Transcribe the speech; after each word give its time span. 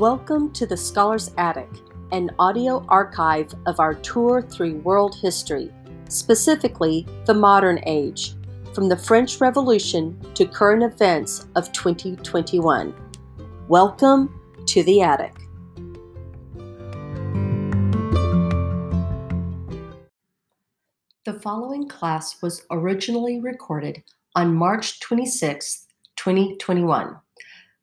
Welcome 0.00 0.50
to 0.52 0.64
the 0.64 0.78
Scholar's 0.78 1.30
Attic, 1.36 1.68
an 2.10 2.30
audio 2.38 2.86
archive 2.88 3.52
of 3.66 3.80
our 3.80 3.92
tour 3.92 4.40
through 4.40 4.76
world 4.76 5.14
history, 5.14 5.70
specifically 6.08 7.06
the 7.26 7.34
modern 7.34 7.80
age, 7.84 8.32
from 8.72 8.88
the 8.88 8.96
French 8.96 9.42
Revolution 9.42 10.18
to 10.32 10.46
current 10.46 10.82
events 10.82 11.48
of 11.54 11.70
2021. 11.72 12.94
Welcome 13.68 14.40
to 14.68 14.82
the 14.84 15.02
Attic. 15.02 15.34
The 21.26 21.38
following 21.42 21.86
class 21.90 22.40
was 22.40 22.64
originally 22.70 23.38
recorded 23.38 24.02
on 24.34 24.54
March 24.54 24.98
26, 25.00 25.88
2021. 26.16 27.16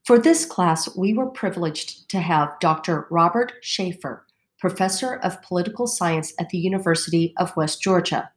For 0.07 0.17
this 0.17 0.45
class, 0.45 0.95
we 0.95 1.13
were 1.13 1.29
privileged 1.29 2.09
to 2.11 2.21
have 2.21 2.57
Dr. 2.61 3.07
Robert 3.11 3.52
Schaefer, 3.59 4.25
Professor 4.57 5.16
of 5.16 5.41
Political 5.41 5.85
Science 5.88 6.33
at 6.39 6.47
the 6.47 6.57
University 6.57 7.33
of 7.35 7.53
West 7.57 7.81
Georgia. 7.81 8.31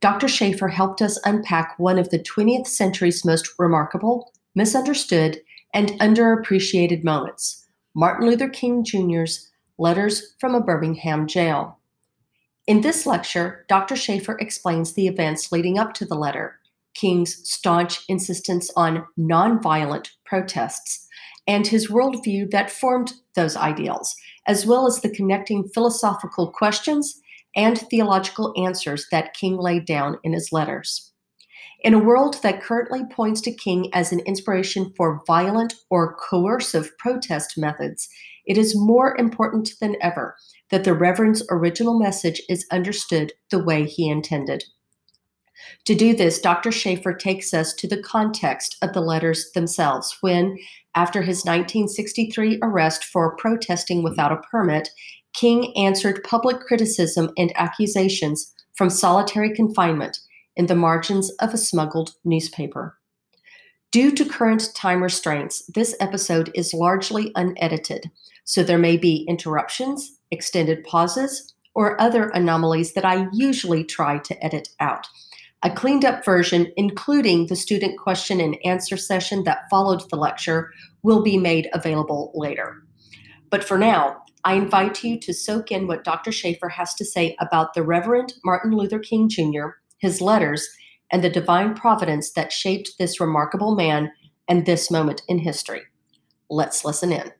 Dr. 0.00 0.26
Schaefer 0.26 0.66
helped 0.66 1.00
us 1.00 1.20
unpack 1.24 1.78
one 1.78 1.96
of 1.96 2.10
the 2.10 2.18
20th 2.18 2.66
century's 2.66 3.24
most 3.24 3.48
remarkable, 3.56 4.32
misunderstood, 4.56 5.40
and 5.72 5.90
underappreciated 6.00 7.04
moments 7.04 7.68
Martin 7.94 8.26
Luther 8.26 8.48
King 8.48 8.82
Jr.'s 8.82 9.48
Letters 9.78 10.34
from 10.40 10.56
a 10.56 10.60
Birmingham 10.60 11.28
Jail. 11.28 11.78
In 12.66 12.80
this 12.80 13.06
lecture, 13.06 13.64
Dr. 13.68 13.94
Schaefer 13.94 14.36
explains 14.38 14.94
the 14.94 15.06
events 15.06 15.52
leading 15.52 15.78
up 15.78 15.94
to 15.94 16.04
the 16.04 16.16
letter, 16.16 16.58
King's 16.94 17.48
staunch 17.48 18.04
insistence 18.08 18.70
on 18.76 19.06
nonviolent 19.18 20.10
protests, 20.24 21.08
and 21.46 21.66
his 21.66 21.88
worldview 21.88 22.50
that 22.50 22.70
formed 22.70 23.14
those 23.34 23.56
ideals, 23.56 24.14
as 24.46 24.66
well 24.66 24.86
as 24.86 25.00
the 25.00 25.10
connecting 25.10 25.68
philosophical 25.68 26.50
questions 26.50 27.20
and 27.54 27.78
theological 27.78 28.52
answers 28.56 29.06
that 29.10 29.34
King 29.34 29.56
laid 29.56 29.84
down 29.84 30.18
in 30.22 30.32
his 30.32 30.50
letters. 30.52 31.12
In 31.82 31.94
a 31.94 31.98
world 31.98 32.40
that 32.42 32.62
currently 32.62 33.02
points 33.10 33.40
to 33.42 33.52
King 33.52 33.90
as 33.92 34.12
an 34.12 34.20
inspiration 34.20 34.92
for 34.96 35.22
violent 35.26 35.74
or 35.90 36.14
coercive 36.14 36.96
protest 36.98 37.58
methods, 37.58 38.08
it 38.46 38.56
is 38.56 38.78
more 38.78 39.16
important 39.18 39.72
than 39.80 39.96
ever 40.00 40.36
that 40.70 40.84
the 40.84 40.94
Reverend's 40.94 41.44
original 41.50 41.98
message 41.98 42.40
is 42.48 42.66
understood 42.70 43.32
the 43.50 43.62
way 43.62 43.84
he 43.84 44.08
intended. 44.08 44.64
To 45.86 45.94
do 45.94 46.14
this, 46.14 46.40
Dr. 46.40 46.72
Schaefer 46.72 47.12
takes 47.12 47.52
us 47.54 47.72
to 47.74 47.86
the 47.86 48.02
context 48.02 48.76
of 48.82 48.92
the 48.92 49.00
letters 49.00 49.50
themselves 49.52 50.16
when, 50.20 50.58
after 50.94 51.22
his 51.22 51.44
1963 51.44 52.58
arrest 52.62 53.04
for 53.04 53.36
protesting 53.36 54.02
without 54.02 54.32
a 54.32 54.42
permit, 54.50 54.90
King 55.34 55.76
answered 55.76 56.24
public 56.24 56.60
criticism 56.60 57.30
and 57.36 57.52
accusations 57.56 58.52
from 58.74 58.90
solitary 58.90 59.54
confinement 59.54 60.18
in 60.56 60.66
the 60.66 60.74
margins 60.74 61.30
of 61.40 61.54
a 61.54 61.58
smuggled 61.58 62.14
newspaper. 62.24 62.98
Due 63.90 64.10
to 64.12 64.24
current 64.24 64.74
time 64.74 65.02
restraints, 65.02 65.64
this 65.74 65.94
episode 66.00 66.50
is 66.54 66.74
largely 66.74 67.30
unedited, 67.34 68.10
so 68.44 68.62
there 68.62 68.78
may 68.78 68.96
be 68.96 69.26
interruptions, 69.28 70.18
extended 70.30 70.84
pauses, 70.84 71.54
or 71.74 72.00
other 72.00 72.28
anomalies 72.30 72.94
that 72.94 73.04
I 73.04 73.28
usually 73.32 73.84
try 73.84 74.18
to 74.18 74.44
edit 74.44 74.68
out. 74.80 75.06
A 75.64 75.70
cleaned 75.70 76.04
up 76.04 76.24
version, 76.24 76.72
including 76.76 77.46
the 77.46 77.56
student 77.56 77.98
question 77.98 78.40
and 78.40 78.56
answer 78.64 78.96
session 78.96 79.44
that 79.44 79.70
followed 79.70 80.02
the 80.10 80.16
lecture, 80.16 80.72
will 81.02 81.22
be 81.22 81.38
made 81.38 81.68
available 81.72 82.32
later. 82.34 82.82
But 83.48 83.62
for 83.62 83.78
now, 83.78 84.22
I 84.44 84.54
invite 84.54 85.04
you 85.04 85.20
to 85.20 85.32
soak 85.32 85.70
in 85.70 85.86
what 85.86 86.02
Dr. 86.02 86.32
Schaefer 86.32 86.68
has 86.68 86.94
to 86.94 87.04
say 87.04 87.36
about 87.38 87.74
the 87.74 87.84
Reverend 87.84 88.34
Martin 88.44 88.72
Luther 88.72 88.98
King 88.98 89.28
Jr., 89.28 89.68
his 89.98 90.20
letters, 90.20 90.68
and 91.12 91.22
the 91.22 91.30
divine 91.30 91.74
providence 91.74 92.32
that 92.32 92.50
shaped 92.50 92.94
this 92.98 93.20
remarkable 93.20 93.76
man 93.76 94.10
and 94.48 94.66
this 94.66 94.90
moment 94.90 95.22
in 95.28 95.38
history. 95.38 95.82
Let's 96.50 96.84
listen 96.84 97.12
in. 97.12 97.30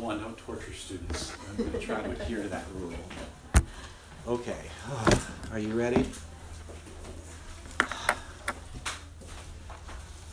One, 0.00 0.20
don't 0.20 0.36
torture 0.38 0.72
students. 0.72 1.32
I'm 1.50 1.56
going 1.56 1.72
to 1.72 1.78
try 1.78 2.00
to 2.02 2.10
adhere 2.10 2.42
to 2.42 2.48
that 2.48 2.64
rule. 2.74 2.92
Okay, 4.26 4.56
uh, 4.90 5.18
are 5.52 5.58
you 5.58 5.72
ready? 5.74 6.04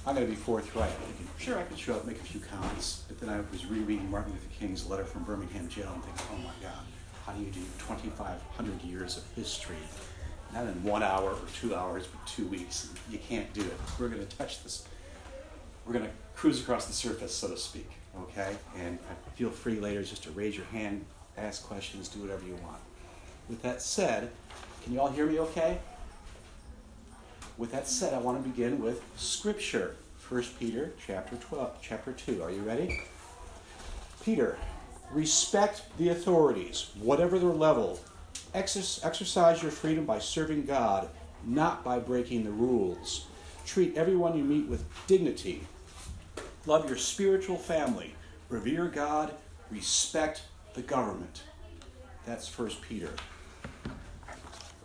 I'm 0.06 0.16
going 0.16 0.26
to 0.26 0.32
be 0.32 0.36
forthright. 0.36 0.90
You 0.92 1.14
can- 1.18 1.28
Sure, 1.38 1.60
I 1.60 1.64
could 1.64 1.78
show 1.78 1.96
up, 1.96 2.06
make 2.06 2.20
a 2.20 2.24
few 2.24 2.40
comments, 2.42 3.04
but 3.08 3.20
then 3.20 3.30
I 3.30 3.40
was 3.52 3.66
rereading 3.66 4.10
Martin 4.10 4.34
Luther 4.34 4.48
King's 4.60 4.86
letter 4.88 5.06
from 5.06 5.24
Birmingham 5.24 5.70
jail 5.70 5.92
and 5.94 6.04
thinking, 6.04 6.26
oh 6.34 6.38
my 6.40 6.54
God, 6.62 6.84
how 7.26 7.34
do 7.34 7.40
you 7.42 7.52
do 7.52 7.60
2,500 7.80 8.82
years 8.82 9.18
of 9.18 9.24
history? 9.36 9.76
Not 10.54 10.64
in 10.66 10.84
one 10.84 11.04
hour 11.04 11.32
or 11.32 11.38
two 11.60 11.76
hours, 11.76 12.08
but 12.08 12.26
two 12.26 12.48
weeks. 12.48 12.90
You 13.12 13.20
can't 13.20 13.52
do 13.54 13.62
it. 13.62 13.74
We're 14.00 14.08
going 14.10 14.26
to 14.26 14.38
touch 14.38 14.64
this 14.64 14.88
we're 15.88 15.94
going 15.94 16.06
to 16.06 16.12
cruise 16.36 16.62
across 16.62 16.86
the 16.86 16.94
surface, 16.94 17.34
so 17.34 17.48
to 17.48 17.58
speak, 17.58 17.90
okay? 18.24 18.56
And 18.78 18.98
feel 19.36 19.50
free 19.50 19.80
later 19.80 20.04
just 20.04 20.24
to 20.24 20.32
raise 20.32 20.56
your 20.56 20.66
hand, 20.68 21.06
ask 21.38 21.64
questions, 21.64 22.08
do 22.08 22.20
whatever 22.22 22.46
you 22.46 22.56
want. 22.56 22.80
With 23.50 23.62
that 23.62 23.82
said, 23.82 24.32
can 24.84 24.94
you 24.94 25.02
all 25.02 25.10
hear 25.10 25.26
me 25.26 25.40
okay? 25.40 25.80
With 27.58 27.72
that 27.72 27.88
said, 27.88 28.14
I 28.14 28.20
want 28.20 28.42
to 28.42 28.50
begin 28.50 28.82
with 28.82 29.02
scripture. 29.16 29.96
1 30.30 30.44
Peter 30.60 30.94
chapter 31.06 31.36
12, 31.38 31.78
chapter 31.82 32.12
2. 32.12 32.44
Are 32.44 32.52
you 32.52 32.62
ready? 32.62 33.02
Peter, 34.24 34.58
respect 35.12 35.84
the 35.98 36.10
authorities, 36.10 36.92
whatever 37.00 37.40
their 37.40 37.50
level. 37.50 38.00
Exer- 38.54 39.04
exercise 39.06 39.62
your 39.62 39.72
freedom 39.72 40.06
by 40.06 40.20
serving 40.20 40.66
God, 40.66 41.10
not 41.46 41.84
by 41.84 42.00
breaking 42.00 42.44
the 42.44 42.52
rules. 42.52 43.28
Treat 43.66 43.96
everyone 43.98 44.38
you 44.38 44.44
meet 44.44 44.68
with 44.68 44.84
dignity. 45.08 45.66
Love 46.68 46.90
your 46.90 46.98
spiritual 46.98 47.56
family. 47.56 48.14
Revere 48.50 48.90
God. 48.90 49.34
Respect 49.72 50.42
the 50.74 50.82
government. 50.82 51.44
That's 52.26 52.56
1 52.58 52.72
Peter. 52.82 53.12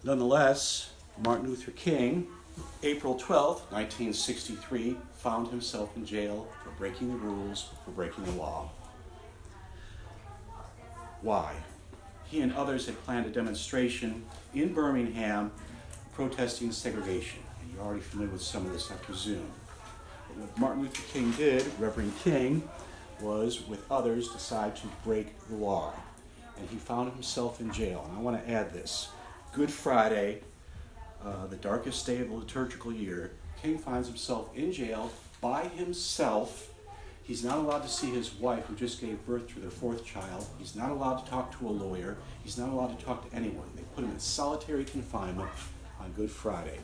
Nonetheless, 0.05 0.93
Martin 1.25 1.49
Luther 1.49 1.73
King, 1.73 2.29
April 2.85 3.17
12, 3.17 3.73
1963, 3.73 4.97
found 5.15 5.49
himself 5.49 5.97
in 5.97 6.07
jail 6.07 6.47
for 6.63 6.71
breaking 6.71 7.09
the 7.09 7.17
rules, 7.17 7.71
for 7.85 7.91
breaking 7.91 8.27
the 8.27 8.33
law. 8.33 8.71
Why? 11.21 11.53
He 12.27 12.43
and 12.43 12.53
others 12.55 12.87
had 12.87 13.03
planned 13.03 13.27
a 13.27 13.31
demonstration 13.31 14.25
in 14.55 14.73
Birmingham 14.73 15.51
protesting 16.15 16.71
segregation. 16.71 17.41
And 17.61 17.73
you're 17.73 17.83
already 17.83 18.03
familiar 18.03 18.33
with 18.33 18.43
some 18.43 18.67
of 18.67 18.73
this, 18.73 18.89
I 18.93 18.95
presume. 18.95 19.51
What 20.37 20.59
Martin 20.59 20.83
Luther 20.83 21.03
King 21.13 21.31
did, 21.33 21.65
Reverend 21.79 22.13
King, 22.19 22.69
was 23.21 23.67
with 23.69 23.85
others 23.91 24.29
decide 24.29 24.77
to 24.77 24.87
break 25.05 25.39
the 25.49 25.55
law. 25.55 25.93
And 26.59 26.69
he 26.69 26.77
found 26.77 27.13
himself 27.13 27.61
in 27.61 27.73
jail. 27.73 28.05
And 28.09 28.19
I 28.19 28.21
want 28.21 28.45
to 28.45 28.51
add 28.51 28.73
this 28.73 29.09
Good 29.53 29.71
Friday, 29.71 30.41
uh, 31.25 31.47
the 31.47 31.57
darkest 31.57 32.07
day 32.07 32.21
of 32.21 32.29
the 32.29 32.35
liturgical 32.35 32.93
year, 32.93 33.33
King 33.63 33.79
finds 33.79 34.09
himself 34.09 34.55
in 34.57 34.73
jail 34.73 35.11
by 35.41 35.65
himself. 35.65 36.71
He's 37.23 37.45
not 37.45 37.59
allowed 37.59 37.83
to 37.83 37.89
see 37.89 38.11
his 38.11 38.35
wife, 38.35 38.67
who 38.67 38.75
just 38.75 39.01
gave 39.01 39.25
birth 39.25 39.49
to 39.55 39.61
their 39.61 39.71
fourth 39.71 40.05
child. 40.05 40.47
He's 40.59 40.75
not 40.75 40.91
allowed 40.91 41.25
to 41.25 41.31
talk 41.31 41.57
to 41.59 41.69
a 41.69 41.71
lawyer. 41.71 42.17
He's 42.43 42.59
not 42.59 42.71
allowed 42.71 42.99
to 42.99 43.05
talk 43.05 43.29
to 43.29 43.37
anyone. 43.37 43.71
They 43.77 43.83
put 43.95 44.05
him 44.05 44.11
in 44.11 44.19
solitary 44.19 44.85
confinement 44.85 45.51
on 46.01 46.11
Good 46.13 46.31
Friday. 46.31 46.81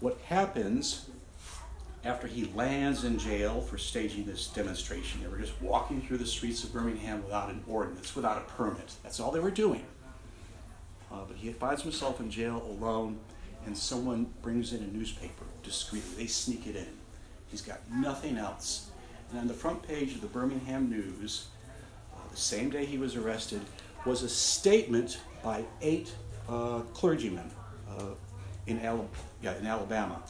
What 0.00 0.18
happens 0.26 1.10
after 2.08 2.26
he 2.26 2.50
lands 2.54 3.04
in 3.04 3.18
jail 3.18 3.60
for 3.60 3.76
staging 3.76 4.24
this 4.24 4.46
demonstration? 4.48 5.20
They 5.20 5.28
were 5.28 5.38
just 5.38 5.60
walking 5.60 6.00
through 6.00 6.16
the 6.18 6.26
streets 6.26 6.64
of 6.64 6.72
Birmingham 6.72 7.22
without 7.22 7.50
an 7.50 7.62
ordinance, 7.68 8.16
without 8.16 8.38
a 8.38 8.50
permit. 8.52 8.94
That's 9.02 9.20
all 9.20 9.30
they 9.30 9.40
were 9.40 9.50
doing. 9.50 9.84
Uh, 11.12 11.24
but 11.28 11.36
he 11.36 11.52
finds 11.52 11.82
himself 11.82 12.18
in 12.18 12.30
jail 12.30 12.62
alone, 12.66 13.18
and 13.66 13.76
someone 13.76 14.26
brings 14.40 14.72
in 14.72 14.82
a 14.82 14.86
newspaper 14.86 15.44
discreetly. 15.62 16.10
They 16.16 16.26
sneak 16.26 16.66
it 16.66 16.76
in. 16.76 16.86
He's 17.50 17.62
got 17.62 17.80
nothing 17.90 18.38
else. 18.38 18.90
And 19.30 19.40
on 19.40 19.46
the 19.46 19.54
front 19.54 19.82
page 19.86 20.14
of 20.14 20.22
the 20.22 20.28
Birmingham 20.28 20.88
News, 20.88 21.48
uh, 22.14 22.18
the 22.30 22.36
same 22.38 22.70
day 22.70 22.86
he 22.86 22.96
was 22.96 23.16
arrested, 23.16 23.60
was 24.06 24.22
a 24.22 24.28
statement 24.28 25.20
by 25.42 25.62
eight 25.82 26.14
uh, 26.48 26.80
clergymen 26.94 27.50
uh, 27.90 28.14
in, 28.66 28.80
Al- 28.80 29.10
yeah, 29.42 29.58
in 29.58 29.66
Alabama. 29.66 30.22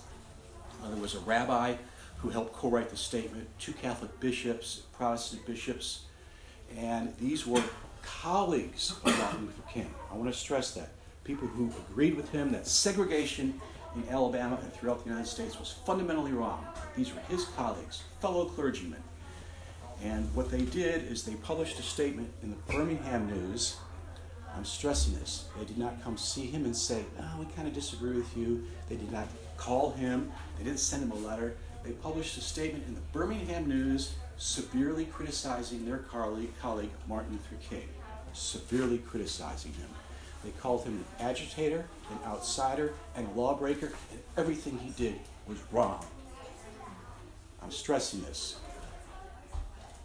Uh, 0.82 0.90
there 0.90 1.00
was 1.00 1.14
a 1.14 1.20
rabbi 1.20 1.75
who 2.19 2.30
helped 2.30 2.52
co 2.52 2.69
write 2.69 2.90
the 2.90 2.96
statement, 2.96 3.48
two 3.58 3.72
Catholic 3.72 4.19
bishops, 4.20 4.82
Protestant 4.92 5.46
bishops, 5.46 6.02
and 6.76 7.14
these 7.19 7.46
were 7.46 7.62
colleagues 8.02 8.92
of 9.04 9.19
Martin 9.19 9.46
Luther 9.46 9.62
King. 9.72 9.94
I 10.10 10.16
want 10.16 10.32
to 10.32 10.38
stress 10.38 10.72
that. 10.72 10.90
People 11.25 11.46
who 11.48 11.70
agreed 11.90 12.16
with 12.16 12.30
him 12.30 12.52
that 12.52 12.66
segregation 12.66 13.60
in 13.94 14.08
Alabama 14.08 14.58
and 14.62 14.72
throughout 14.72 15.02
the 15.04 15.10
United 15.10 15.28
States 15.28 15.58
was 15.58 15.72
fundamentally 15.84 16.32
wrong. 16.32 16.64
These 16.96 17.14
were 17.14 17.20
his 17.28 17.44
colleagues, 17.56 18.02
fellow 18.20 18.46
clergymen. 18.46 19.02
And 20.02 20.32
what 20.34 20.50
they 20.50 20.62
did 20.62 21.10
is 21.10 21.25
they 21.25 21.34
published 21.34 21.78
a 21.78 21.82
statement 21.82 22.30
in 22.42 22.50
the 22.50 22.72
Birmingham 22.72 23.26
News. 23.26 23.76
I'm 24.56 24.64
stressing 24.64 25.14
this. 25.19 25.46
They 25.58 25.64
did 25.64 25.78
not 25.78 26.02
come 26.02 26.16
see 26.16 26.46
him 26.46 26.64
and 26.64 26.76
say, 26.76 27.04
oh, 27.20 27.36
we 27.40 27.46
kind 27.52 27.66
of 27.66 27.75
disagree 27.75 28.16
with 28.16 28.36
you. 28.36 28.64
They 28.88 28.96
did 28.96 29.10
not 29.12 29.26
call 29.58 29.90
him. 29.90 30.32
They 30.56 30.64
didn't 30.64 30.81
send 30.81 31.02
him 31.02 31.10
a 31.10 31.26
letter. 31.26 31.55
They 31.84 31.93
published 31.93 32.38
a 32.38 32.40
statement 32.40 32.84
in 32.87 32.94
the 32.94 33.00
Birmingham 33.12 33.69
News 33.69 34.14
severely 34.38 35.05
criticizing 35.05 35.84
their 35.84 35.99
colleague, 35.99 36.50
Martin 37.06 37.32
Luther 37.32 37.56
King, 37.69 37.88
severely 38.32 38.99
criticizing 38.99 39.72
him. 39.72 39.88
They 40.44 40.50
called 40.52 40.84
him 40.84 41.05
an 41.19 41.26
agitator, 41.26 41.84
an 42.10 42.19
outsider, 42.25 42.94
and 43.16 43.26
a 43.26 43.31
lawbreaker, 43.38 43.93
and 44.10 44.20
everything 44.37 44.78
he 44.78 44.90
did 44.90 45.19
was 45.46 45.58
wrong. 45.72 46.04
I'm 47.61 47.72
stressing 47.72 48.22
this. 48.22 48.56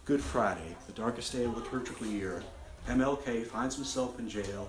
Good 0.04 0.20
Friday, 0.20 0.76
the 0.86 0.92
darkest 0.92 1.32
day 1.32 1.44
of 1.44 1.54
the 1.54 1.60
liturgical 1.60 2.06
year, 2.06 2.42
MLK 2.88 3.46
finds 3.46 3.76
himself 3.76 4.18
in 4.18 4.28
jail, 4.28 4.68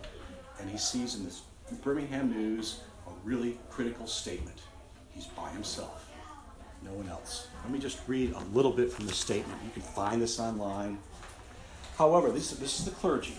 and 0.60 0.70
he 0.70 0.78
sees 0.78 1.16
in 1.16 1.26
this 1.26 1.42
Birmingham 1.84 2.30
News 2.30 2.82
a 3.08 3.12
really 3.24 3.58
critical 3.70 4.08
statement. 4.08 4.58
He's 5.16 5.26
by 5.28 5.50
himself, 5.52 6.12
no 6.84 6.92
one 6.92 7.08
else. 7.08 7.48
Let 7.64 7.72
me 7.72 7.80
just 7.80 8.00
read 8.06 8.34
a 8.34 8.40
little 8.54 8.72
bit 8.72 8.92
from 8.92 9.08
the 9.08 9.14
statement. 9.14 9.60
You 9.64 9.72
can 9.72 9.82
find 9.82 10.22
this 10.22 10.40
online. 10.40 11.00
However, 11.98 12.30
this, 12.30 12.52
this 12.52 12.80
is 12.80 12.86
the 12.86 12.92
clergy. 12.92 13.38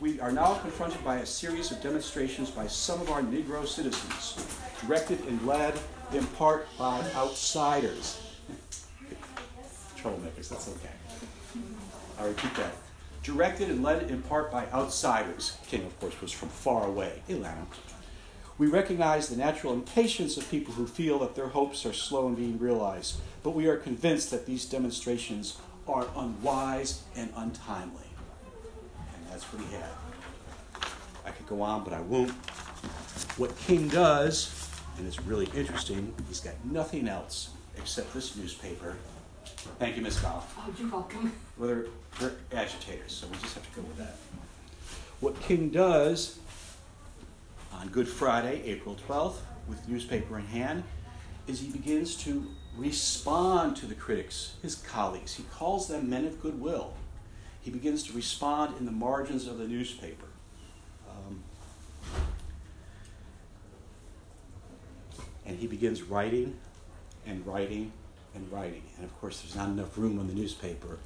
We 0.00 0.20
are 0.20 0.32
now 0.32 0.54
confronted 0.54 1.02
by 1.04 1.18
a 1.18 1.26
series 1.26 1.70
of 1.70 1.80
demonstrations 1.80 2.50
by 2.50 2.66
some 2.66 3.00
of 3.00 3.10
our 3.10 3.22
Negro 3.22 3.64
citizens, 3.64 4.44
directed 4.80 5.20
and 5.26 5.46
led 5.46 5.78
in 6.12 6.26
part 6.26 6.66
by 6.76 7.00
outsiders. 7.14 8.20
Troublemakers, 9.96 10.48
that's 10.48 10.68
okay. 10.68 10.90
I 12.18 12.26
repeat 12.26 12.54
that. 12.56 12.74
Directed 13.22 13.70
and 13.70 13.82
led 13.84 14.10
in 14.10 14.20
part 14.22 14.50
by 14.50 14.66
outsiders. 14.72 15.56
King, 15.68 15.84
of 15.84 15.98
course, 16.00 16.20
was 16.20 16.32
from 16.32 16.48
far 16.48 16.86
away, 16.86 17.22
Atlanta. 17.28 17.64
We 18.56 18.68
recognize 18.68 19.28
the 19.28 19.36
natural 19.36 19.72
impatience 19.72 20.36
of 20.36 20.48
people 20.48 20.74
who 20.74 20.86
feel 20.86 21.18
that 21.20 21.34
their 21.34 21.48
hopes 21.48 21.84
are 21.84 21.92
slow 21.92 22.28
in 22.28 22.36
being 22.36 22.58
realized, 22.58 23.16
but 23.42 23.50
we 23.50 23.66
are 23.66 23.76
convinced 23.76 24.30
that 24.30 24.46
these 24.46 24.64
demonstrations 24.64 25.58
are 25.88 26.06
unwise 26.16 27.02
and 27.16 27.32
untimely. 27.36 28.06
And 29.14 29.26
that's 29.28 29.44
what 29.52 29.60
he 29.66 29.74
had. 29.74 29.90
I 31.26 31.30
could 31.30 31.48
go 31.48 31.62
on, 31.62 31.82
but 31.82 31.92
I 31.92 32.00
won't. 32.00 32.30
What 33.38 33.56
King 33.58 33.88
does, 33.88 34.70
and 34.98 35.06
it's 35.06 35.20
really 35.22 35.48
interesting, 35.54 36.14
he's 36.28 36.40
got 36.40 36.54
nothing 36.64 37.08
else 37.08 37.50
except 37.76 38.14
this 38.14 38.36
newspaper. 38.36 38.96
Thank 39.80 39.96
you, 39.96 40.02
Miss 40.02 40.20
Goff. 40.20 40.54
Oh, 40.58 40.72
you're 40.78 40.90
welcome. 40.90 41.32
Well, 41.58 41.68
they're, 41.68 41.86
they're 42.20 42.32
agitators, 42.52 43.12
so 43.12 43.26
we 43.26 43.36
just 43.38 43.54
have 43.54 43.68
to 43.68 43.80
go 43.80 43.86
with 43.86 43.96
that. 43.96 44.14
What 45.18 45.40
King 45.40 45.70
does 45.70 46.38
on 47.80 47.88
Good 47.88 48.08
Friday, 48.08 48.62
April 48.64 48.96
12th, 49.08 49.36
with 49.68 49.88
newspaper 49.88 50.38
in 50.38 50.46
hand, 50.46 50.84
is 51.46 51.60
he 51.60 51.68
begins 51.68 52.16
to 52.16 52.46
respond 52.76 53.76
to 53.76 53.86
the 53.86 53.94
critics, 53.94 54.54
his 54.62 54.76
colleagues. 54.76 55.34
He 55.34 55.44
calls 55.44 55.88
them 55.88 56.08
men 56.08 56.24
of 56.24 56.40
goodwill. 56.40 56.94
He 57.60 57.70
begins 57.70 58.02
to 58.04 58.12
respond 58.12 58.76
in 58.78 58.84
the 58.84 58.92
margins 58.92 59.46
of 59.46 59.58
the 59.58 59.66
newspaper. 59.66 60.26
Um, 61.08 61.42
and 65.46 65.58
he 65.58 65.66
begins 65.66 66.02
writing 66.02 66.56
and 67.26 67.46
writing 67.46 67.92
and 68.34 68.50
writing. 68.52 68.82
And 68.96 69.04
of 69.04 69.20
course, 69.20 69.40
there's 69.40 69.54
not 69.54 69.68
enough 69.68 69.96
room 69.96 70.18
on 70.18 70.26
the 70.26 70.34
newspaper. 70.34 70.98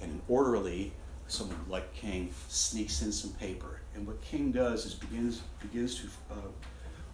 And 0.00 0.12
an 0.12 0.22
orderly, 0.28 0.92
someone 1.26 1.58
like 1.68 1.92
King, 1.94 2.32
sneaks 2.48 3.02
in 3.02 3.12
some 3.12 3.32
paper. 3.32 3.77
And 3.98 4.06
what 4.06 4.22
King 4.22 4.52
does 4.52 4.86
is 4.86 4.94
begins 4.94 5.42
begins 5.60 5.96
to 5.96 6.06
uh, 6.30 6.36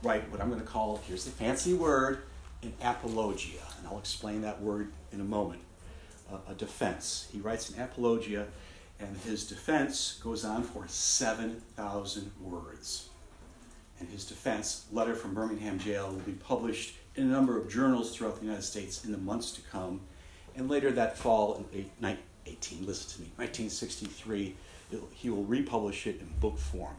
write 0.03 0.31
what 0.31 0.43
I'm 0.43 0.51
going 0.51 0.61
to 0.61 0.67
call 0.67 1.01
here's 1.09 1.25
the 1.25 1.31
fancy 1.31 1.73
word 1.73 2.19
an 2.63 2.75
apologia, 2.83 3.63
and 3.79 3.89
I'll 3.89 3.99
explain 3.99 4.43
that 4.43 4.61
word 4.61 4.93
in 5.11 5.21
a 5.23 5.25
moment. 5.25 5.63
Uh, 6.31 6.37
a 6.49 6.55
defense. 6.55 7.29
He 7.33 7.41
writes 7.41 7.71
an 7.71 7.81
apologia, 7.81 8.47
and 9.01 9.17
his 9.19 9.47
defense 9.47 10.21
goes 10.23 10.45
on 10.45 10.63
for 10.63 10.85
seven 10.87 11.63
thousand 11.75 12.31
words. 12.39 13.09
And 13.99 14.09
his 14.11 14.27
defense, 14.27 14.85
letter 14.93 15.15
from 15.15 15.33
Birmingham 15.33 15.79
jail, 15.79 16.11
will 16.11 16.19
be 16.19 16.33
published 16.33 16.97
in 17.15 17.25
a 17.25 17.27
number 17.27 17.59
of 17.59 17.71
journals 17.71 18.15
throughout 18.15 18.37
the 18.37 18.45
United 18.45 18.63
States 18.63 19.07
in 19.07 19.13
the 19.13 19.19
months 19.19 19.53
to 19.53 19.63
come. 19.63 20.03
And 20.55 20.69
later 20.69 20.91
that 20.93 21.17
fall, 21.17 21.65
in 21.73 21.87
18, 22.47 22.85
listen 22.85 23.11
to 23.15 23.21
me, 23.23 23.33
1963, 23.37 24.55
he 25.13 25.31
will 25.31 25.45
republish 25.45 26.07
it 26.07 26.21
in 26.21 26.29
book 26.41 26.59
form. 26.59 26.97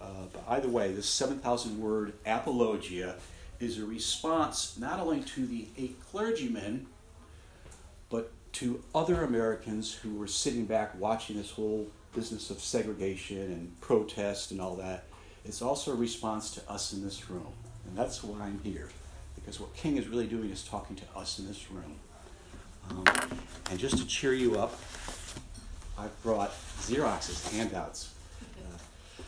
Uh, 0.00 0.26
but 0.32 0.44
either 0.48 0.68
way, 0.68 0.92
this 0.92 1.08
7,000 1.08 1.78
word 1.78 2.12
apologia 2.26 3.16
is 3.60 3.78
a 3.78 3.84
response 3.86 4.76
not 4.78 5.00
only 5.00 5.22
to 5.22 5.46
the 5.46 5.68
eight 5.78 5.98
clergymen, 6.10 6.86
but 8.10 8.32
to 8.52 8.82
other 8.94 9.22
Americans 9.24 9.92
who 9.94 10.14
were 10.14 10.26
sitting 10.26 10.66
back 10.66 10.98
watching 10.98 11.36
this 11.36 11.50
whole 11.50 11.88
business 12.14 12.50
of 12.50 12.60
segregation 12.60 13.38
and 13.38 13.80
protest 13.80 14.50
and 14.50 14.60
all 14.60 14.76
that. 14.76 15.04
It's 15.44 15.62
also 15.62 15.92
a 15.92 15.96
response 15.96 16.50
to 16.52 16.70
us 16.70 16.92
in 16.92 17.02
this 17.02 17.28
room. 17.28 17.52
And 17.86 17.96
that's 17.96 18.22
why 18.22 18.44
I'm 18.44 18.60
here. 18.62 18.88
Because 19.34 19.60
what 19.60 19.74
King 19.74 19.96
is 19.96 20.08
really 20.08 20.26
doing 20.26 20.50
is 20.50 20.62
talking 20.62 20.96
to 20.96 21.04
us 21.16 21.38
in 21.38 21.46
this 21.46 21.70
room. 21.70 21.96
Um, 22.90 23.04
and 23.70 23.78
just 23.78 23.98
to 23.98 24.06
cheer 24.06 24.34
you 24.34 24.58
up, 24.58 24.78
I've 25.98 26.22
brought 26.22 26.52
Xerox's 26.80 27.50
handouts. 27.52 28.12
Uh, 28.58 29.22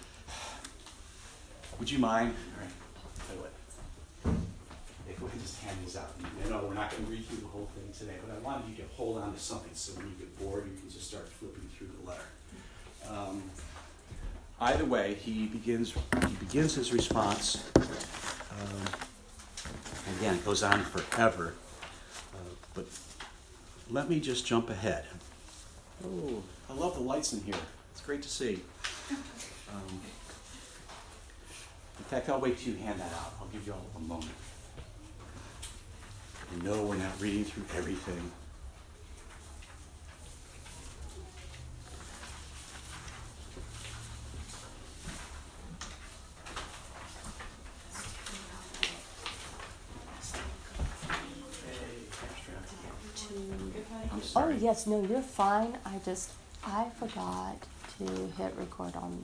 would 1.79 1.91
you 1.91 1.99
mind? 1.99 2.35
All 2.55 2.63
right, 2.63 2.73
tell 3.27 3.37
you 3.37 3.43
what. 3.43 3.53
If 5.09 5.21
we 5.21 5.29
could 5.29 5.41
just 5.41 5.63
hand 5.63 5.77
these 5.85 5.97
out. 5.97 6.11
I 6.45 6.49
know 6.49 6.65
we're 6.67 6.75
not 6.75 6.91
going 6.91 7.05
to 7.05 7.11
read 7.11 7.27
through 7.27 7.39
the 7.39 7.47
whole 7.47 7.69
thing 7.75 7.93
today, 7.97 8.19
but 8.27 8.35
I 8.35 8.39
wanted 8.41 8.69
you 8.69 8.77
to 8.77 8.89
hold 8.95 9.19
on 9.19 9.33
to 9.33 9.39
something 9.39 9.71
so 9.75 9.93
when 9.99 10.07
you 10.09 10.15
get 10.19 10.39
bored, 10.39 10.67
you 10.67 10.79
can 10.79 10.91
just 10.91 11.09
start 11.09 11.29
flipping 11.29 11.69
through 11.77 11.91
the 12.01 12.09
letter. 12.09 12.23
Um, 13.09 13.43
either 14.61 14.85
way, 14.85 15.15
he 15.15 15.47
begins 15.47 15.95
he 16.29 16.35
begins 16.35 16.75
his 16.75 16.93
response. 16.93 17.63
Um, 17.77 18.83
again, 20.19 20.35
it 20.35 20.45
goes 20.45 20.63
on 20.63 20.83
forever. 20.83 21.55
Uh, 22.35 22.39
but 22.75 22.87
let 23.91 24.09
me 24.09 24.19
just 24.19 24.45
jump 24.45 24.71
ahead. 24.71 25.05
Oh, 26.05 26.43
I 26.69 26.73
love 26.75 26.95
the 26.95 27.01
lights 27.01 27.33
in 27.33 27.41
here. 27.43 27.55
It's 27.93 28.01
great 28.01 28.23
to 28.23 28.29
see. 28.29 28.61
Um, 29.73 30.01
in 31.99 32.05
fact, 32.05 32.29
I'll 32.29 32.41
wait 32.41 32.59
till 32.59 32.73
you 32.75 32.79
hand 32.79 33.01
that 33.01 33.13
out. 33.13 33.35
I'll 33.41 33.49
give 33.49 33.67
you 33.67 33.73
all 33.73 33.87
a 33.97 34.01
moment. 34.01 34.31
You 36.55 36.63
know 36.63 36.83
we're 36.85 36.97
not 36.97 37.21
reading 37.21 37.45
through 37.45 37.65
everything. 37.77 38.33
I'm 54.13 54.23
Oh, 54.35 54.49
yes, 54.49 54.87
no, 54.87 55.03
you're 55.05 55.21
fine. 55.21 55.77
I 55.85 55.99
just, 56.05 56.31
I 56.67 56.89
forgot 56.99 57.57
to 57.99 58.05
hit 58.37 58.55
record 58.57 58.97
on 58.97 59.17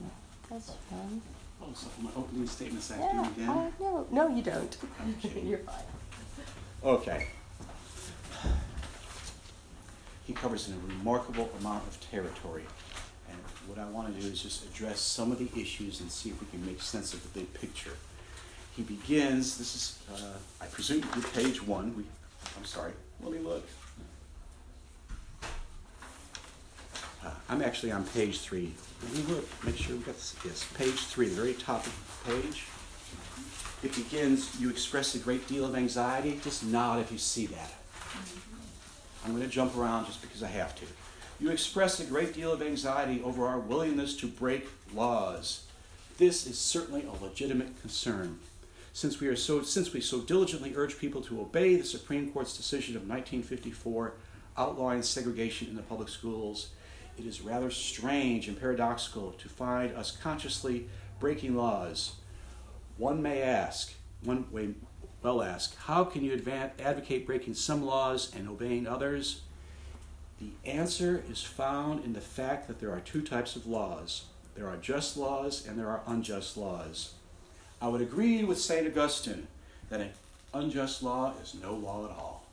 this 0.49 0.71
one. 0.89 1.21
Oh, 1.61 1.67
so 1.75 1.87
for 1.89 2.01
my 2.03 2.09
opening 2.15 2.47
statements 2.47 2.91
I 2.91 2.99
Yeah, 2.99 3.11
do 3.11 3.19
I, 3.19 3.27
again? 3.27 3.73
no, 3.79 4.07
no, 4.11 4.27
you 4.35 4.41
don't. 4.41 4.77
Okay. 5.25 5.41
You're 5.45 5.57
fine. 5.59 5.83
Okay. 6.83 7.27
He 10.25 10.33
covers 10.33 10.69
a 10.69 10.73
remarkable 10.87 11.49
amount 11.59 11.85
of 11.87 11.99
territory. 12.09 12.63
And 13.29 13.37
what 13.67 13.77
I 13.77 13.85
want 13.89 14.13
to 14.15 14.21
do 14.21 14.27
is 14.31 14.41
just 14.41 14.63
address 14.65 14.99
some 14.99 15.31
of 15.31 15.39
the 15.39 15.49
issues 15.59 15.99
and 15.99 16.09
see 16.09 16.29
if 16.29 16.39
we 16.39 16.47
can 16.49 16.65
make 16.65 16.81
sense 16.81 17.13
of 17.13 17.21
the 17.23 17.39
big 17.39 17.53
picture. 17.53 17.97
He 18.75 18.83
begins, 18.83 19.57
this 19.57 19.75
is, 19.75 19.99
uh, 20.13 20.37
I 20.61 20.65
presume, 20.67 21.01
page 21.33 21.61
one. 21.65 21.95
We, 21.95 22.03
I'm 22.57 22.65
sorry, 22.65 22.93
let 23.21 23.31
me 23.33 23.39
look. 23.39 23.67
Uh, 27.23 27.29
I'm 27.47 27.61
actually 27.61 27.91
on 27.91 28.03
page 28.05 28.39
three. 28.39 28.73
Let 29.01 29.13
me 29.13 29.33
look, 29.33 29.65
make 29.65 29.77
sure 29.77 29.95
we 29.95 30.01
got 30.03 30.15
this. 30.15 30.35
Yes, 30.43 30.67
page 30.73 31.05
three, 31.05 31.27
the 31.27 31.35
very 31.35 31.53
top 31.53 31.85
of 31.85 32.23
the 32.25 32.31
page. 32.31 32.65
It 33.81 33.95
begins, 33.95 34.59
you 34.59 34.69
express 34.69 35.15
a 35.15 35.19
great 35.19 35.47
deal 35.47 35.65
of 35.65 35.75
anxiety. 35.75 36.39
Just 36.43 36.65
nod 36.65 36.99
if 36.99 37.11
you 37.11 37.17
see 37.17 37.45
that. 37.47 37.73
I'm 39.25 39.31
going 39.31 39.43
to 39.43 39.49
jump 39.49 39.77
around 39.77 40.05
just 40.05 40.21
because 40.21 40.43
I 40.43 40.47
have 40.47 40.75
to. 40.75 40.85
You 41.39 41.49
express 41.49 41.99
a 41.99 42.05
great 42.05 42.33
deal 42.33 42.51
of 42.51 42.61
anxiety 42.61 43.21
over 43.23 43.45
our 43.45 43.59
willingness 43.59 44.15
to 44.17 44.27
break 44.27 44.67
laws. 44.93 45.65
This 46.17 46.45
is 46.45 46.57
certainly 46.57 47.03
a 47.05 47.23
legitimate 47.23 47.79
concern. 47.81 48.39
Since 48.93 49.19
we, 49.19 49.27
are 49.27 49.35
so, 49.35 49.63
since 49.63 49.91
we 49.91 50.01
so 50.01 50.21
diligently 50.21 50.73
urge 50.75 50.99
people 50.99 51.21
to 51.21 51.41
obey 51.41 51.75
the 51.75 51.85
Supreme 51.85 52.31
Court's 52.31 52.55
decision 52.55 52.95
of 52.95 53.01
1954 53.01 54.13
outlawing 54.57 55.01
segregation 55.01 55.67
in 55.67 55.75
the 55.75 55.81
public 55.81 56.09
schools, 56.09 56.69
it 57.17 57.25
is 57.25 57.41
rather 57.41 57.69
strange 57.69 58.47
and 58.47 58.59
paradoxical 58.59 59.31
to 59.33 59.49
find 59.49 59.95
us 59.95 60.11
consciously 60.11 60.87
breaking 61.19 61.55
laws. 61.55 62.13
One 62.97 63.21
may 63.21 63.41
ask, 63.41 63.93
one 64.23 64.45
way 64.51 64.69
well 65.21 65.41
ask, 65.41 65.75
how 65.77 66.03
can 66.03 66.23
you 66.23 66.33
advocate 66.79 67.25
breaking 67.25 67.53
some 67.53 67.85
laws 67.85 68.33
and 68.35 68.47
obeying 68.47 68.87
others? 68.87 69.41
The 70.39 70.51
answer 70.69 71.23
is 71.29 71.41
found 71.41 72.03
in 72.03 72.13
the 72.13 72.21
fact 72.21 72.67
that 72.67 72.79
there 72.79 72.91
are 72.91 72.99
two 72.99 73.21
types 73.21 73.55
of 73.55 73.65
laws 73.65 74.25
there 74.55 74.67
are 74.67 74.77
just 74.77 75.17
laws 75.17 75.65
and 75.67 75.79
there 75.79 75.89
are 75.89 76.01
unjust 76.05 76.57
laws. 76.57 77.13
I 77.81 77.87
would 77.87 78.01
agree 78.01 78.43
with 78.43 78.59
St. 78.59 78.87
Augustine 78.87 79.47
that 79.89 79.99
an 79.99 80.11
unjust 80.53 81.03
law 81.03 81.33
is 81.41 81.55
no 81.55 81.73
law 81.73 82.05
at 82.05 82.11
all. 82.11 82.45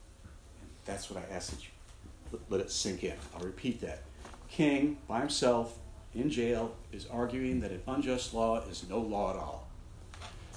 And 0.60 0.70
that's 0.86 1.10
what 1.10 1.22
I 1.22 1.34
ask 1.34 1.50
that 1.50 1.62
you 1.62 2.40
let 2.48 2.60
it 2.60 2.70
sink 2.70 3.04
in. 3.04 3.14
I'll 3.34 3.44
repeat 3.44 3.80
that. 3.82 4.02
King, 4.50 4.98
by 5.06 5.20
himself, 5.20 5.78
in 6.14 6.28
jail, 6.28 6.74
is 6.92 7.06
arguing 7.06 7.60
that 7.60 7.70
an 7.70 7.82
unjust 7.86 8.34
law 8.34 8.60
is 8.68 8.84
no 8.88 8.98
law 8.98 9.30
at 9.30 9.36
all. 9.36 9.68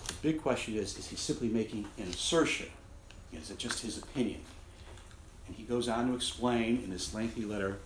The 0.07 0.13
big 0.21 0.41
question 0.41 0.75
is 0.75 0.97
is 0.97 1.07
he 1.07 1.15
simply 1.15 1.47
making 1.47 1.85
an 1.97 2.07
assertion? 2.07 2.67
Is 3.31 3.51
it 3.51 3.59
just 3.59 3.81
his 3.81 3.97
opinion? 3.97 4.41
And 5.47 5.55
he 5.55 5.63
goes 5.63 5.87
on 5.87 6.07
to 6.07 6.15
explain 6.15 6.81
in 6.83 6.89
this 6.89 7.13
lengthy 7.13 7.45
letter 7.45 7.77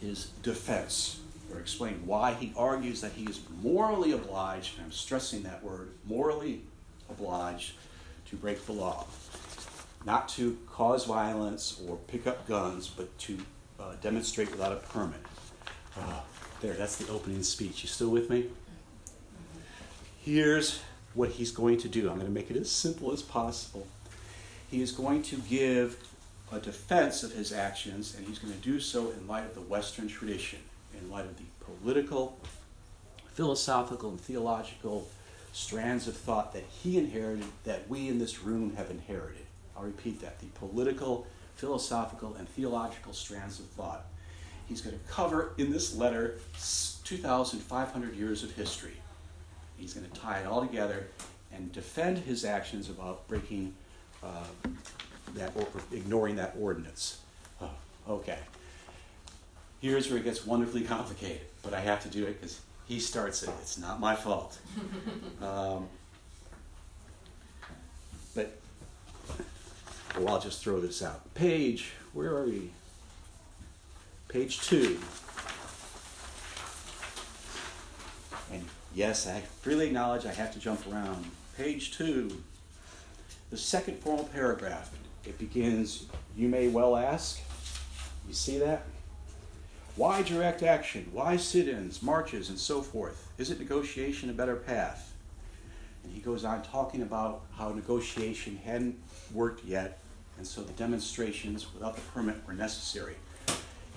his 0.00 0.26
defense, 0.42 1.20
or 1.52 1.60
explain 1.60 2.02
why 2.04 2.34
he 2.34 2.52
argues 2.56 3.00
that 3.02 3.12
he 3.12 3.24
is 3.24 3.40
morally 3.62 4.12
obliged, 4.12 4.76
and 4.76 4.86
I'm 4.86 4.92
stressing 4.92 5.42
that 5.44 5.62
word, 5.62 5.92
morally 6.04 6.62
obliged 7.08 7.74
to 8.30 8.36
break 8.36 8.66
the 8.66 8.72
law. 8.72 9.06
Not 10.04 10.28
to 10.30 10.58
cause 10.68 11.04
violence 11.04 11.80
or 11.86 11.96
pick 12.08 12.26
up 12.26 12.48
guns, 12.48 12.88
but 12.88 13.16
to 13.20 13.38
uh, 13.82 13.94
demonstrate 14.00 14.50
without 14.50 14.72
a 14.72 14.76
permit. 14.76 15.20
Uh, 15.96 16.20
there, 16.60 16.74
that's 16.74 16.96
the 16.96 17.10
opening 17.12 17.42
speech. 17.42 17.82
You 17.82 17.88
still 17.88 18.10
with 18.10 18.30
me? 18.30 18.46
Here's 20.20 20.80
what 21.14 21.30
he's 21.30 21.50
going 21.50 21.78
to 21.78 21.88
do. 21.88 22.08
I'm 22.08 22.14
going 22.14 22.26
to 22.26 22.32
make 22.32 22.50
it 22.50 22.56
as 22.56 22.70
simple 22.70 23.12
as 23.12 23.22
possible. 23.22 23.86
He 24.70 24.80
is 24.80 24.92
going 24.92 25.22
to 25.24 25.36
give 25.36 25.96
a 26.52 26.60
defense 26.60 27.22
of 27.22 27.32
his 27.32 27.52
actions, 27.52 28.14
and 28.16 28.26
he's 28.26 28.38
going 28.38 28.52
to 28.52 28.60
do 28.60 28.78
so 28.78 29.10
in 29.10 29.26
light 29.26 29.44
of 29.44 29.54
the 29.54 29.60
Western 29.62 30.08
tradition, 30.08 30.60
in 30.98 31.10
light 31.10 31.24
of 31.24 31.36
the 31.36 31.44
political, 31.64 32.38
philosophical, 33.34 34.10
and 34.10 34.20
theological 34.20 35.08
strands 35.52 36.08
of 36.08 36.16
thought 36.16 36.52
that 36.52 36.64
he 36.82 36.98
inherited, 36.98 37.44
that 37.64 37.88
we 37.88 38.08
in 38.08 38.18
this 38.18 38.42
room 38.42 38.74
have 38.76 38.90
inherited. 38.90 39.44
I'll 39.76 39.84
repeat 39.84 40.20
that 40.20 40.38
the 40.40 40.46
political, 40.46 41.26
philosophical, 41.62 42.34
and 42.34 42.48
theological 42.48 43.12
strands 43.12 43.60
of 43.60 43.66
thought. 43.66 44.06
He's 44.66 44.80
going 44.80 44.98
to 44.98 45.04
cover 45.06 45.52
in 45.58 45.70
this 45.70 45.94
letter 45.94 46.40
2,500 47.04 48.16
years 48.16 48.42
of 48.42 48.50
history. 48.50 48.96
He's 49.76 49.94
going 49.94 50.10
to 50.10 50.20
tie 50.20 50.40
it 50.40 50.46
all 50.46 50.60
together 50.60 51.06
and 51.52 51.70
defend 51.70 52.18
his 52.18 52.44
actions 52.44 52.90
about 52.90 53.28
breaking 53.28 53.74
uh, 54.24 54.42
that 55.36 55.52
or 55.54 55.68
ignoring 55.92 56.34
that 56.34 56.56
ordinance. 56.58 57.20
Oh, 57.60 57.70
okay. 58.08 58.38
Here's 59.80 60.10
where 60.10 60.18
it 60.18 60.24
gets 60.24 60.44
wonderfully 60.44 60.82
complicated, 60.82 61.42
but 61.62 61.74
I 61.74 61.80
have 61.80 62.02
to 62.02 62.08
do 62.08 62.24
it 62.24 62.40
because 62.40 62.58
he 62.86 62.98
starts 62.98 63.44
it. 63.44 63.50
It's 63.60 63.78
not 63.78 64.00
my 64.00 64.16
fault. 64.16 64.58
Um, 65.40 65.88
but 68.34 68.61
I'll 70.28 70.40
just 70.40 70.62
throw 70.62 70.80
this 70.80 71.02
out. 71.02 71.34
Page, 71.34 71.92
where 72.12 72.34
are 72.36 72.44
we? 72.44 72.70
Page 74.28 74.60
two. 74.60 74.98
And 78.52 78.64
yes, 78.94 79.26
I 79.26 79.40
freely 79.60 79.86
acknowledge 79.86 80.26
I 80.26 80.32
have 80.32 80.52
to 80.52 80.58
jump 80.58 80.86
around. 80.90 81.24
Page 81.56 81.96
two, 81.96 82.42
the 83.50 83.56
second 83.56 83.98
formal 83.98 84.24
paragraph. 84.24 84.90
It 85.24 85.38
begins, 85.38 86.06
You 86.36 86.48
may 86.48 86.68
well 86.68 86.96
ask. 86.96 87.40
You 88.26 88.34
see 88.34 88.58
that? 88.58 88.84
Why 89.94 90.22
direct 90.22 90.62
action? 90.62 91.08
Why 91.12 91.36
sit 91.36 91.68
ins, 91.68 92.02
marches, 92.02 92.48
and 92.48 92.58
so 92.58 92.80
forth? 92.80 93.30
Isn't 93.38 93.60
negotiation 93.60 94.30
a 94.30 94.32
better 94.32 94.56
path? 94.56 95.12
And 96.02 96.12
he 96.12 96.20
goes 96.20 96.44
on 96.44 96.62
talking 96.62 97.02
about 97.02 97.42
how 97.56 97.70
negotiation 97.70 98.58
hadn't 98.64 98.98
worked 99.32 99.64
yet, 99.64 99.98
and 100.42 100.46
so 100.48 100.60
the 100.60 100.72
demonstrations 100.72 101.72
without 101.72 101.94
the 101.94 102.00
permit 102.00 102.34
were 102.48 102.52
necessary. 102.52 103.14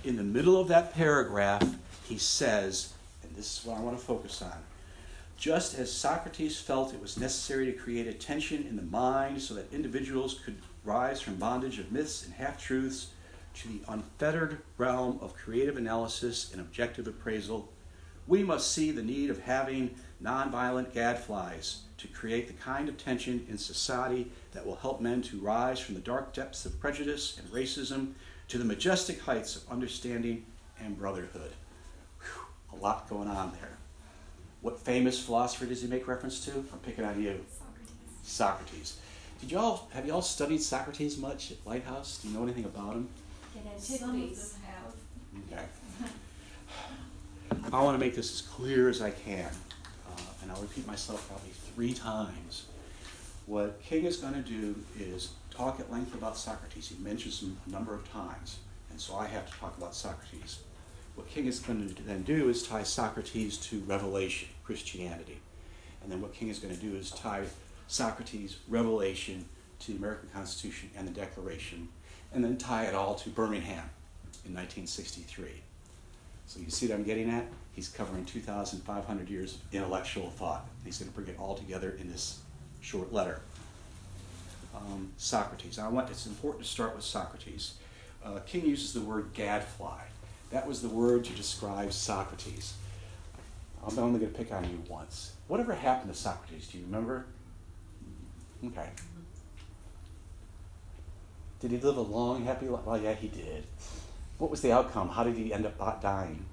In 0.03 0.15
the 0.15 0.21
middle 0.21 0.61
of 0.61 0.67
that 0.67 0.93
paragraph, 0.93 1.67
he 2.03 2.19
says, 2.19 2.93
and 3.23 3.35
this 3.35 3.57
is 3.57 3.65
what 3.65 3.79
I 3.79 3.79
want 3.79 3.97
to 3.97 4.05
focus 4.05 4.43
on 4.43 4.53
just 5.37 5.77
as 5.77 5.91
Socrates 5.91 6.59
felt 6.59 6.93
it 6.93 7.01
was 7.01 7.17
necessary 7.17 7.65
to 7.65 7.71
create 7.73 8.05
a 8.05 8.13
tension 8.13 8.63
in 8.69 8.75
the 8.75 8.83
mind 8.83 9.41
so 9.41 9.55
that 9.55 9.73
individuals 9.73 10.39
could 10.45 10.55
rise 10.83 11.19
from 11.19 11.35
bondage 11.35 11.79
of 11.79 11.91
myths 11.91 12.23
and 12.23 12.35
half 12.35 12.63
truths 12.63 13.07
to 13.55 13.67
the 13.67 13.81
unfettered 13.87 14.59
realm 14.77 15.17
of 15.23 15.35
creative 15.35 15.77
analysis 15.77 16.51
and 16.51 16.61
objective 16.61 17.07
appraisal, 17.07 17.67
we 18.27 18.43
must 18.43 18.71
see 18.71 18.91
the 18.91 19.01
need 19.01 19.31
of 19.31 19.41
having 19.41 19.95
nonviolent 20.23 20.93
gadflies 20.93 21.79
to 21.97 22.07
create 22.07 22.47
the 22.47 22.53
kind 22.53 22.87
of 22.87 22.97
tension 22.97 23.45
in 23.49 23.57
society 23.57 24.31
that 24.55 24.65
will 24.65 24.77
help 24.77 25.01
men 25.01 25.21
to 25.21 25.37
rise 25.39 25.79
from 25.79 25.95
the 25.95 26.01
dark 26.01 26.33
depths 26.33 26.65
of 26.65 26.79
prejudice 26.79 27.37
and 27.37 27.47
racism 27.51 28.13
to 28.47 28.57
the 28.57 28.65
majestic 28.65 29.19
heights 29.21 29.55
of 29.55 29.69
understanding 29.69 30.45
and 30.79 30.97
brotherhood. 30.97 31.51
Whew, 32.21 32.77
a 32.77 32.81
lot 32.81 33.09
going 33.09 33.27
on 33.27 33.51
there. 33.59 33.77
What 34.61 34.79
famous 34.79 35.23
philosopher 35.23 35.65
does 35.65 35.81
he 35.81 35.87
make 35.87 36.07
reference 36.07 36.43
to? 36.45 36.51
I'm 36.51 36.79
picking 36.83 37.03
on 37.03 37.21
you. 37.21 37.45
Socrates. 38.23 38.23
Socrates. 38.23 38.97
Did 39.41 39.51
y'all 39.51 39.87
have 39.93 40.07
y'all 40.07 40.21
studied 40.21 40.61
Socrates 40.61 41.17
much 41.17 41.51
at 41.51 41.57
Lighthouse? 41.65 42.19
Do 42.19 42.29
you 42.29 42.33
know 42.33 42.43
anything 42.43 42.65
about 42.65 42.93
him? 42.93 43.09
Some 43.77 44.21
of 44.21 44.31
us 44.31 44.55
have. 44.65 44.93
Okay. 45.51 45.63
I 47.71 47.83
want 47.83 47.99
to 47.99 48.03
make 48.03 48.15
this 48.15 48.33
as 48.33 48.41
clear 48.41 48.89
as 48.89 49.01
I 49.01 49.11
can, 49.11 49.49
uh, 50.07 50.21
and 50.41 50.51
I'll 50.51 50.61
repeat 50.61 50.87
myself 50.87 51.27
probably 51.27 51.51
three 51.73 51.93
times. 51.93 52.65
What 53.45 53.79
King 53.83 54.05
is 54.05 54.17
going 54.17 54.33
to 54.33 54.41
do 54.41 54.75
is 54.99 55.33
talk 55.51 55.79
at 55.79 55.91
length 55.91 56.15
about 56.15 56.35
Socrates. 56.35 56.87
He 56.87 57.03
mentions 57.03 57.43
him 57.43 57.57
a 57.67 57.69
number 57.69 57.93
of 57.93 58.09
times, 58.11 58.57
and 58.89 58.99
so 58.99 59.15
I 59.15 59.27
have 59.27 59.45
to 59.51 59.59
talk 59.59 59.77
about 59.77 59.93
Socrates. 59.93 60.59
What 61.13 61.29
King 61.29 61.45
is 61.45 61.59
going 61.59 61.93
to 61.93 62.03
then 62.03 62.23
do 62.23 62.49
is 62.49 62.63
tie 62.63 62.81
Socrates 62.81 63.57
to 63.57 63.81
revelation, 63.81 64.49
Christianity. 64.63 65.39
And 66.01 66.11
then 66.11 66.21
what 66.21 66.33
King 66.33 66.49
is 66.49 66.57
going 66.57 66.75
to 66.75 66.81
do 66.81 66.95
is 66.95 67.11
tie 67.11 67.43
Socrates' 67.87 68.57
revelation 68.67 69.45
to 69.81 69.91
the 69.91 69.97
American 69.99 70.29
Constitution 70.33 70.89
and 70.97 71.07
the 71.07 71.13
Declaration, 71.13 71.87
and 72.33 72.43
then 72.43 72.57
tie 72.57 72.85
it 72.85 72.95
all 72.95 73.13
to 73.13 73.29
Birmingham 73.29 73.89
in 74.43 74.53
1963. 74.53 75.61
So 76.47 76.59
you 76.59 76.71
see 76.71 76.87
what 76.87 76.95
I'm 76.95 77.03
getting 77.03 77.29
at? 77.29 77.45
He's 77.73 77.89
covering 77.89 78.25
2,500 78.25 79.29
years 79.29 79.55
of 79.55 79.61
intellectual 79.71 80.31
thought. 80.31 80.67
He's 80.83 80.97
going 80.97 81.11
to 81.11 81.15
bring 81.15 81.27
it 81.27 81.39
all 81.39 81.55
together 81.55 81.95
in 81.99 82.11
this 82.11 82.39
short 82.85 83.11
letter. 83.11 83.41
Um, 84.75 85.11
Socrates. 85.17 85.79
I 85.79 85.87
want, 85.87 86.09
it's 86.11 86.27
important 86.27 86.63
to 86.63 86.69
start 86.69 86.95
with 86.95 87.03
Socrates. 87.03 87.75
Uh, 88.23 88.39
King 88.45 88.67
uses 88.67 88.93
the 88.93 89.01
word 89.01 89.33
gadfly. 89.33 90.03
That 90.51 90.67
was 90.67 90.81
the 90.81 90.89
word 90.89 91.25
to 91.25 91.33
describe 91.33 91.91
Socrates. 91.91 92.75
I'm 93.85 93.97
only 93.97 94.19
going 94.19 94.31
to 94.31 94.37
pick 94.37 94.51
on 94.51 94.63
you 94.65 94.83
once. 94.87 95.33
Whatever 95.47 95.73
happened 95.73 96.13
to 96.13 96.19
Socrates? 96.19 96.67
Do 96.67 96.77
you 96.77 96.85
remember? 96.85 97.25
Okay. 98.65 98.89
Did 101.59 101.71
he 101.71 101.77
live 101.77 101.97
a 101.97 102.01
long, 102.01 102.45
happy 102.45 102.67
life? 102.67 102.85
Well, 102.85 102.99
yeah, 102.99 103.13
he 103.13 103.27
did. 103.27 103.63
What 104.37 104.51
was 104.51 104.61
the 104.61 104.71
outcome? 104.71 105.09
How 105.09 105.23
did 105.23 105.35
he 105.35 105.53
end 105.53 105.65
up 105.65 106.01
dying? 106.01 106.45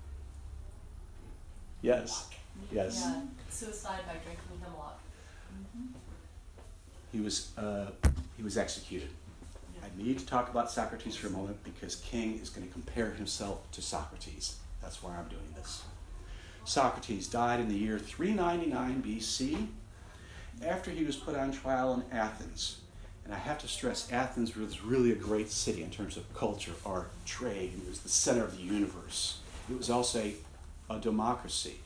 Yes. 1.83 2.29
Yes. 2.71 3.03
Yeah, 3.05 3.21
suicide 3.51 4.01
by 4.07 4.13
drinking 4.13 4.37
hemlock. 4.49 4.52
He 7.13 7.21
was 7.21 7.57
uh, 7.59 7.87
he 8.37 8.43
was 8.43 8.57
executed. 8.57 9.11
I 9.83 10.03
need 10.03 10.19
to 10.19 10.27
talk 10.27 10.49
about 10.49 10.71
Socrates 10.71 11.17
for 11.17 11.27
a 11.27 11.31
moment 11.31 11.63
because 11.65 11.97
King 11.97 12.39
is 12.41 12.49
going 12.49 12.67
to 12.67 12.73
compare 12.73 13.11
himself 13.11 13.71
to 13.73 13.83
Socrates. 13.83 14.57
That's 14.81 15.03
why 15.03 15.17
I'm 15.17 15.29
doing 15.29 15.55
this. 15.55 15.83
Socrates 16.65 17.27
died 17.27 17.61
in 17.61 17.69
the 17.69 17.75
year 17.75 17.99
399 17.99 19.03
BC 19.03 19.67
after 20.65 20.91
he 20.91 21.05
was 21.05 21.17
put 21.17 21.37
on 21.37 21.51
trial 21.51 21.95
in 21.95 22.17
Athens 22.17 22.79
And 23.25 23.35
I 23.35 23.39
have 23.39 23.59
to 23.59 23.69
stress, 23.69 24.11
Athens 24.13 24.57
was 24.57 24.85
really 24.85 25.13
a 25.13 25.17
great 25.17 25.51
city 25.51 25.83
in 25.83 25.91
terms 25.91 26.17
of 26.17 26.33
culture, 26.35 26.73
art, 26.85 27.11
trade. 27.25 27.73
It 27.77 27.89
was 27.89 28.01
the 28.01 28.09
center 28.09 28.45
of 28.45 28.57
the 28.57 28.63
universe. 28.63 29.39
It 29.71 29.77
was 29.77 29.91
also 29.91 30.21
a, 30.21 30.37
a 30.91 30.99
democracy. 30.99 31.77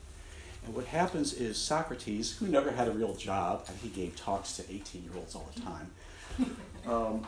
And 0.65 0.75
what 0.75 0.85
happens 0.85 1.33
is 1.33 1.57
Socrates, 1.57 2.37
who 2.37 2.47
never 2.47 2.71
had 2.71 2.87
a 2.87 2.91
real 2.91 3.15
job, 3.15 3.65
and 3.67 3.77
he 3.77 3.89
gave 3.89 4.15
talks 4.15 4.55
to 4.57 4.63
18 4.69 5.03
year 5.03 5.13
olds 5.15 5.35
all 5.35 5.49
the 5.55 5.61
time, 5.61 5.91
um, 6.87 7.25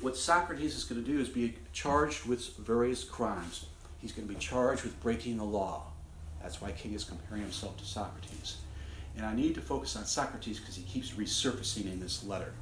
what 0.00 0.16
Socrates 0.16 0.76
is 0.76 0.84
going 0.84 1.02
to 1.02 1.10
do 1.10 1.18
is 1.18 1.28
be 1.28 1.56
charged 1.72 2.26
with 2.26 2.56
various 2.56 3.04
crimes. 3.04 3.66
He's 4.00 4.12
going 4.12 4.28
to 4.28 4.32
be 4.32 4.38
charged 4.38 4.84
with 4.84 5.00
breaking 5.00 5.38
the 5.38 5.44
law. 5.44 5.84
That's 6.40 6.60
why 6.60 6.70
King 6.72 6.94
is 6.94 7.04
comparing 7.04 7.42
himself 7.42 7.76
to 7.78 7.84
Socrates. 7.84 8.58
And 9.16 9.26
I 9.26 9.34
need 9.34 9.56
to 9.56 9.60
focus 9.60 9.96
on 9.96 10.04
Socrates 10.04 10.60
because 10.60 10.76
he 10.76 10.82
keeps 10.82 11.10
resurfacing 11.12 11.92
in 11.92 11.98
this 11.98 12.24
letter. 12.24 12.52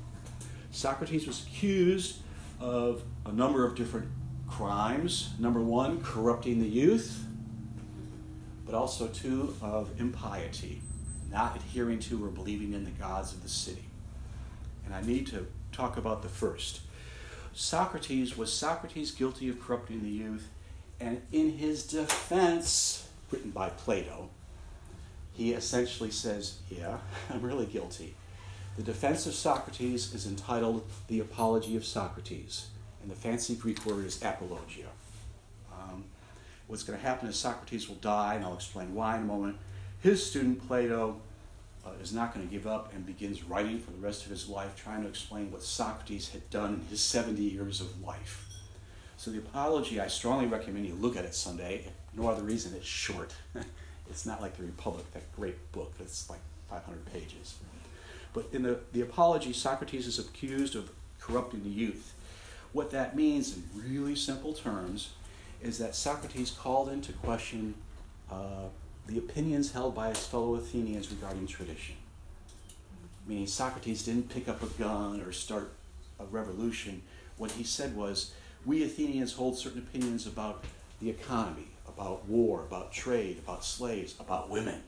Socrates 0.71 1.27
was 1.27 1.43
accused 1.47 2.21
of 2.59 3.03
a 3.27 3.33
number 3.33 3.67
of 3.67 3.75
different 3.75 4.09
crimes. 4.49 5.31
Number 5.39 5.61
one, 5.61 6.01
corrupting 6.01 6.61
the 6.61 6.69
youth, 6.69 7.26
but 8.67 8.75
also 8.75 9.07
two, 9.07 9.55
of 9.63 9.89
impiety, 9.99 10.83
not 11.31 11.57
adhering 11.57 12.01
to 12.01 12.23
or 12.25 12.29
believing 12.29 12.73
in 12.73 12.85
the 12.85 12.91
gods 12.91 13.33
of 13.33 13.43
the 13.43 13.49
city. 13.49 13.85
And 14.85 14.95
I 14.95 15.01
need 15.03 15.29
to 15.29 15.47
talk 15.73 15.97
about 15.97 16.23
the 16.23 16.29
first. 16.29 16.81
Socrates 17.55 18.37
was 18.37 18.53
Socrates 18.53 19.13
guilty 19.13 19.49
of 19.49 19.61
corrupting 19.61 20.03
the 20.03 20.11
youth, 20.11 20.49
and 21.01 21.23
in 21.33 21.53
his 21.53 21.87
defense, 21.87 23.09
written 23.31 23.51
by 23.51 23.69
Plato, 23.71 24.31
he 25.33 25.53
essentially 25.53 26.11
says, 26.11 26.59
Yeah, 26.69 26.99
I'm 27.31 27.43
really 27.43 27.67
guilty. 27.67 28.15
The 28.77 28.83
defense 28.83 29.27
of 29.27 29.35
Socrates 29.35 30.13
is 30.13 30.27
entitled 30.27 30.85
The 31.09 31.21
Apology 31.21 31.77
of 31.77 31.85
Socrates, 31.85 32.67
and 33.01 33.11
the 33.11 33.15
fancy 33.15 33.55
Greek 33.55 33.85
word 33.87 34.05
is 34.05 34.21
apologia. 34.23 34.89
What's 36.67 36.83
going 36.83 36.99
to 36.99 37.05
happen 37.05 37.29
is 37.29 37.37
Socrates 37.37 37.89
will 37.89 37.97
die, 37.97 38.35
and 38.35 38.45
I'll 38.45 38.55
explain 38.55 38.95
why 38.95 39.17
in 39.17 39.23
a 39.23 39.27
moment. 39.27 39.57
His 40.01 40.25
student 40.25 40.67
Plato 40.67 41.21
uh, 41.85 41.91
is 42.03 42.13
not 42.13 42.35
going 42.35 42.47
to 42.47 42.53
give 42.53 42.67
up 42.67 42.93
and 42.93 43.07
begins 43.07 43.45
writing 43.45 43.79
for 43.79 43.93
the 43.93 43.99
rest 43.99 44.25
of 44.25 44.31
his 44.31 44.49
life, 44.49 44.75
trying 44.75 45.03
to 45.03 45.09
explain 45.09 45.53
what 45.53 45.63
Socrates 45.63 46.31
had 46.31 46.49
done 46.51 46.75
in 46.75 46.81
his 46.89 47.01
70 47.01 47.41
years 47.41 47.81
of 47.81 48.03
life. 48.03 48.45
So, 49.17 49.31
the 49.31 49.39
Apology, 49.39 50.01
I 50.01 50.09
strongly 50.09 50.47
recommend 50.47 50.87
you 50.87 50.95
look 50.95 51.17
at 51.17 51.25
it 51.25 51.35
someday. 51.35 51.85
No 52.15 52.29
other 52.29 52.43
reason, 52.43 52.75
it's 52.75 52.87
short. 52.87 53.35
it's 54.11 54.27
not 54.27 54.43
like 54.43 54.57
the 54.57 54.65
Republic, 54.65 55.11
that 55.13 55.35
great 55.35 55.73
book 55.73 55.95
that's 55.99 56.29
like 56.29 56.41
500 56.69 57.07
pages. 57.13 57.57
But 58.35 58.49
in 58.53 58.63
the, 58.63 58.81
the 58.93 59.03
Apology, 59.03 59.53
Socrates 59.53 60.07
is 60.07 60.19
accused 60.19 60.75
of 60.75 60.91
corrupting 61.21 61.63
the 61.63 61.71
youth. 61.71 62.13
What 62.73 62.91
that 62.91 63.17
means, 63.17 63.57
in 63.57 63.63
really 63.75 64.17
simple 64.17 64.53
terms, 64.53 65.11
is 65.63 65.79
that 65.79 65.95
Socrates 65.95 66.51
called 66.51 66.89
into 66.89 67.13
question 67.13 67.75
uh, 68.31 68.69
the 69.07 69.19
opinions 69.19 69.73
held 69.73 69.95
by 69.95 70.09
his 70.09 70.27
fellow 70.27 70.55
Athenians 70.57 71.11
regarding 71.11 71.47
tradition. 71.47 71.95
Meaning, 73.27 73.47
Socrates 73.47 74.05
didn't 74.05 74.29
pick 74.29 74.49
up 74.49 74.63
a 74.63 74.67
gun 74.67 75.21
or 75.21 75.33
start 75.33 75.73
a 76.19 76.25
revolution. 76.25 77.03
What 77.37 77.53
he 77.53 77.65
said 77.65 77.97
was, 77.97 78.33
we 78.65 78.83
Athenians 78.83 79.35
hold 79.35 79.59
certain 79.59 79.81
opinions 79.81 80.27
about 80.27 80.65
the 81.01 81.11
economy, 81.11 81.69
about 81.87 82.27
war, 82.27 82.63
about 82.63 82.93
trade, 82.93 83.39
about 83.39 83.65
slaves, 83.65 84.15
about 84.19 84.51
women. 84.51 84.83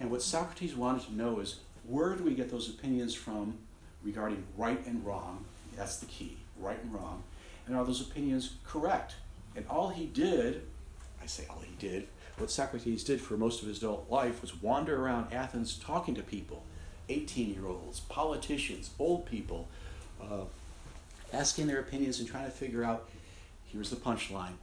And 0.00 0.10
what 0.10 0.22
Socrates 0.22 0.74
wanted 0.74 1.06
to 1.06 1.14
know 1.14 1.40
is 1.40 1.60
where 1.86 2.14
do 2.14 2.24
we 2.24 2.34
get 2.34 2.50
those 2.50 2.68
opinions 2.68 3.14
from 3.14 3.58
regarding 4.02 4.44
right 4.56 4.84
and 4.86 5.04
wrong? 5.04 5.44
That's 5.76 5.98
the 5.98 6.06
key, 6.06 6.36
right 6.58 6.82
and 6.82 6.92
wrong. 6.92 7.22
And 7.66 7.76
are 7.76 7.84
those 7.84 8.00
opinions 8.00 8.56
correct? 8.64 9.16
And 9.56 9.64
all 9.68 9.88
he 9.88 10.06
did, 10.06 10.62
I 11.22 11.26
say 11.26 11.46
all 11.50 11.60
he 11.60 11.74
did, 11.78 12.06
what 12.38 12.50
Socrates 12.50 13.02
did 13.02 13.20
for 13.20 13.36
most 13.36 13.62
of 13.62 13.68
his 13.68 13.78
adult 13.78 14.10
life 14.10 14.42
was 14.42 14.60
wander 14.62 15.02
around 15.02 15.32
Athens 15.32 15.78
talking 15.78 16.14
to 16.14 16.22
people 16.22 16.64
18 17.08 17.54
year 17.54 17.66
olds, 17.66 18.00
politicians, 18.00 18.90
old 18.98 19.26
people, 19.26 19.68
uh, 20.20 20.44
asking 21.32 21.66
their 21.66 21.80
opinions 21.80 22.18
and 22.18 22.28
trying 22.28 22.44
to 22.44 22.50
figure 22.50 22.84
out 22.84 23.08
here's 23.64 23.90
the 23.90 23.96
punchline 23.96 24.54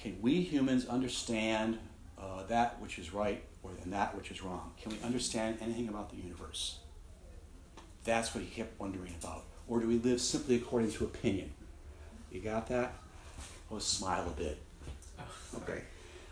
can 0.00 0.16
we 0.22 0.40
humans 0.40 0.86
understand 0.86 1.78
uh, 2.18 2.44
that 2.48 2.80
which 2.80 2.98
is 2.98 3.12
right 3.12 3.44
or 3.62 3.70
than 3.80 3.90
that 3.90 4.16
which 4.16 4.30
is 4.30 4.42
wrong? 4.42 4.72
Can 4.80 4.92
we 4.92 4.98
understand 5.04 5.58
anything 5.60 5.88
about 5.88 6.10
the 6.10 6.16
universe? 6.16 6.78
That's 8.04 8.34
what 8.34 8.42
he 8.42 8.48
kept 8.48 8.80
wondering 8.80 9.14
about. 9.22 9.44
Or 9.68 9.78
do 9.78 9.86
we 9.86 9.98
live 9.98 10.20
simply 10.22 10.56
according 10.56 10.92
to 10.92 11.04
opinion? 11.04 11.52
You 12.32 12.40
got 12.40 12.66
that? 12.68 12.94
Oh, 13.70 13.78
smile 13.78 14.26
a 14.26 14.30
bit. 14.30 14.60
Okay. 15.56 15.82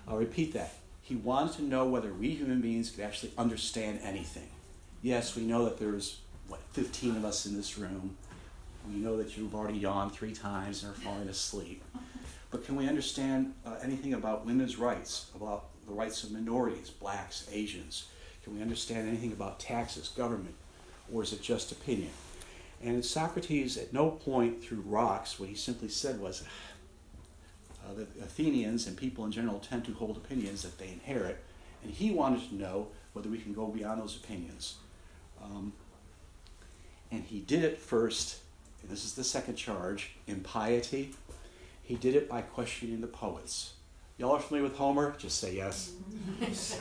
I'll 0.06 0.16
repeat 0.16 0.52
that. 0.52 0.74
He 1.02 1.16
wanted 1.16 1.56
to 1.56 1.64
know 1.64 1.86
whether 1.86 2.12
we 2.12 2.30
human 2.30 2.60
beings 2.60 2.88
could 2.88 3.02
actually 3.02 3.32
understand 3.36 3.98
anything. 4.02 4.48
Yes, 5.02 5.34
we 5.34 5.42
know 5.42 5.64
that 5.64 5.78
there's, 5.78 6.20
what, 6.46 6.60
15 6.72 7.16
of 7.16 7.24
us 7.24 7.44
in 7.44 7.56
this 7.56 7.76
room. 7.76 8.16
We 8.88 8.94
know 8.94 9.16
that 9.16 9.36
you've 9.36 9.56
already 9.56 9.78
yawned 9.78 10.12
three 10.12 10.32
times 10.32 10.84
and 10.84 10.92
are 10.92 10.96
falling 10.96 11.28
asleep. 11.28 11.82
But 12.50 12.64
can 12.64 12.76
we 12.76 12.88
understand 12.88 13.54
uh, 13.66 13.74
anything 13.82 14.14
about 14.14 14.46
women's 14.46 14.76
rights, 14.78 15.30
about 15.34 15.66
the 15.86 15.92
rights 15.92 16.22
of 16.22 16.30
minorities, 16.30 16.90
blacks, 16.90 17.48
Asians? 17.52 18.06
Can 18.44 18.54
we 18.54 18.62
understand 18.62 19.08
anything 19.08 19.32
about 19.32 19.58
taxes, 19.60 20.08
government, 20.08 20.54
or 21.12 21.22
is 21.22 21.32
it 21.32 21.42
just 21.42 21.72
opinion? 21.72 22.10
And 22.82 23.04
Socrates, 23.04 23.76
at 23.76 23.92
no 23.92 24.10
point 24.12 24.62
threw 24.62 24.80
rocks. 24.80 25.40
What 25.40 25.48
he 25.48 25.54
simply 25.54 25.88
said 25.88 26.20
was, 26.20 26.44
uh, 27.88 27.94
the 27.94 28.02
Athenians 28.22 28.86
and 28.86 28.96
people 28.96 29.24
in 29.24 29.32
general 29.32 29.58
tend 29.58 29.84
to 29.86 29.92
hold 29.94 30.16
opinions 30.16 30.62
that 30.62 30.78
they 30.78 30.88
inherit, 30.88 31.38
and 31.82 31.92
he 31.92 32.10
wanted 32.10 32.48
to 32.48 32.54
know 32.54 32.88
whether 33.12 33.28
we 33.28 33.38
can 33.38 33.52
go 33.52 33.66
beyond 33.66 34.00
those 34.00 34.16
opinions. 34.16 34.76
Um, 35.42 35.72
and 37.10 37.24
he 37.24 37.40
did 37.40 37.64
it 37.64 37.78
first, 37.78 38.40
and 38.82 38.90
this 38.90 39.04
is 39.04 39.14
the 39.14 39.24
second 39.24 39.56
charge, 39.56 40.12
impiety. 40.26 41.14
He 41.82 41.94
did 41.94 42.14
it 42.14 42.28
by 42.28 42.42
questioning 42.42 43.00
the 43.00 43.06
poets. 43.06 43.74
Y'all 44.18 44.32
are 44.32 44.40
familiar 44.40 44.68
with 44.68 44.76
Homer? 44.76 45.14
Just 45.16 45.38
say 45.38 45.54
yes. 45.54 45.92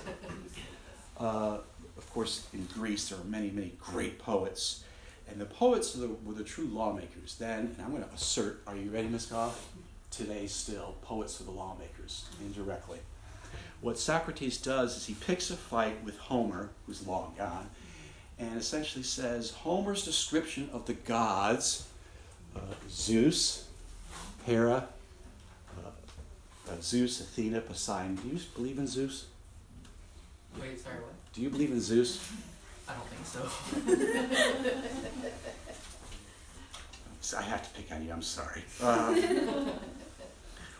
uh, 1.20 1.60
of 1.98 2.14
course, 2.14 2.48
in 2.54 2.66
Greece, 2.74 3.10
there 3.10 3.20
are 3.20 3.24
many, 3.24 3.52
many 3.52 3.74
great 3.80 4.20
poets. 4.20 4.84
And 5.30 5.40
the 5.40 5.46
poets 5.46 5.96
were 5.96 6.08
the, 6.08 6.14
were 6.26 6.34
the 6.34 6.44
true 6.44 6.66
lawmakers 6.66 7.36
then, 7.36 7.60
and 7.60 7.82
I'm 7.82 7.92
going 7.92 8.04
to 8.04 8.10
assert, 8.14 8.64
are 8.66 8.76
you 8.76 8.90
ready, 8.90 9.08
Miss 9.08 9.26
Goff? 9.26 9.70
Today 10.12 10.48
still, 10.48 10.96
poets 11.02 11.40
are 11.42 11.44
the 11.44 11.52
lawmakers, 11.52 12.26
indirectly. 12.42 13.00
What 13.82 14.00
Socrates 14.00 14.58
does 14.58 14.98
is 14.98 15.06
he 15.06 15.14
picks 15.14 15.50
a 15.52 15.58
fight 15.58 16.04
with 16.04 16.18
Homer, 16.18 16.70
who's 16.86 17.06
long 17.06 17.34
gone, 17.38 17.70
and 18.40 18.58
essentially 18.58 19.04
says 19.04 19.52
Homer's 19.52 20.04
description 20.04 20.70
of 20.74 20.86
the 20.86 20.94
gods, 20.94 21.88
uh, 22.56 22.60
Zeus, 22.90 23.68
Hera, 24.46 24.88
uh, 25.78 25.90
uh, 26.72 26.76
Zeus, 26.82 27.22
Athena, 27.22 27.62
Poseidon. 27.62 28.16
Do 28.16 28.28
you 28.30 28.40
believe 28.56 28.80
in 28.80 28.88
Zeus? 28.88 29.28
Wait, 30.60 30.80
sorry, 30.80 30.96
what? 30.96 31.14
Do 31.34 31.42
you 31.42 31.50
believe 31.50 31.72
in 31.72 31.82
Zeus? 31.82 32.32
I 32.88 32.94
don't 32.94 33.08
think 33.10 33.26
so. 33.26 33.42
I 37.38 37.42
have 37.42 37.62
to 37.62 37.70
pick 37.80 37.92
on 37.92 38.06
you, 38.06 38.14
I'm 38.14 38.22
sorry. 38.22 38.64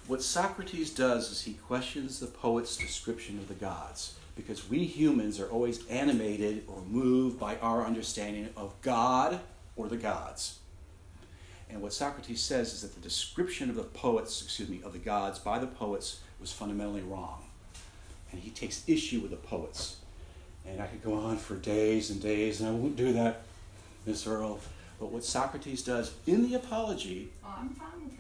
what 0.08 0.24
Socrates 0.24 0.90
does 0.90 1.30
is 1.32 1.42
he 1.42 1.54
questions 1.54 2.20
the 2.20 2.28
poet's 2.28 2.78
description 2.78 3.38
of 3.38 3.50
the 3.50 3.54
gods 3.54 4.16
because 4.38 4.70
we 4.70 4.86
humans 4.86 5.40
are 5.40 5.50
always 5.50 5.86
animated 5.88 6.64
or 6.68 6.82
moved 6.84 7.38
by 7.38 7.58
our 7.58 7.86
understanding 7.86 8.48
of 8.56 8.74
God 8.82 9.40
or 9.76 9.90
the 9.90 9.98
gods. 9.98 10.60
And 11.70 11.82
what 11.82 11.92
Socrates 11.92 12.42
says 12.42 12.74
is 12.74 12.84
that 12.84 12.96
the 12.96 13.02
description 13.02 13.70
of 13.70 13.76
the 13.76 13.84
poets, 13.84 14.42
excuse 14.42 14.70
me, 14.70 14.80
of 14.86 14.94
the 14.94 15.00
gods 15.00 15.40
by 15.40 15.60
the 15.60 15.68
poets 15.68 16.22
was 16.40 16.54
fundamentally 16.54 17.02
wrong. 17.02 17.44
And 18.32 18.40
he 18.40 18.50
takes 18.52 18.88
issue 18.88 19.20
with 19.20 19.32
the 19.32 19.38
poets. 19.38 19.98
And 20.66 20.82
I 20.82 20.88
could 20.88 21.04
go 21.04 21.16
on 21.16 21.38
for 21.38 21.56
days 21.56 22.10
and 22.12 22.22
days, 22.22 22.62
and 22.62 22.70
I 22.70 22.72
won't 22.72 22.96
do 22.96 23.12
that, 23.14 23.42
Miss 24.06 24.26
Earle. 24.26 24.60
But 25.00 25.12
what 25.12 25.26
Socrates 25.26 25.82
does 25.82 26.14
in 26.26 26.48
the 26.48 26.56
Apology. 26.56 27.30
Oh, 27.44 27.56
I'm 27.60 27.70
fine 27.70 28.06
with. 28.06 28.17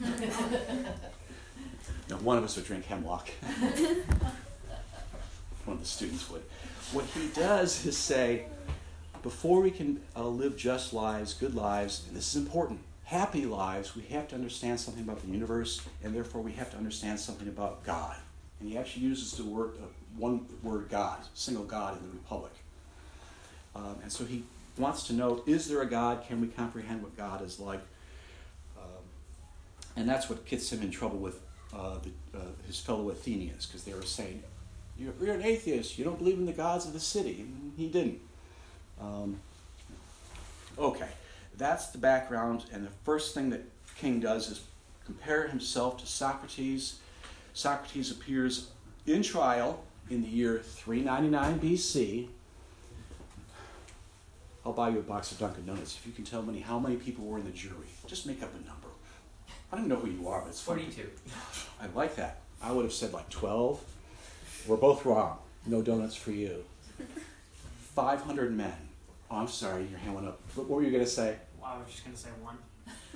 no, 2.10 2.16
one 2.16 2.38
of 2.38 2.44
us 2.44 2.56
would 2.56 2.64
drink 2.64 2.84
hemlock. 2.86 3.28
one 5.64 5.76
of 5.76 5.80
the 5.80 5.86
students 5.86 6.28
would. 6.30 6.42
What 6.92 7.04
he 7.06 7.28
does 7.28 7.86
is 7.86 7.96
say, 7.96 8.46
before 9.22 9.60
we 9.60 9.70
can 9.70 10.00
uh, 10.16 10.26
live 10.26 10.56
just 10.56 10.92
lives, 10.92 11.34
good 11.34 11.54
lives, 11.54 12.04
and 12.06 12.16
this 12.16 12.34
is 12.34 12.42
important, 12.42 12.80
happy 13.04 13.46
lives, 13.46 13.94
we 13.96 14.02
have 14.02 14.28
to 14.28 14.34
understand 14.34 14.80
something 14.80 15.02
about 15.02 15.22
the 15.22 15.28
universe, 15.28 15.80
and 16.02 16.14
therefore 16.14 16.40
we 16.40 16.52
have 16.52 16.70
to 16.70 16.76
understand 16.76 17.18
something 17.20 17.48
about 17.48 17.84
God. 17.84 18.16
And 18.60 18.68
he 18.68 18.76
actually 18.76 19.04
uses 19.04 19.32
the 19.32 19.44
word, 19.44 19.72
uh, 19.82 19.86
one 20.16 20.46
word 20.62 20.88
God, 20.90 21.18
single 21.34 21.64
God 21.64 21.98
in 21.98 22.08
the 22.08 22.14
Republic. 22.14 22.52
Um, 23.74 23.96
and 24.02 24.12
so 24.12 24.24
he 24.24 24.44
wants 24.78 25.06
to 25.06 25.12
know 25.12 25.42
is 25.46 25.68
there 25.68 25.82
a 25.82 25.86
God? 25.86 26.26
Can 26.26 26.40
we 26.40 26.48
comprehend 26.48 27.02
what 27.02 27.16
God 27.16 27.44
is 27.44 27.58
like? 27.58 27.80
Um, 28.76 29.02
and 29.96 30.08
that's 30.08 30.28
what 30.28 30.44
gets 30.46 30.72
him 30.72 30.82
in 30.82 30.90
trouble 30.90 31.18
with 31.18 31.40
uh, 31.74 31.98
the, 31.98 32.38
uh, 32.38 32.42
his 32.66 32.80
fellow 32.80 33.10
Athenians 33.10 33.66
because 33.66 33.84
they 33.84 33.94
were 33.94 34.02
saying, 34.02 34.42
you're, 34.98 35.12
you're, 35.20 35.34
an 35.34 35.42
atheist, 35.42 35.98
you 35.98 36.04
don't 36.04 36.18
believe 36.18 36.38
in 36.38 36.46
the 36.46 36.52
gods 36.52 36.86
of 36.86 36.92
the 36.92 37.00
city. 37.00 37.40
And 37.40 37.72
he 37.76 37.88
didn't. 37.88 38.20
Um, 39.00 39.40
okay, 40.78 41.08
that's 41.56 41.88
the 41.88 41.98
background, 41.98 42.64
and 42.72 42.86
the 42.86 42.90
first 43.04 43.34
thing 43.34 43.50
that 43.50 43.62
King 43.98 44.20
does 44.20 44.50
is 44.50 44.60
compare 45.04 45.48
himself 45.48 45.98
to 45.98 46.06
Socrates. 46.06 46.98
Socrates 47.54 48.10
appears 48.10 48.70
in 49.06 49.22
trial 49.22 49.82
in 50.10 50.22
the 50.22 50.28
year 50.28 50.58
399 50.58 51.60
BC. 51.60 52.28
I'll 54.64 54.72
buy 54.72 54.88
you 54.88 54.98
a 54.98 55.02
box 55.02 55.30
of 55.30 55.38
Dunkin' 55.38 55.66
Donuts 55.66 55.96
if 55.96 56.06
you 56.06 56.12
can 56.12 56.24
tell 56.24 56.42
me 56.42 56.60
how 56.60 56.78
many 56.78 56.96
people 56.96 57.26
were 57.26 57.38
in 57.38 57.44
the 57.44 57.50
jury. 57.50 57.74
Just 58.06 58.26
make 58.26 58.42
up 58.42 58.50
a 58.54 58.66
number. 58.66 58.83
I 59.74 59.76
don't 59.76 59.88
know 59.88 59.96
who 59.96 60.08
you 60.08 60.28
are, 60.28 60.40
but 60.40 60.50
it's 60.50 60.60
funny. 60.60 60.82
42. 60.82 61.10
I 61.80 61.86
like 61.96 62.14
that. 62.14 62.38
I 62.62 62.70
would 62.70 62.84
have 62.84 62.92
said 62.92 63.12
like 63.12 63.28
12. 63.28 63.82
We're 64.68 64.76
both 64.76 65.04
wrong. 65.04 65.38
No 65.66 65.82
donuts 65.82 66.14
for 66.14 66.30
you. 66.30 66.62
500 67.96 68.56
men. 68.56 68.72
Oh, 69.28 69.38
I'm 69.38 69.48
sorry, 69.48 69.84
your 69.90 69.98
hand 69.98 70.14
went 70.14 70.28
up. 70.28 70.40
What 70.54 70.68
were 70.68 70.82
you 70.84 70.92
going 70.92 71.02
to 71.02 71.10
say? 71.10 71.38
Well, 71.60 71.72
I 71.74 71.78
was 71.78 71.90
just 71.90 72.04
going 72.04 72.14
to 72.14 72.22
say 72.22 72.28
one. 72.40 72.58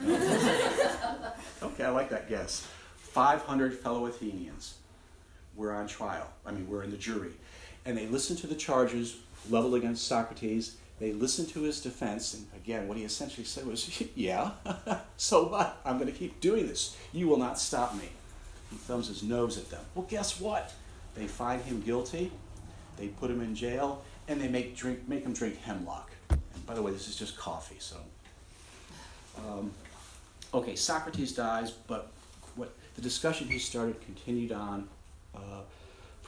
Okay, 1.63 1.85
I 1.85 1.91
like 1.91 2.11
that 2.11 2.29
guess. 2.29 2.67
500 2.97 3.75
fellow 3.75 4.07
Athenians 4.07 4.79
were 5.55 5.73
on 5.73 5.87
trial. 5.87 6.29
I 6.45 6.51
mean, 6.51 6.69
we're 6.69 6.83
in 6.83 6.91
the 6.91 6.97
jury. 6.97 7.31
And 7.85 7.97
they 7.97 8.07
listened 8.09 8.41
to 8.41 8.49
the 8.49 8.57
charges 8.57 9.19
leveled 9.49 9.77
against 9.77 10.09
Socrates. 10.09 10.77
They 11.01 11.13
listened 11.13 11.49
to 11.51 11.63
his 11.63 11.81
defense. 11.81 12.35
And 12.35 12.47
again, 12.57 12.89
what 12.89 12.97
he 12.97 13.05
essentially 13.05 13.45
said 13.45 13.67
was, 13.67 14.03
Yeah, 14.15 14.51
so 15.17 15.49
what? 15.49 15.81
I'm 15.85 15.99
going 15.99 16.11
to 16.11 16.19
keep 16.19 16.41
doing 16.41 16.67
this. 16.67 16.97
You 17.13 17.29
will 17.29 17.39
not 17.39 17.59
stop 17.59 17.95
me. 17.95 18.09
He 18.71 18.77
thumbs 18.77 19.09
his 19.09 19.23
nose 19.23 19.57
at 19.57 19.71
them. 19.71 19.81
Well, 19.95 20.07
guess 20.09 20.41
what? 20.41 20.73
They 21.15 21.27
find 21.27 21.63
him 21.63 21.81
guilty. 21.81 22.31
They 22.97 23.09
put 23.09 23.31
him 23.31 23.41
in 23.41 23.55
jail, 23.55 24.03
and 24.27 24.41
they 24.41 24.49
make 24.49 24.77
drink 24.77 25.09
make 25.09 25.23
him 25.25 25.33
drink 25.33 25.61
hemlock. 25.63 26.11
And 26.31 26.67
by 26.67 26.75
the 26.75 26.83
way, 26.83 26.93
this 26.93 27.09
is 27.09 27.17
just 27.17 27.39
coffee, 27.39 27.79
so. 27.79 27.97
Um, 29.39 29.71
okay, 30.53 30.75
Socrates 30.75 31.33
dies, 31.33 31.71
but 31.71 32.11
what 32.57 32.75
the 32.97 33.03
discussion 33.03 33.49
he 33.49 33.59
started 33.59 34.01
continued 34.03 34.53
on 34.53 34.89
uh, 35.35 35.61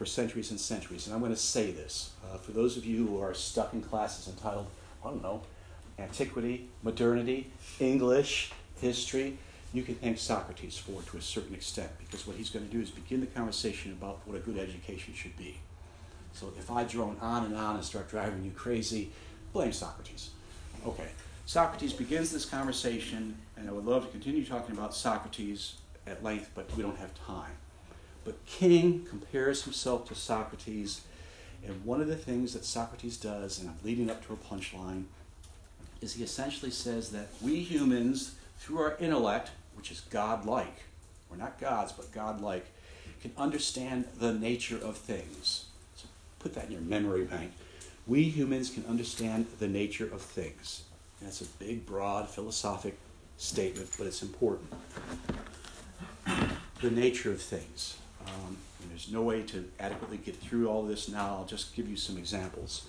for 0.00 0.06
centuries 0.06 0.50
and 0.50 0.58
centuries. 0.58 1.06
And 1.06 1.14
I'm 1.14 1.20
going 1.20 1.30
to 1.30 1.38
say 1.38 1.72
this 1.72 2.12
uh, 2.24 2.38
for 2.38 2.52
those 2.52 2.78
of 2.78 2.86
you 2.86 3.06
who 3.06 3.20
are 3.20 3.34
stuck 3.34 3.74
in 3.74 3.82
classes 3.82 4.28
entitled, 4.28 4.66
I 5.04 5.08
don't 5.08 5.22
know, 5.22 5.42
antiquity, 5.98 6.70
modernity, 6.82 7.52
English, 7.78 8.50
history. 8.80 9.36
You 9.74 9.82
can 9.82 9.96
thank 9.96 10.16
Socrates 10.16 10.78
for 10.78 10.92
it 10.92 11.06
to 11.08 11.18
a 11.18 11.20
certain 11.20 11.54
extent 11.54 11.90
because 11.98 12.26
what 12.26 12.36
he's 12.36 12.48
going 12.48 12.66
to 12.66 12.72
do 12.72 12.80
is 12.80 12.88
begin 12.88 13.20
the 13.20 13.26
conversation 13.26 13.92
about 13.92 14.20
what 14.24 14.38
a 14.38 14.40
good 14.40 14.56
education 14.56 15.12
should 15.12 15.36
be. 15.36 15.58
So 16.32 16.50
if 16.58 16.70
I 16.70 16.84
drone 16.84 17.18
on 17.20 17.44
and 17.44 17.54
on 17.54 17.76
and 17.76 17.84
start 17.84 18.08
driving 18.08 18.42
you 18.42 18.52
crazy, 18.52 19.10
blame 19.52 19.74
Socrates. 19.74 20.30
Okay, 20.86 21.10
Socrates 21.44 21.92
begins 21.92 22.32
this 22.32 22.46
conversation, 22.46 23.36
and 23.54 23.68
I 23.68 23.72
would 23.72 23.84
love 23.84 24.06
to 24.06 24.10
continue 24.10 24.46
talking 24.46 24.74
about 24.74 24.94
Socrates 24.94 25.74
at 26.06 26.24
length, 26.24 26.52
but 26.54 26.74
we 26.74 26.82
don't 26.82 26.96
have 26.96 27.12
time. 27.26 27.52
But 28.24 28.44
King 28.46 29.06
compares 29.08 29.64
himself 29.64 30.06
to 30.08 30.14
Socrates, 30.14 31.02
and 31.66 31.84
one 31.84 32.00
of 32.00 32.06
the 32.06 32.16
things 32.16 32.52
that 32.52 32.64
Socrates 32.64 33.16
does, 33.16 33.58
and 33.58 33.68
I'm 33.68 33.78
leading 33.82 34.10
up 34.10 34.26
to 34.26 34.32
a 34.32 34.36
punchline, 34.36 35.04
is 36.00 36.14
he 36.14 36.24
essentially 36.24 36.70
says 36.70 37.10
that 37.10 37.28
we 37.42 37.60
humans, 37.60 38.34
through 38.58 38.78
our 38.78 38.96
intellect, 38.98 39.50
which 39.74 39.90
is 39.90 40.00
God-like, 40.00 40.82
we're 41.30 41.36
not 41.36 41.58
gods, 41.60 41.92
but 41.92 42.12
God-like, 42.12 42.66
can 43.22 43.32
understand 43.36 44.06
the 44.18 44.32
nature 44.32 44.78
of 44.78 44.96
things. 44.96 45.66
So 45.96 46.06
put 46.38 46.54
that 46.54 46.66
in 46.66 46.72
your 46.72 46.80
memory 46.80 47.24
bank. 47.24 47.52
We 48.06 48.24
humans 48.24 48.70
can 48.70 48.84
understand 48.86 49.46
the 49.58 49.68
nature 49.68 50.06
of 50.06 50.22
things. 50.22 50.82
And 51.20 51.28
that's 51.28 51.42
a 51.42 51.44
big, 51.44 51.86
broad, 51.86 52.28
philosophic 52.28 52.96
statement, 53.36 53.90
but 53.98 54.06
it's 54.06 54.22
important. 54.22 54.72
The 56.80 56.90
nature 56.90 57.30
of 57.30 57.42
things. 57.42 57.98
Um, 58.30 58.56
there's 58.88 59.10
no 59.10 59.22
way 59.22 59.42
to 59.42 59.68
adequately 59.78 60.18
get 60.18 60.36
through 60.36 60.68
all 60.68 60.82
this 60.82 61.08
now. 61.08 61.36
I'll 61.36 61.46
just 61.46 61.74
give 61.74 61.88
you 61.88 61.96
some 61.96 62.16
examples. 62.16 62.86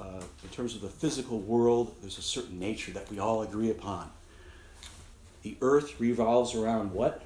Uh, 0.00 0.22
in 0.42 0.48
terms 0.50 0.74
of 0.74 0.80
the 0.80 0.88
physical 0.88 1.38
world, 1.38 1.94
there's 2.00 2.18
a 2.18 2.22
certain 2.22 2.58
nature 2.58 2.92
that 2.92 3.10
we 3.10 3.18
all 3.18 3.42
agree 3.42 3.70
upon. 3.70 4.10
The 5.42 5.56
earth 5.60 6.00
revolves 6.00 6.54
around 6.54 6.92
what? 6.92 7.22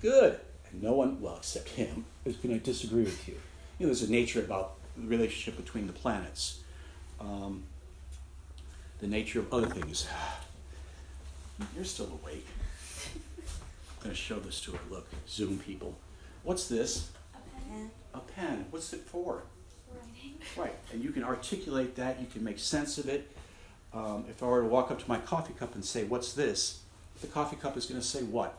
Good. 0.00 0.38
And 0.70 0.82
no 0.82 0.92
one, 0.92 1.20
well, 1.20 1.36
except 1.38 1.70
him, 1.70 2.04
is 2.24 2.36
going 2.36 2.58
to 2.58 2.64
disagree 2.64 3.04
with 3.04 3.26
you. 3.26 3.34
You 3.78 3.86
know, 3.86 3.92
there's 3.92 4.02
a 4.02 4.10
nature 4.10 4.40
about 4.40 4.74
the 4.96 5.06
relationship 5.06 5.56
between 5.56 5.86
the 5.86 5.92
planets, 5.92 6.60
um, 7.20 7.62
the 9.00 9.06
nature 9.06 9.38
of 9.38 9.52
other 9.52 9.66
things. 9.66 10.06
You're 11.74 11.84
still 11.84 12.20
awake. 12.22 12.46
I'm 13.38 14.04
going 14.04 14.10
to 14.10 14.14
show 14.14 14.38
this 14.38 14.60
to 14.62 14.72
her. 14.72 14.78
Look, 14.90 15.08
Zoom 15.28 15.58
people. 15.58 15.96
What's 16.42 16.68
this? 16.68 17.10
A 17.34 17.38
pen. 17.70 17.90
A 18.14 18.18
pen. 18.20 18.66
What's 18.70 18.92
it 18.92 19.00
for? 19.00 19.42
Writing. 19.90 20.38
Right, 20.56 20.74
and 20.92 21.02
you 21.02 21.10
can 21.10 21.24
articulate 21.24 21.96
that, 21.96 22.20
you 22.20 22.26
can 22.26 22.42
make 22.44 22.58
sense 22.58 22.98
of 22.98 23.08
it. 23.08 23.30
Um, 23.92 24.24
if 24.28 24.42
I 24.42 24.46
were 24.46 24.62
to 24.62 24.66
walk 24.66 24.90
up 24.90 24.98
to 25.02 25.08
my 25.08 25.18
coffee 25.18 25.54
cup 25.54 25.74
and 25.74 25.84
say, 25.84 26.04
What's 26.04 26.32
this? 26.32 26.80
The 27.20 27.26
coffee 27.26 27.56
cup 27.56 27.76
is 27.76 27.86
going 27.86 28.00
to 28.00 28.06
say 28.06 28.22
what? 28.22 28.58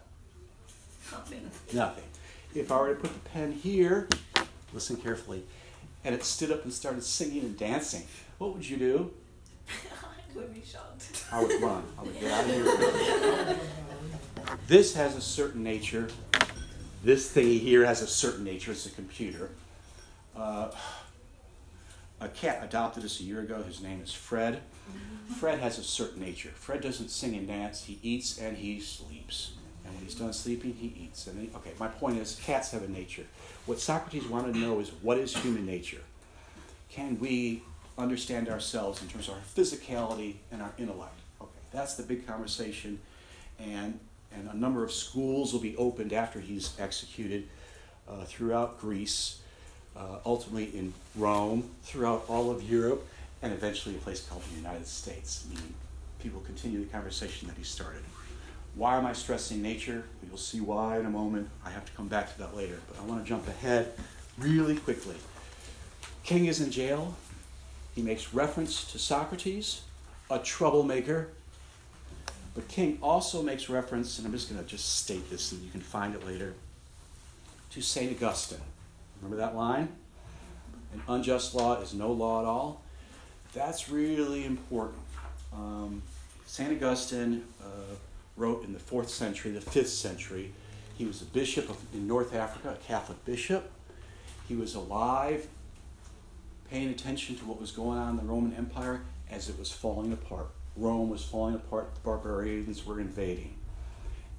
Nothing. 1.12 1.50
Nothing. 1.74 2.04
If 2.54 2.72
I 2.72 2.80
were 2.80 2.94
to 2.94 3.00
put 3.00 3.14
the 3.14 3.30
pen 3.30 3.52
here, 3.52 4.10
listen 4.74 4.98
carefully, 4.98 5.44
and 6.04 6.14
it 6.14 6.24
stood 6.24 6.52
up 6.52 6.64
and 6.64 6.74
started 6.74 7.04
singing 7.04 7.42
and 7.42 7.58
dancing, 7.58 8.04
what 8.38 8.54
would 8.54 8.68
you 8.68 8.78
do? 8.78 9.12
I 9.70 10.38
would 10.38 10.54
be 10.54 10.64
shocked. 10.66 11.26
I 11.32 11.42
would 11.44 11.62
run. 11.62 11.84
I 11.98 12.04
would 12.04 12.20
get 12.20 12.32
out 12.32 12.46
of 12.46 12.52
here. 12.52 13.60
This 14.68 14.96
has 14.96 15.16
a 15.16 15.22
certain 15.22 15.64
nature. 15.64 16.10
This 17.02 17.34
thingy 17.34 17.60
here 17.60 17.86
has 17.86 18.02
a 18.02 18.08
certain 18.08 18.44
nature. 18.44 18.72
It's 18.72 18.86
a 18.86 18.90
computer. 18.90 19.52
Uh, 20.36 20.70
a 22.20 22.28
cat 22.28 22.60
adopted 22.62 23.06
us 23.06 23.22
a 23.22 23.24
year 23.24 23.40
ago. 23.40 23.64
His 23.64 23.82
name 23.82 24.02
is 24.02 24.12
Fred. 24.12 24.62
Fred 25.40 25.60
has 25.60 25.78
a 25.78 25.84
certain 25.84 26.22
nature. 26.22 26.50
Fred 26.50 26.82
doesn't 26.82 27.10
sing 27.10 27.36
and 27.36 27.48
dance. 27.48 27.86
He 27.86 28.00
eats 28.04 28.38
and 28.38 28.58
he 28.58 28.82
sleeps. 28.82 29.54
And 29.86 29.94
when 29.96 30.04
he's 30.04 30.16
done 30.16 30.34
sleeping, 30.34 30.74
he 30.74 30.88
eats. 31.06 31.28
And 31.28 31.40
then, 31.40 31.52
okay, 31.56 31.72
my 31.80 31.88
point 31.88 32.18
is, 32.18 32.38
cats 32.44 32.72
have 32.72 32.84
a 32.84 32.90
nature. 32.90 33.26
What 33.66 33.80
Socrates 33.80 34.26
wanted 34.26 34.56
to 34.56 34.60
know 34.60 34.80
is 34.82 34.90
what 35.02 35.18
is 35.18 35.36
human 35.38 35.66
nature? 35.66 36.02
Can 36.90 37.18
we 37.20 37.64
understand 37.98 38.50
ourselves 38.50 39.02
in 39.02 39.08
terms 39.08 39.30
of 39.30 39.36
our 39.36 39.42
physicality 39.56 40.36
and 40.52 40.62
our 40.62 40.74
intellect? 40.78 41.18
Okay, 41.42 41.52
that's 41.72 41.96
the 41.96 42.04
big 42.04 42.28
conversation. 42.28 43.00
And 43.58 44.00
and 44.40 44.50
a 44.50 44.58
number 44.58 44.84
of 44.84 44.92
schools 44.92 45.54
will 45.54 45.60
be 45.60 45.76
opened 45.78 46.14
after 46.14 46.40
he's 46.40 46.74
executed 46.80 47.48
uh, 48.08 48.24
throughout 48.24 48.80
Greece, 48.80 49.42
uh, 49.96 50.18
ultimately 50.26 50.66
in 50.78 50.94
Rome, 51.16 51.70
throughout 51.84 52.24
all 52.28 52.50
of 52.50 52.64
Europe, 52.64 53.06
and 53.42 53.54
eventually 53.54 53.96
a 53.96 54.00
place 54.00 54.26
called 54.28 54.44
the 54.44 54.56
United 54.56 54.88
States, 54.88 55.46
meaning 55.50 55.74
people 56.22 56.42
continue 56.42 56.80
the 56.80 56.92
conversation 56.92 57.48
that 57.48 57.58
he 57.58 57.64
started. 57.64 58.02
Why 58.76 58.98
am 58.98 59.06
I 59.06 59.14
stressing 59.14 59.62
nature? 59.62 60.04
You'll 60.28 60.38
see 60.38 60.62
why 60.62 61.00
in 61.00 61.06
a 61.06 61.10
moment. 61.10 61.50
I 61.66 61.70
have 61.70 61.86
to 61.86 61.92
come 61.94 62.08
back 62.08 62.32
to 62.32 62.40
that 62.40 62.56
later, 62.56 62.80
but 62.88 63.02
I 63.02 63.06
want 63.06 63.24
to 63.24 63.28
jump 63.28 63.48
ahead 63.48 63.92
really 64.38 64.76
quickly. 64.78 65.16
King 66.24 66.46
is 66.46 66.62
in 66.62 66.72
jail. 66.72 67.16
He 67.96 68.02
makes 68.02 68.34
reference 68.34 68.90
to 68.92 69.00
Socrates, 69.00 69.82
a 70.30 70.40
troublemaker, 70.40 71.30
but 72.54 72.68
King 72.68 72.98
also 73.02 73.42
makes 73.42 73.70
reference, 73.70 74.18
and 74.18 74.28
I'm 74.28 74.34
just 74.34 74.50
going 74.50 74.62
to 74.62 74.68
just 74.68 74.98
state 74.98 75.30
this 75.30 75.52
and 75.52 75.62
you 75.62 75.72
can 75.72 75.82
find 75.82 76.16
it 76.16 76.26
later, 76.26 76.54
to 77.72 77.82
St. 77.82 78.12
Augustine. 78.12 78.60
Remember 79.22 79.38
that 79.38 79.56
line? 79.56 79.90
An 80.94 81.02
unjust 81.08 81.54
law 81.54 81.80
is 81.80 81.94
no 81.94 82.12
law 82.12 82.42
at 82.42 82.46
all. 82.46 82.82
That's 83.54 83.90
really 83.90 84.46
important. 84.46 85.02
Um, 85.54 86.02
St. 86.46 86.72
Augustine 86.72 87.44
uh, 87.62 87.96
wrote 88.36 88.64
in 88.64 88.74
the 88.74 88.80
fourth 88.80 89.10
century, 89.10 89.52
the 89.52 89.62
fifth 89.62 89.90
century. 89.90 90.52
He 90.98 91.06
was 91.06 91.22
a 91.22 91.26
bishop 91.26 91.70
of, 91.70 91.78
in 91.94 92.08
North 92.08 92.34
Africa, 92.34 92.72
a 92.72 92.88
Catholic 92.88 93.24
bishop. 93.26 93.72
He 94.48 94.56
was 94.56 94.74
alive, 94.74 95.48
paying 96.70 96.90
attention 96.90 97.36
to 97.38 97.46
what 97.46 97.60
was 97.60 97.72
going 97.72 98.00
on 98.00 98.12
in 98.12 98.18
the 98.18 98.24
Roman 98.24 98.56
Empire 98.56 99.02
as 99.30 99.50
it 99.50 99.60
was 99.60 99.72
falling 99.72 100.12
apart. 100.12 100.48
Rome 100.80 101.10
was 101.10 101.24
falling 101.24 101.56
apart, 101.56 101.96
the 101.96 102.02
barbarians 102.02 102.86
were 102.86 103.00
invading. 103.00 103.56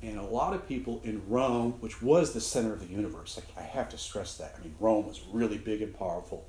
And 0.02 0.18
a 0.18 0.22
lot 0.22 0.54
of 0.54 0.66
people 0.66 1.00
in 1.04 1.20
Rome, 1.28 1.72
which 1.80 2.00
was 2.00 2.32
the 2.32 2.40
center 2.40 2.72
of 2.72 2.80
the 2.80 2.86
universe, 2.86 3.36
like 3.36 3.46
I 3.58 3.62
have 3.62 3.90
to 3.90 3.98
stress 3.98 4.36
that. 4.38 4.56
I 4.58 4.62
mean, 4.62 4.74
Rome 4.80 5.06
was 5.06 5.20
really 5.30 5.58
big 5.58 5.82
and 5.82 5.96
powerful. 5.96 6.46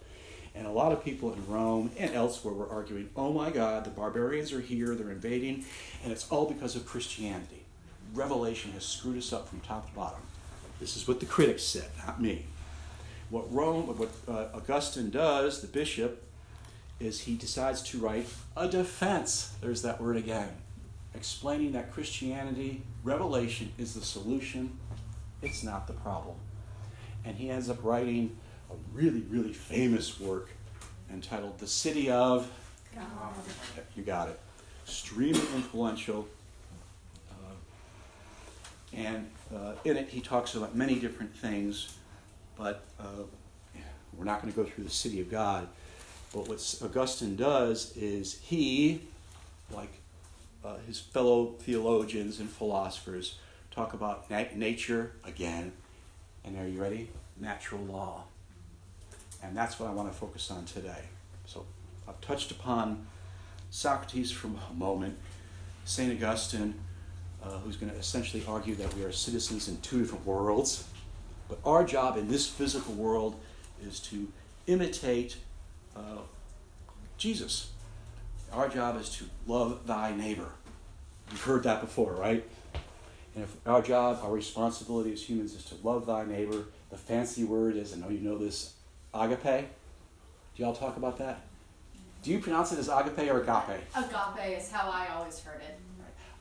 And 0.55 0.67
a 0.67 0.71
lot 0.71 0.91
of 0.91 1.03
people 1.03 1.33
in 1.33 1.47
Rome 1.47 1.91
and 1.97 2.13
elsewhere 2.13 2.53
were 2.53 2.69
arguing, 2.69 3.09
oh 3.15 3.31
my 3.31 3.49
God, 3.49 3.85
the 3.85 3.89
barbarians 3.89 4.53
are 4.53 4.61
here, 4.61 4.95
they're 4.95 5.11
invading, 5.11 5.65
and 6.03 6.11
it's 6.11 6.29
all 6.29 6.45
because 6.45 6.75
of 6.75 6.85
Christianity. 6.85 7.63
Revelation 8.13 8.71
has 8.73 8.85
screwed 8.85 9.17
us 9.17 9.31
up 9.31 9.47
from 9.47 9.59
top 9.61 9.89
to 9.89 9.95
bottom. 9.95 10.21
This 10.79 10.97
is 10.97 11.07
what 11.07 11.19
the 11.19 11.25
critics 11.25 11.63
said, 11.63 11.89
not 12.05 12.21
me. 12.21 12.45
What 13.29 13.51
Rome, 13.53 13.97
what 13.97 14.09
uh, 14.27 14.47
Augustine 14.53 15.09
does, 15.09 15.61
the 15.61 15.67
bishop, 15.67 16.23
is 17.01 17.21
he 17.21 17.35
decides 17.35 17.81
to 17.81 17.97
write 17.97 18.27
a 18.55 18.67
defense. 18.67 19.55
There's 19.59 19.81
that 19.81 19.99
word 19.99 20.17
again. 20.17 20.49
Explaining 21.13 21.73
that 21.73 21.91
Christianity, 21.91 22.83
revelation, 23.03 23.73
is 23.77 23.93
the 23.93 24.01
solution, 24.01 24.77
it's 25.41 25.63
not 25.63 25.87
the 25.87 25.93
problem. 25.93 26.35
And 27.25 27.35
he 27.35 27.49
ends 27.49 27.69
up 27.69 27.83
writing 27.83 28.37
a 28.69 28.75
really, 28.93 29.21
really 29.21 29.53
famous 29.53 30.19
work 30.19 30.49
entitled 31.11 31.59
The 31.59 31.67
City 31.67 32.09
of 32.09 32.49
God. 32.95 33.33
You 33.95 34.03
got 34.03 34.29
it. 34.29 34.39
Extremely 34.85 35.41
influential. 35.55 36.27
Uh, 37.29 37.53
and 38.93 39.29
uh, 39.53 39.73
in 39.83 39.97
it, 39.97 40.09
he 40.09 40.21
talks 40.21 40.55
about 40.55 40.75
many 40.75 40.95
different 40.99 41.35
things, 41.35 41.97
but 42.57 42.85
uh, 42.99 43.23
we're 44.13 44.25
not 44.25 44.41
going 44.41 44.53
to 44.53 44.57
go 44.57 44.67
through 44.67 44.83
the 44.83 44.89
City 44.89 45.19
of 45.21 45.29
God. 45.29 45.67
But 46.33 46.47
what 46.47 46.79
Augustine 46.83 47.35
does 47.35 47.95
is 47.97 48.39
he, 48.39 49.01
like 49.71 49.91
uh, 50.63 50.75
his 50.87 50.99
fellow 50.99 51.55
theologians 51.59 52.39
and 52.39 52.49
philosophers, 52.49 53.37
talk 53.69 53.93
about 53.93 54.29
nat- 54.29 54.57
nature 54.57 55.11
again. 55.23 55.73
And 56.45 56.57
are 56.57 56.67
you 56.67 56.81
ready? 56.81 57.09
Natural 57.39 57.81
law. 57.81 58.23
And 59.43 59.57
that's 59.57 59.79
what 59.79 59.89
I 59.89 59.93
want 59.93 60.11
to 60.11 60.17
focus 60.17 60.51
on 60.51 60.65
today. 60.65 61.03
So 61.45 61.65
I've 62.07 62.19
touched 62.21 62.51
upon 62.51 63.05
Socrates 63.71 64.31
for 64.31 64.47
a 64.47 64.73
moment, 64.73 65.17
St. 65.85 66.11
Augustine, 66.13 66.75
uh, 67.43 67.57
who's 67.59 67.75
going 67.75 67.91
to 67.91 67.97
essentially 67.97 68.43
argue 68.47 68.75
that 68.75 68.93
we 68.93 69.03
are 69.03 69.11
citizens 69.11 69.67
in 69.67 69.77
two 69.81 69.99
different 69.99 70.25
worlds. 70.25 70.85
But 71.49 71.59
our 71.65 71.83
job 71.83 72.17
in 72.17 72.29
this 72.29 72.47
physical 72.47 72.93
world 72.93 73.35
is 73.83 73.99
to 74.01 74.31
imitate 74.67 75.37
uh, 75.95 76.19
Jesus. 77.17 77.71
Our 78.51 78.67
job 78.67 78.99
is 78.99 79.09
to 79.17 79.25
love 79.47 79.87
thy 79.87 80.13
neighbor. 80.13 80.49
You've 81.31 81.43
heard 81.43 81.63
that 81.63 81.81
before, 81.81 82.13
right? 82.13 82.45
And 83.35 83.43
if 83.45 83.55
our 83.65 83.81
job, 83.81 84.19
our 84.23 84.31
responsibility 84.31 85.13
as 85.13 85.23
humans 85.23 85.53
is 85.53 85.63
to 85.65 85.75
love 85.83 86.05
thy 86.05 86.25
neighbor, 86.25 86.65
the 86.89 86.97
fancy 86.97 87.45
word 87.45 87.77
is, 87.77 87.93
I 87.93 87.97
know 87.97 88.09
you 88.09 88.19
know 88.19 88.37
this, 88.37 88.73
agape. 89.13 89.69
Do 90.55 90.63
y'all 90.63 90.75
talk 90.75 90.97
about 90.97 91.17
that? 91.19 91.41
Do 92.23 92.31
you 92.31 92.39
pronounce 92.39 92.73
it 92.73 92.79
as 92.79 92.89
agape 92.89 93.31
or 93.31 93.41
agape? 93.41 93.81
Agape 93.95 94.57
is 94.57 94.69
how 94.69 94.89
I 94.89 95.07
always 95.15 95.39
heard 95.39 95.61
it. 95.61 95.79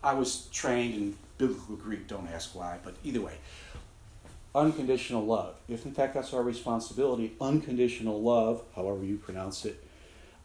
I 0.02 0.14
was 0.14 0.46
trained 0.52 0.94
in 0.94 1.16
biblical 1.38 1.76
Greek, 1.76 2.08
don't 2.08 2.28
ask 2.28 2.54
why, 2.54 2.78
but 2.82 2.94
either 3.04 3.20
way. 3.20 3.34
Unconditional 4.54 5.24
love. 5.24 5.54
If 5.68 5.86
in 5.86 5.92
fact 5.92 6.14
that's 6.14 6.34
our 6.34 6.42
responsibility, 6.42 7.34
unconditional 7.40 8.20
love, 8.20 8.62
however 8.74 9.04
you 9.04 9.16
pronounce 9.16 9.64
it, 9.64 9.82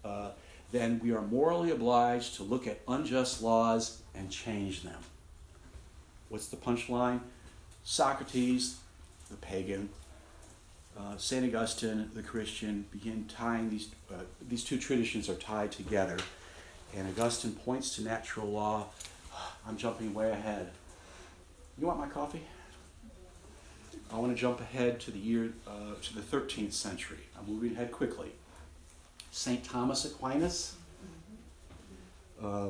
uh, 0.03 0.29
then 0.71 0.99
we 1.03 1.11
are 1.11 1.21
morally 1.21 1.71
obliged 1.71 2.35
to 2.35 2.43
look 2.43 2.67
at 2.67 2.81
unjust 2.87 3.41
laws 3.41 4.01
and 4.13 4.29
change 4.29 4.83
them. 4.83 4.99
What's 6.29 6.47
the 6.47 6.57
punchline? 6.57 7.21
Socrates, 7.83 8.77
the 9.29 9.37
pagan, 9.37 9.89
uh, 10.97 11.17
St. 11.17 11.45
Augustine, 11.45 12.09
the 12.13 12.21
Christian, 12.21 12.85
begin 12.91 13.25
tying 13.27 13.69
these, 13.69 13.89
uh, 14.11 14.17
these 14.47 14.63
two 14.63 14.77
traditions 14.77 15.29
are 15.29 15.35
tied 15.35 15.71
together. 15.71 16.17
And 16.95 17.07
Augustine 17.07 17.51
points 17.53 17.95
to 17.95 18.03
natural 18.03 18.47
law. 18.47 18.87
I'm 19.67 19.77
jumping 19.77 20.13
way 20.13 20.31
ahead. 20.31 20.71
You 21.77 21.87
want 21.87 21.99
my 21.99 22.07
coffee? 22.07 22.41
I 24.11 24.17
want 24.17 24.35
to 24.35 24.39
jump 24.39 24.59
ahead 24.59 24.99
to 25.01 25.11
the 25.11 25.19
year, 25.19 25.53
uh, 25.67 25.95
to 26.01 26.15
the 26.15 26.21
13th 26.21 26.73
century. 26.73 27.19
I'm 27.37 27.51
moving 27.51 27.73
ahead 27.73 27.91
quickly. 27.91 28.31
St. 29.31 29.63
Thomas 29.63 30.05
Aquinas, 30.05 30.75
uh, 32.41 32.67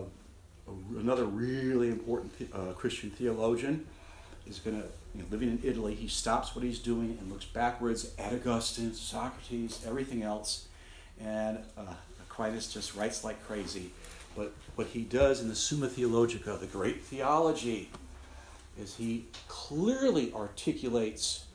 another 0.98 1.26
really 1.26 1.90
important 1.90 2.34
uh, 2.54 2.74
Christian 2.74 3.12
theologian, 3.12 3.86
is 4.48 4.60
going 4.60 4.82
to, 4.82 4.88
you 5.14 5.22
know, 5.22 5.28
living 5.30 5.50
in 5.50 5.60
Italy, 5.64 5.96
he 5.96 6.08
stops 6.08 6.56
what 6.56 6.64
he's 6.64 6.80
doing 6.80 7.18
and 7.20 7.32
looks 7.32 7.46
backwards 7.46 8.12
at 8.18 8.34
Augustine, 8.34 8.94
Socrates, 8.94 9.84
everything 9.88 10.24
else. 10.24 10.68
And 11.20 11.60
uh, 11.78 11.94
Aquinas 12.22 12.72
just 12.72 12.96
writes 12.96 13.24
like 13.24 13.44
crazy. 13.46 13.92
But 14.36 14.54
what 14.76 14.88
he 14.88 15.02
does 15.02 15.42
in 15.42 15.48
the 15.48 15.56
Summa 15.56 15.88
Theologica, 15.88 16.58
the 16.60 16.68
great 16.68 17.04
theology, 17.04 17.90
is 18.78 18.96
he 18.96 19.26
clearly 19.48 20.34
articulates 20.34 21.46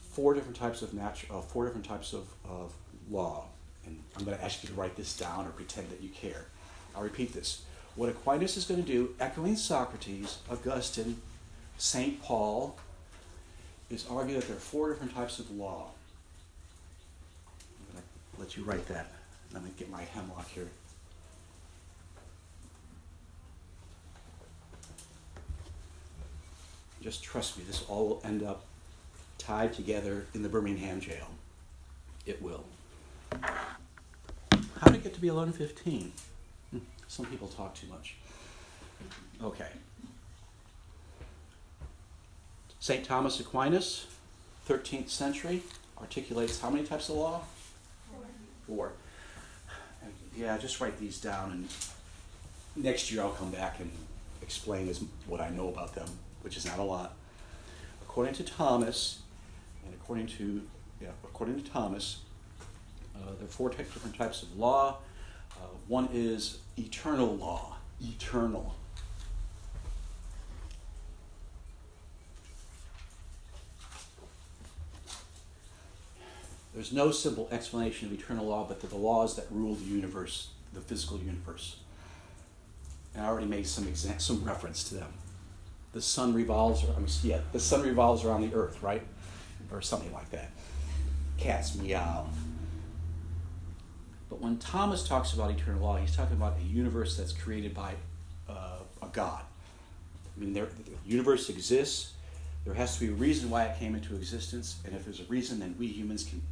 four 0.00 0.34
different 0.34 0.56
types 0.56 0.82
of 0.82 0.92
uh, 0.98 1.40
four 1.40 1.64
different 1.64 1.86
types 1.86 2.12
of, 2.12 2.28
of 2.44 2.72
law. 3.10 3.46
And 3.86 3.98
I'm 4.16 4.24
going 4.24 4.36
to 4.36 4.44
ask 4.44 4.62
you 4.62 4.68
to 4.68 4.74
write 4.74 4.96
this 4.96 5.16
down 5.16 5.46
or 5.46 5.50
pretend 5.50 5.90
that 5.90 6.02
you 6.02 6.08
care. 6.08 6.46
I'll 6.94 7.02
repeat 7.02 7.32
this. 7.32 7.62
What 7.94 8.08
Aquinas 8.10 8.56
is 8.56 8.64
going 8.64 8.82
to 8.82 8.86
do, 8.86 9.14
echoing 9.18 9.56
Socrates, 9.56 10.38
Augustine, 10.50 11.20
St. 11.78 12.22
Paul, 12.22 12.76
is 13.90 14.06
argue 14.10 14.34
that 14.34 14.46
there 14.46 14.56
are 14.56 14.60
four 14.60 14.90
different 14.90 15.14
types 15.14 15.38
of 15.38 15.50
law. 15.50 15.90
I'm 17.80 17.94
going 17.94 18.04
to 18.04 18.40
let 18.40 18.56
you 18.56 18.64
write 18.64 18.86
that. 18.88 19.12
Let 19.54 19.64
me 19.64 19.70
get 19.78 19.90
my 19.90 20.02
hemlock 20.02 20.48
here. 20.50 20.68
Just 27.02 27.22
trust 27.22 27.58
me, 27.58 27.64
this 27.66 27.84
all 27.88 28.08
will 28.08 28.22
end 28.24 28.42
up 28.42 28.64
tied 29.38 29.72
together 29.72 30.26
in 30.34 30.42
the 30.42 30.48
Birmingham 30.48 31.00
jail. 31.00 31.28
It 32.26 32.42
will. 32.42 32.64
How 33.32 34.86
did 34.86 34.96
it 34.96 35.02
get 35.04 35.14
to 35.14 35.20
be 35.20 35.30
1115? 35.30 36.12
Hmm, 36.70 36.78
some 37.06 37.26
people 37.26 37.48
talk 37.48 37.74
too 37.74 37.86
much. 37.88 38.16
Okay. 39.42 39.68
St. 42.80 43.04
Thomas 43.04 43.40
Aquinas, 43.40 44.06
13th 44.68 45.08
century, 45.08 45.62
articulates 45.98 46.60
how 46.60 46.70
many 46.70 46.84
types 46.84 47.08
of 47.08 47.16
law? 47.16 47.42
Four. 48.10 48.20
Four. 48.66 48.92
Yeah, 50.36 50.56
just 50.58 50.80
write 50.80 50.98
these 50.98 51.20
down, 51.20 51.50
and 51.50 51.68
next 52.76 53.10
year 53.10 53.22
I'll 53.22 53.30
come 53.30 53.50
back 53.50 53.80
and 53.80 53.90
explain 54.42 54.88
as 54.88 55.02
what 55.26 55.40
I 55.40 55.50
know 55.50 55.68
about 55.68 55.94
them, 55.94 56.08
which 56.48 56.56
is 56.56 56.64
not 56.64 56.78
a 56.78 56.82
lot. 56.82 57.14
According 58.00 58.32
to 58.36 58.42
Thomas, 58.42 59.18
and 59.84 59.92
according 59.92 60.28
to 60.38 60.62
yeah, 60.98 61.10
according 61.22 61.62
to 61.62 61.70
Thomas, 61.70 62.20
uh, 63.14 63.18
there 63.38 63.44
are 63.44 63.48
four 63.48 63.68
different 63.68 64.16
types 64.16 64.42
of 64.42 64.56
law. 64.56 64.96
Uh, 65.52 65.66
one 65.88 66.08
is 66.10 66.60
eternal 66.78 67.36
law, 67.36 67.76
eternal. 68.02 68.74
There's 76.74 76.92
no 76.94 77.10
simple 77.10 77.46
explanation 77.52 78.08
of 78.08 78.14
eternal 78.14 78.46
law, 78.46 78.64
but 78.66 78.80
the 78.80 78.96
laws 78.96 79.36
that 79.36 79.44
rule 79.50 79.74
the 79.74 79.84
universe, 79.84 80.48
the 80.72 80.80
physical 80.80 81.18
universe. 81.18 81.76
And 83.14 83.26
I 83.26 83.28
already 83.28 83.48
made 83.48 83.66
some 83.66 83.84
exa- 83.84 84.18
some 84.18 84.42
reference 84.44 84.82
to 84.84 84.94
them. 84.94 85.12
The 85.92 86.02
sun 86.02 86.34
revolves, 86.34 86.84
I 86.84 86.98
mean, 86.98 87.08
yeah, 87.22 87.40
the 87.52 87.60
sun 87.60 87.82
revolves 87.82 88.24
around 88.24 88.42
the 88.42 88.54
earth, 88.54 88.82
right, 88.82 89.02
or 89.72 89.80
something 89.80 90.12
like 90.12 90.30
that. 90.30 90.50
Cats 91.38 91.74
meow. 91.74 92.26
But 94.28 94.40
when 94.40 94.58
Thomas 94.58 95.06
talks 95.06 95.32
about 95.32 95.50
eternal 95.50 95.80
law, 95.80 95.96
he's 95.96 96.14
talking 96.14 96.36
about 96.36 96.58
a 96.58 96.64
universe 96.64 97.16
that's 97.16 97.32
created 97.32 97.74
by 97.74 97.94
uh, 98.48 98.78
a 99.00 99.06
God. 99.12 99.42
I 100.36 100.40
mean, 100.40 100.52
there, 100.52 100.66
the 100.66 101.10
universe 101.10 101.48
exists. 101.48 102.12
There 102.64 102.74
has 102.74 102.94
to 102.98 103.06
be 103.06 103.12
a 103.12 103.14
reason 103.14 103.48
why 103.48 103.64
it 103.64 103.78
came 103.78 103.94
into 103.94 104.14
existence, 104.14 104.76
and 104.84 104.94
if 104.94 105.04
there's 105.04 105.20
a 105.20 105.24
reason, 105.24 105.58
then 105.58 105.74
we 105.78 105.86
humans 105.86 106.24
can, 106.24 106.42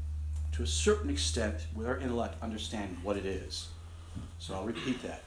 to 0.52 0.62
a 0.62 0.66
certain 0.66 1.10
extent, 1.10 1.66
with 1.74 1.86
our 1.86 1.98
intellect, 1.98 2.42
understand 2.42 2.96
what 3.02 3.18
it 3.18 3.26
is. 3.26 3.68
So 4.38 4.54
I'll 4.54 4.64
repeat 4.64 5.02
that. 5.02 5.24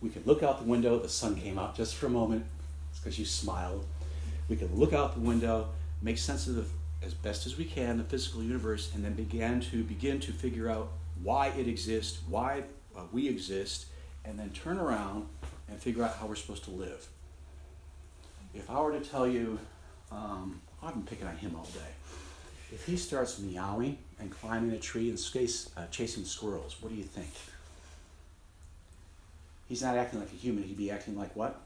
We 0.00 0.10
can 0.10 0.22
look 0.24 0.42
out 0.42 0.58
the 0.58 0.68
window. 0.68 0.98
The 0.98 1.08
sun 1.08 1.36
came 1.36 1.58
out 1.58 1.76
just 1.76 1.94
for 1.94 2.06
a 2.06 2.10
moment. 2.10 2.44
Because 3.08 3.18
you 3.18 3.24
smiled. 3.24 3.86
We 4.50 4.56
can 4.56 4.74
look 4.76 4.92
out 4.92 5.14
the 5.14 5.20
window, 5.20 5.70
make 6.02 6.18
sense 6.18 6.46
of 6.46 6.56
the, 6.56 6.64
as 7.02 7.14
best 7.14 7.46
as 7.46 7.56
we 7.56 7.64
can 7.64 7.96
the 7.96 8.04
physical 8.04 8.42
universe, 8.42 8.90
and 8.94 9.02
then 9.02 9.14
begin 9.14 9.62
to 9.62 9.82
begin 9.82 10.20
to 10.20 10.30
figure 10.30 10.68
out 10.68 10.90
why 11.22 11.46
it 11.58 11.66
exists, 11.66 12.18
why 12.28 12.64
uh, 12.94 13.04
we 13.10 13.26
exist, 13.26 13.86
and 14.26 14.38
then 14.38 14.50
turn 14.50 14.76
around 14.76 15.26
and 15.70 15.80
figure 15.80 16.04
out 16.04 16.16
how 16.18 16.26
we're 16.26 16.34
supposed 16.34 16.64
to 16.64 16.70
live. 16.70 17.08
If 18.52 18.68
I 18.68 18.78
were 18.78 18.92
to 18.92 19.00
tell 19.00 19.26
you, 19.26 19.58
um, 20.12 20.60
I've 20.82 20.92
been 20.92 21.04
picking 21.04 21.26
on 21.26 21.36
him 21.38 21.56
all 21.56 21.64
day. 21.64 21.92
If 22.70 22.84
he 22.84 22.98
starts 22.98 23.38
meowing 23.38 23.96
and 24.20 24.30
climbing 24.30 24.72
a 24.72 24.78
tree 24.78 25.08
and 25.08 25.18
chase, 25.18 25.70
uh, 25.78 25.86
chasing 25.86 26.26
squirrels, 26.26 26.76
what 26.82 26.90
do 26.90 26.94
you 26.94 27.04
think? 27.04 27.30
He's 29.66 29.80
not 29.80 29.96
acting 29.96 30.20
like 30.20 30.30
a 30.30 30.36
human. 30.36 30.64
He'd 30.64 30.76
be 30.76 30.90
acting 30.90 31.16
like 31.16 31.34
what? 31.34 31.62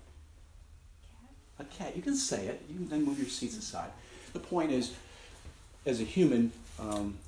A 1.58 1.64
cat. 1.64 1.96
You 1.96 2.02
can 2.02 2.16
say 2.16 2.46
it. 2.46 2.62
You 2.68 2.76
can 2.76 2.88
then 2.88 3.04
move 3.04 3.18
your 3.18 3.28
seats 3.28 3.56
aside. 3.56 3.90
The 4.32 4.38
point 4.38 4.72
is, 4.72 4.94
as 5.84 6.00
a 6.00 6.04
human, 6.04 6.52
um, 6.78 7.18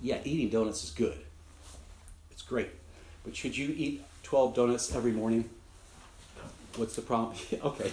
yeah, 0.00 0.18
eating 0.24 0.48
donuts 0.48 0.84
is 0.84 0.90
good. 0.90 1.18
It's 2.30 2.42
great. 2.42 2.70
But 3.24 3.36
should 3.36 3.56
you 3.56 3.74
eat 3.76 4.02
12 4.22 4.54
donuts 4.54 4.94
every 4.94 5.12
morning? 5.12 5.48
What's 6.76 6.96
the 6.96 7.02
problem? 7.02 7.36
okay. 7.64 7.92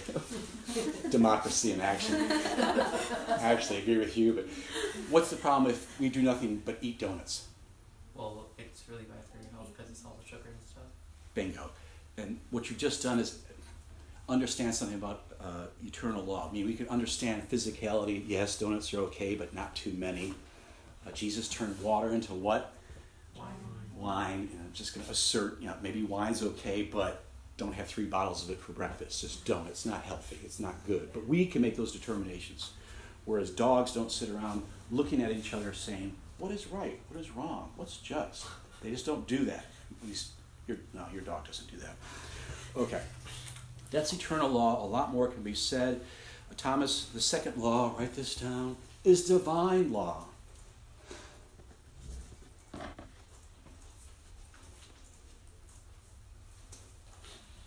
Democracy 1.10 1.72
in 1.72 1.80
action. 1.80 2.16
I 2.16 3.38
actually 3.40 3.78
agree 3.78 3.98
with 3.98 4.16
you, 4.16 4.32
but 4.32 4.46
what's 5.08 5.30
the 5.30 5.36
problem 5.36 5.70
if 5.70 6.00
we 6.00 6.08
do 6.08 6.22
nothing 6.22 6.62
but 6.64 6.78
eat 6.80 6.98
donuts? 6.98 7.46
Well, 8.14 8.46
it's 8.58 8.82
really 8.88 9.04
bad 9.04 9.24
for 9.30 9.40
your 9.40 9.52
health 9.52 9.72
because 9.74 9.90
it's 9.90 10.04
all 10.04 10.16
the 10.20 10.28
sugar 10.28 10.48
and 10.48 10.68
stuff. 10.68 10.82
Bingo. 11.34 11.70
And 12.16 12.40
what 12.50 12.68
you've 12.68 12.78
just 12.78 13.02
done 13.02 13.18
is 13.20 13.38
understand 14.28 14.74
something 14.74 14.96
about 14.96 15.22
uh, 15.42 15.66
eternal 15.84 16.22
law. 16.24 16.48
I 16.48 16.52
mean, 16.52 16.66
we 16.66 16.74
can 16.74 16.88
understand 16.88 17.48
physicality. 17.50 18.22
Yes, 18.26 18.58
donuts 18.58 18.92
are 18.94 19.00
okay, 19.00 19.34
but 19.34 19.54
not 19.54 19.74
too 19.74 19.92
many. 19.92 20.34
Uh, 21.06 21.10
Jesus 21.10 21.48
turned 21.48 21.80
water 21.80 22.10
into 22.10 22.32
what? 22.32 22.72
Wine. 23.36 23.48
Wine. 23.96 24.48
And 24.52 24.60
I'm 24.60 24.72
just 24.72 24.94
going 24.94 25.04
to 25.04 25.12
assert, 25.12 25.60
you 25.60 25.66
know, 25.66 25.74
maybe 25.82 26.02
wine's 26.02 26.42
okay, 26.42 26.82
but 26.82 27.24
don't 27.56 27.74
have 27.74 27.86
three 27.86 28.04
bottles 28.04 28.44
of 28.44 28.50
it 28.50 28.60
for 28.60 28.72
breakfast. 28.72 29.20
Just 29.20 29.44
don't. 29.44 29.66
It's 29.66 29.84
not 29.84 30.02
healthy. 30.02 30.38
It's 30.44 30.60
not 30.60 30.74
good. 30.86 31.12
But 31.12 31.26
we 31.26 31.46
can 31.46 31.60
make 31.62 31.76
those 31.76 31.92
determinations. 31.92 32.70
Whereas 33.24 33.50
dogs 33.50 33.92
don't 33.92 34.10
sit 34.10 34.30
around 34.30 34.62
looking 34.90 35.22
at 35.22 35.30
each 35.30 35.54
other 35.54 35.72
saying, 35.72 36.14
what 36.38 36.50
is 36.50 36.66
right? 36.66 36.98
What 37.08 37.20
is 37.20 37.30
wrong? 37.30 37.70
What's 37.76 37.98
just? 37.98 38.46
They 38.82 38.90
just 38.90 39.06
don't 39.06 39.26
do 39.28 39.44
that. 39.44 39.66
At 40.02 40.08
least, 40.08 40.30
your, 40.66 40.78
no, 40.92 41.04
your 41.12 41.22
dog 41.22 41.46
doesn't 41.46 41.70
do 41.70 41.76
that. 41.78 41.94
Okay. 42.76 43.00
That's 43.92 44.12
eternal 44.12 44.48
law. 44.48 44.84
A 44.84 44.88
lot 44.88 45.12
more 45.12 45.28
can 45.28 45.42
be 45.42 45.54
said. 45.54 46.00
Thomas, 46.56 47.06
the 47.06 47.20
second 47.20 47.56
law, 47.56 47.94
write 47.98 48.14
this 48.14 48.34
down, 48.34 48.76
is 49.04 49.26
divine 49.26 49.92
law. 49.92 50.24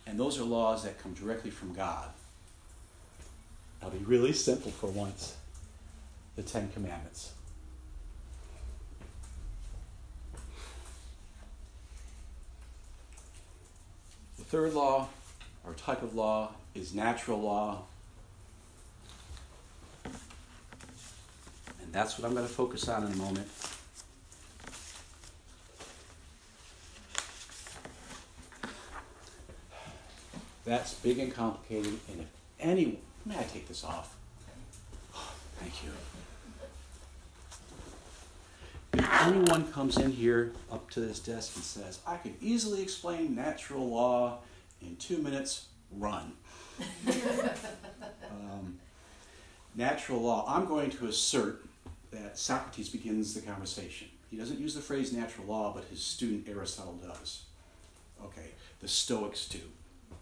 And 0.08 0.20
those 0.20 0.40
are 0.40 0.44
laws 0.44 0.84
that 0.84 1.00
come 1.02 1.14
directly 1.14 1.50
from 1.52 1.74
God. 1.74 2.10
I'll 3.82 3.90
be 3.90 3.98
really 4.00 4.34
simple 4.34 4.72
for 4.72 4.88
once 4.88 5.36
the 6.36 6.44
Ten 6.44 6.70
Commandments. 6.74 7.34
The 14.38 14.44
third 14.44 14.74
law, 14.74 15.10
or 15.66 15.74
type 15.74 16.04
of 16.04 16.16
law, 16.16 16.52
is 16.74 16.94
natural 16.94 17.42
law. 17.42 17.84
And 21.82 21.92
that's 21.92 22.18
what 22.18 22.28
I'm 22.28 22.36
going 22.36 22.48
to 22.48 22.54
focus 22.54 22.88
on 22.88 23.06
in 23.06 23.12
a 23.12 23.16
moment. 23.16 23.48
That's 30.66 30.96
big 30.96 31.20
and 31.20 31.34
complicated, 31.34 32.00
and 32.12 32.22
if 32.22 32.28
anyone, 32.60 32.98
may 33.24 33.38
I 33.38 33.44
take 33.44 33.68
this 33.68 33.84
off? 33.84 34.16
Thank 35.60 35.84
you. 35.84 35.92
If 38.94 39.22
anyone 39.22 39.72
comes 39.72 39.98
in 39.98 40.12
here 40.12 40.54
up 40.72 40.90
to 40.92 41.02
this 41.02 41.20
desk 41.20 41.56
and 41.56 41.64
says, 41.64 42.00
I 42.08 42.18
can 42.18 42.36
easily 42.42 42.82
explain 42.82 43.36
natural 43.36 43.88
law 43.88 44.40
in 44.88 44.96
two 44.98 45.18
minutes, 45.18 45.68
run. 45.92 46.34
um, 48.32 48.78
natural 49.76 50.22
law, 50.22 50.46
I'm 50.48 50.66
going 50.66 50.90
to 50.92 51.08
assert 51.08 51.66
that 52.12 52.38
Socrates 52.38 52.90
begins 52.90 53.34
the 53.34 53.42
conversation. 53.42 54.08
He 54.30 54.38
doesn't 54.38 54.60
use 54.60 54.76
the 54.76 54.82
phrase 54.82 55.14
natural 55.14 55.48
law, 55.48 55.72
but 55.74 55.86
his 55.86 56.02
student 56.02 56.48
Aristotle 56.50 56.96
does. 56.96 57.44
Okay, 58.24 58.52
the 58.82 58.88
Stoics 58.88 59.48
do. 59.48 59.60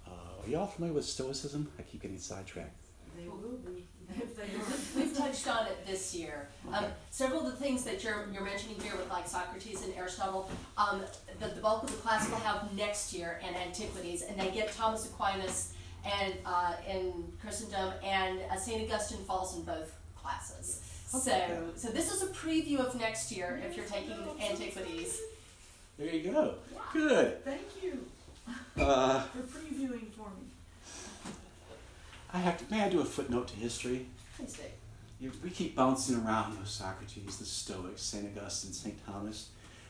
Uh, 0.08 0.44
are 0.44 0.50
y'all 0.50 0.68
familiar 0.68 0.94
with 0.94 1.06
Stoicism? 1.06 1.72
I 1.80 1.84
keep 1.84 2.02
getting 2.02 2.20
sidetracked. 2.20 2.76
They 3.18 3.28
will 3.28 3.58
be. 3.66 3.86
If 4.18 4.36
they 4.36 5.00
We've 5.00 5.16
touched 5.18 5.48
on 5.48 5.68
it 5.68 5.86
this 5.88 6.14
year. 6.16 6.48
Um, 6.72 6.86
several 7.10 7.42
of 7.46 7.48
the 7.48 7.58
things 7.64 7.84
that 7.84 8.04
you're, 8.04 8.28
you're 8.32 8.44
mentioning 8.44 8.80
here 8.82 8.96
with 8.96 9.10
like 9.10 9.28
Socrates 9.28 9.84
and 9.84 9.94
Aristotle, 9.96 10.50
um, 10.78 11.02
the, 11.40 11.48
the 11.48 11.62
bulk 11.62 11.84
of 11.84 11.92
the 11.92 11.98
class 11.98 12.30
will 12.30 12.38
have 12.38 12.74
next 12.76 13.14
year 13.14 13.40
in 13.48 13.56
antiquities, 13.56 14.22
and 14.24 14.40
they 14.40 14.52
get 14.52 14.72
Thomas 14.74 15.06
Aquinas 15.06 15.74
and 16.06 16.34
uh, 16.46 16.74
in 16.88 17.32
Christendom, 17.42 17.94
and 18.04 18.40
uh, 18.52 18.56
Saint 18.58 18.84
Augustine 18.84 19.24
falls 19.26 19.56
in 19.58 19.64
both 19.64 19.96
classes. 20.22 20.82
Okay. 21.16 21.46
So, 21.76 21.88
so 21.88 21.94
this 21.94 22.12
is 22.12 22.24
a 22.24 22.28
preview 22.28 22.80
of 22.80 23.00
next 23.00 23.32
year 23.32 23.62
if 23.68 23.78
you're 23.78 23.86
taking 23.86 24.18
antiquities. 24.42 25.22
There 25.98 26.14
you 26.14 26.32
go. 26.32 26.56
Good. 26.92 27.44
Thank 27.46 27.62
you 27.82 28.00
Uh, 28.78 29.22
for 29.22 29.40
previewing 29.44 30.12
for 30.12 30.28
me. 30.32 30.43
I 32.34 32.40
have 32.40 32.58
to. 32.58 32.74
May 32.74 32.82
I 32.82 32.90
do 32.90 33.00
a 33.00 33.06
footnote 33.06 33.48
to 33.50 33.56
history? 33.56 34.08
Please 34.36 34.54
do. 34.54 34.64
You, 35.20 35.32
we 35.44 35.52
keep 35.52 35.76
bouncing 35.76 36.18
around 36.18 36.58
those 36.58 36.72
Socrates, 36.72 37.38
the 37.38 37.46
Stoics, 37.46 38.02
Saint 38.02 38.36
Augustine, 38.36 38.74
Saint 38.74 39.06
Thomas. 39.06 39.50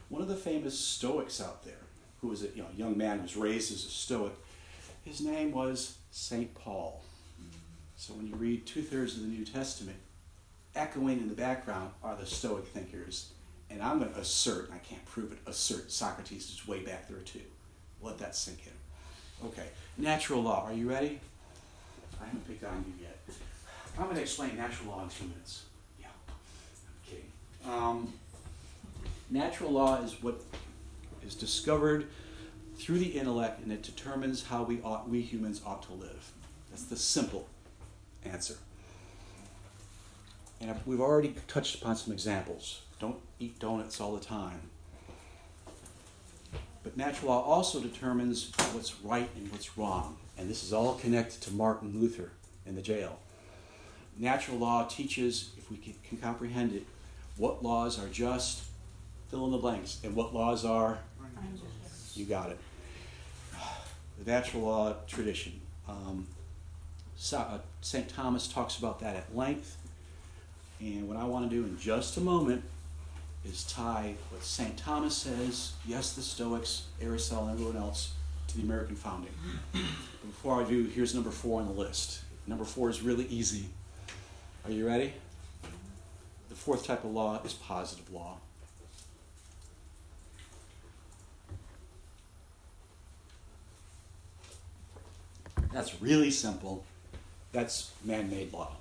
One 0.10 0.22
of 0.22 0.28
the 0.28 0.36
famous 0.36 0.78
Stoics 0.78 1.42
out 1.42 1.64
there, 1.64 1.80
who 2.22 2.28
was 2.28 2.44
a 2.44 2.48
you 2.48 2.62
know, 2.62 2.68
young 2.76 2.98
man 2.98 3.18
who 3.18 3.24
was 3.24 3.38
raised 3.38 3.72
as 3.72 3.86
a 3.86 3.90
Stoic, 3.90 4.34
his 5.04 5.22
name 5.22 5.52
was 5.54 5.98
Saint 6.12 6.54
Paul. 6.54 7.02
So 7.96 8.14
when 8.14 8.28
you 8.28 8.36
read 8.36 8.66
two 8.66 8.82
thirds 8.82 9.16
of 9.16 9.22
the 9.22 9.28
New 9.28 9.46
Testament, 9.46 9.98
echoing 10.76 11.20
in 11.20 11.30
the 11.30 11.36
background 11.36 11.92
are 12.04 12.16
the 12.16 12.26
Stoic 12.26 12.68
thinkers. 12.68 13.30
And 13.70 13.82
I'm 13.82 14.00
going 14.00 14.14
to 14.14 14.20
assert, 14.20 14.66
and 14.66 14.76
I 14.76 14.80
can't 14.80 15.04
prove 15.06 15.32
it, 15.32 15.40
assert 15.48 15.92
Socrates 15.92 16.50
is 16.52 16.68
way 16.68 16.82
back 16.82 17.08
there 17.08 17.20
too. 17.20 17.42
Let 18.02 18.20
that 18.20 18.36
sink 18.36 18.60
in. 18.68 19.48
Okay, 19.48 19.68
natural 19.98 20.44
law. 20.44 20.66
Are 20.66 20.74
you 20.74 20.90
ready? 20.90 21.22
I 22.24 22.26
haven't 22.28 22.48
picked 22.48 22.64
on 22.64 22.86
you 22.88 23.04
yet. 23.04 23.20
I'm 23.98 24.06
going 24.06 24.16
to 24.16 24.22
explain 24.22 24.56
natural 24.56 24.92
law 24.92 25.04
in 25.04 25.10
two 25.10 25.26
minutes. 25.26 25.64
Yeah, 26.00 26.08
I'm 26.28 27.10
kidding. 27.10 27.32
Um, 27.68 28.14
natural 29.30 29.72
law 29.72 30.02
is 30.02 30.22
what 30.22 30.42
is 31.26 31.36
discovered 31.36 32.08
through 32.78 33.00
the 33.00 33.08
intellect, 33.08 33.62
and 33.62 33.72
it 33.72 33.84
determines 33.84 34.44
how 34.44 34.64
we 34.64 34.82
ought, 34.82 35.10
we 35.10 35.22
humans 35.22 35.62
ought 35.66 35.84
to 35.84 35.94
live. 35.94 36.32
That's 36.72 36.86
the 36.86 36.96
simple 36.96 37.48
answer. 38.26 38.56
And 40.62 40.74
we've 40.86 41.02
already 41.02 41.36
touched 41.48 41.82
upon 41.82 41.98
some 41.98 42.14
examples. 42.14 42.82
Don't 43.00 43.18
eat 43.38 43.60
donuts 43.60 44.00
all 44.00 44.14
the 44.16 44.24
time. 44.24 44.62
But 46.84 46.96
natural 46.98 47.32
law 47.32 47.42
also 47.44 47.82
determines 47.82 48.52
what's 48.72 49.00
right 49.02 49.30
and 49.36 49.52
what's 49.52 49.78
wrong. 49.78 50.18
And 50.38 50.50
this 50.50 50.64
is 50.64 50.74
all 50.74 50.96
connected 50.96 51.42
to 51.42 51.54
Martin 51.54 52.00
Luther 52.00 52.32
in 52.66 52.76
the 52.76 52.82
jail. 52.82 53.20
Natural 54.18 54.58
law 54.58 54.86
teaches, 54.86 55.52
if 55.58 55.70
we 55.72 55.78
can, 55.78 55.94
can 56.08 56.18
comprehend 56.18 56.74
it, 56.74 56.86
what 57.38 57.64
laws 57.64 58.00
are 58.00 58.08
just, 58.08 58.64
fill 59.30 59.46
in 59.46 59.52
the 59.52 59.58
blanks, 59.58 60.00
and 60.04 60.16
what 60.16 60.34
laws 60.34 60.64
are, 60.66 61.00
you 62.14 62.26
got 62.26 62.50
it. 62.50 62.60
The 64.20 64.32
natural 64.32 64.64
law 64.64 64.96
tradition. 65.08 65.60
Um, 65.88 66.28
St. 67.16 67.42
Uh. 67.42 68.02
Thomas 68.16 68.48
talks 68.48 68.78
about 68.78 69.00
that 69.00 69.16
at 69.16 69.36
length. 69.36 69.78
And 70.80 71.08
what 71.08 71.18
I 71.18 71.24
want 71.24 71.50
to 71.50 71.56
do 71.56 71.64
in 71.64 71.80
just 71.80 72.18
a 72.18 72.22
moment 72.22 72.64
is 73.46 73.64
tie 73.64 74.16
what 74.30 74.44
St. 74.44 74.78
Thomas 74.78 75.16
says, 75.16 75.74
yes, 75.86 76.14
the 76.14 76.22
Stoics, 76.22 76.88
Aristotle, 77.02 77.48
and 77.48 77.54
everyone 77.54 77.78
else, 77.78 78.14
to 78.54 78.60
the 78.60 78.64
American 78.64 78.96
founding. 78.96 79.32
But 79.72 80.28
before 80.28 80.62
I 80.62 80.68
do, 80.68 80.84
here's 80.84 81.14
number 81.14 81.32
four 81.32 81.60
on 81.60 81.68
the 81.68 81.74
list. 81.74 82.22
Number 82.46 82.64
four 82.64 82.90
is 82.90 83.02
really 83.02 83.26
easy. 83.26 83.66
Are 84.66 84.72
you 84.72 84.88
ready? 84.88 85.14
The 86.50 86.56
fourth 86.56 86.86
type 86.86 87.04
of 87.04 87.12
law 87.12 87.42
is 87.44 87.54
positive 87.54 88.12
law. 88.14 88.38
That's 95.72 96.00
really 96.02 96.30
simple. 96.30 96.86
That's 97.52 97.92
man 98.06 98.30
made 98.30 98.54
law. 98.54 98.74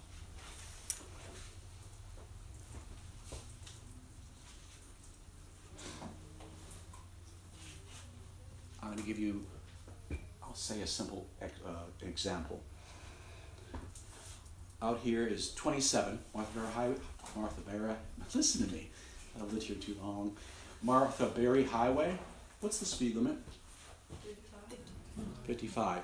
I'm 8.83 8.91
going 8.91 8.99
to 8.99 9.07
give 9.07 9.19
you, 9.19 9.47
I'll 10.53 10.57
say 10.57 10.83
a 10.83 10.87
simple 10.87 11.27
uh, 11.41 11.47
example. 12.03 12.61
out 14.83 14.99
here 14.99 15.27
is 15.27 15.55
27 15.55 16.19
Martha 16.35 16.51
Berry 16.59 16.71
Highway. 16.75 16.97
Martha 17.35 17.61
Berry, 17.63 17.95
listen 18.35 18.69
to 18.69 18.75
me. 18.75 18.91
I've 19.35 19.51
lived 19.51 19.65
here 19.65 19.77
too 19.77 19.97
long. 20.03 20.37
Martha 20.83 21.29
Berry 21.29 21.65
Highway. 21.65 22.19
What's 22.61 22.77
the 22.77 22.85
speed 22.85 23.17
limit? 23.17 23.37
55. 25.47 26.03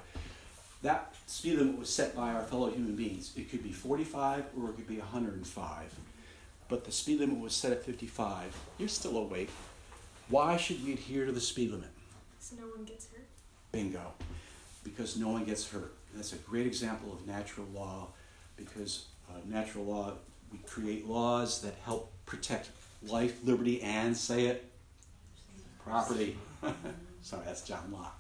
That 0.81 1.15
speed 1.27 1.59
limit 1.59 1.79
was 1.79 1.91
set 1.93 2.17
by 2.17 2.33
our 2.33 2.43
fellow 2.43 2.71
human 2.71 2.97
beings. 2.97 3.35
It 3.37 3.51
could 3.51 3.63
be 3.63 3.73
45 3.73 4.47
or 4.59 4.71
it 4.71 4.77
could 4.77 4.89
be 4.89 4.97
105. 4.97 5.95
But 6.71 6.87
the 6.87 6.93
speed 6.93 7.21
limit 7.21 7.39
was 7.39 7.53
set 7.53 7.73
at 7.73 7.85
55. 7.85 8.57
You're 8.79 8.89
still 8.89 9.19
awake. 9.19 9.51
Why 10.31 10.57
should 10.57 10.83
we 10.87 10.95
adhere 10.95 11.27
to 11.27 11.33
the 11.33 11.41
speed 11.43 11.71
limit? 11.73 11.91
So 12.41 12.57
no 12.57 12.63
one 12.63 12.87
gets 12.87 13.09
hurt? 13.09 13.27
Bingo. 13.73 14.15
Because 14.85 15.17
no 15.17 15.29
one 15.29 15.45
gets 15.45 15.71
hurt. 15.71 15.95
That's 16.15 16.33
a 16.33 16.37
great 16.37 16.67
example 16.67 17.13
of 17.13 17.27
natural 17.27 17.67
law 17.75 18.09
because 18.57 19.07
uh, 19.29 19.39
natural 19.47 19.85
law, 19.85 20.13
we 20.53 20.59
create 20.59 21.07
laws 21.07 21.61
that 21.63 21.75
help 21.85 22.13
protect 22.27 22.71
life, 23.07 23.45
liberty, 23.45 23.83
and 23.83 24.17
say 24.17 24.47
it, 24.47 24.71
property. 25.85 26.37
Sorry, 27.23 27.43
that's 27.45 27.63
John 27.63 27.91
Locke. 27.93 28.15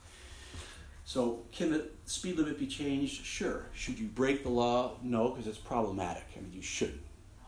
So, 1.04 1.42
can 1.52 1.70
the 1.70 1.88
speed 2.04 2.36
limit 2.36 2.58
be 2.58 2.66
changed? 2.66 3.24
Sure. 3.24 3.64
Should 3.72 3.98
you 3.98 4.08
break 4.08 4.42
the 4.42 4.50
law? 4.50 4.92
No, 5.02 5.30
because 5.30 5.46
it's 5.46 5.56
problematic. 5.56 6.24
I 6.36 6.40
mean, 6.40 6.52
you 6.52 6.60
shouldn't. 6.60 7.00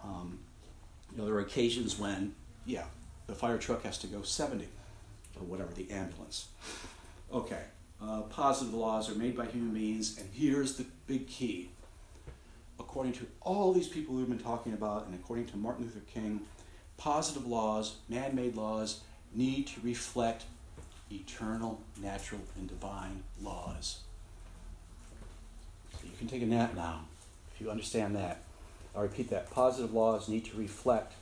Um, 0.03 0.39
you 1.13 1.19
know, 1.19 1.27
there 1.27 1.35
are 1.35 1.41
occasions 1.41 1.99
when, 1.99 2.35
yeah, 2.65 2.85
the 3.27 3.35
fire 3.35 3.59
truck 3.59 3.83
has 3.83 3.99
to 3.99 4.07
go 4.07 4.23
70 4.23 4.67
or 5.39 5.43
whatever, 5.43 5.73
the 5.75 5.91
ambulance. 5.91 6.49
Okay, 7.33 7.63
uh, 8.03 8.23
positive 8.23 8.75
laws 8.75 9.11
are 9.11 9.15
made 9.15 9.37
by 9.37 9.47
human 9.47 9.75
beings, 9.75 10.19
and 10.19 10.29
here's 10.33 10.77
the 10.77 10.87
big 11.07 11.27
key. 11.27 11.71
According 12.79 13.13
to 13.15 13.27
all 13.43 13.73
these 13.73 13.89
people 13.89 14.15
we've 14.15 14.29
been 14.29 14.39
talking 14.39 14.73
about, 14.73 15.07
and 15.07 15.15
according 15.15 15.47
to 15.47 15.57
Martin 15.57 15.85
Luther 15.85 16.01
King, 16.13 16.41
positive 16.97 17.47
laws, 17.47 17.97
man 18.09 18.35
made 18.35 18.57
laws, 18.57 19.01
need 19.35 19.67
to 19.69 19.81
reflect 19.83 20.45
eternal, 21.11 21.81
natural, 22.01 22.41
and 22.57 22.69
divine 22.69 23.23
laws. 23.43 24.01
So 25.93 25.99
you 26.05 26.17
can 26.19 26.29
take 26.29 26.43
a 26.43 26.47
nap 26.47 26.75
now 26.75 27.05
if 27.55 27.61
you 27.61 27.71
understand 27.71 28.17
that. 28.17 28.43
I'll 28.95 29.03
repeat 29.03 29.31
that. 29.31 29.51
Positive 29.51 29.93
laws 29.93 30.29
need 30.29 30.45
to 30.47 30.57
reflect 30.57 31.15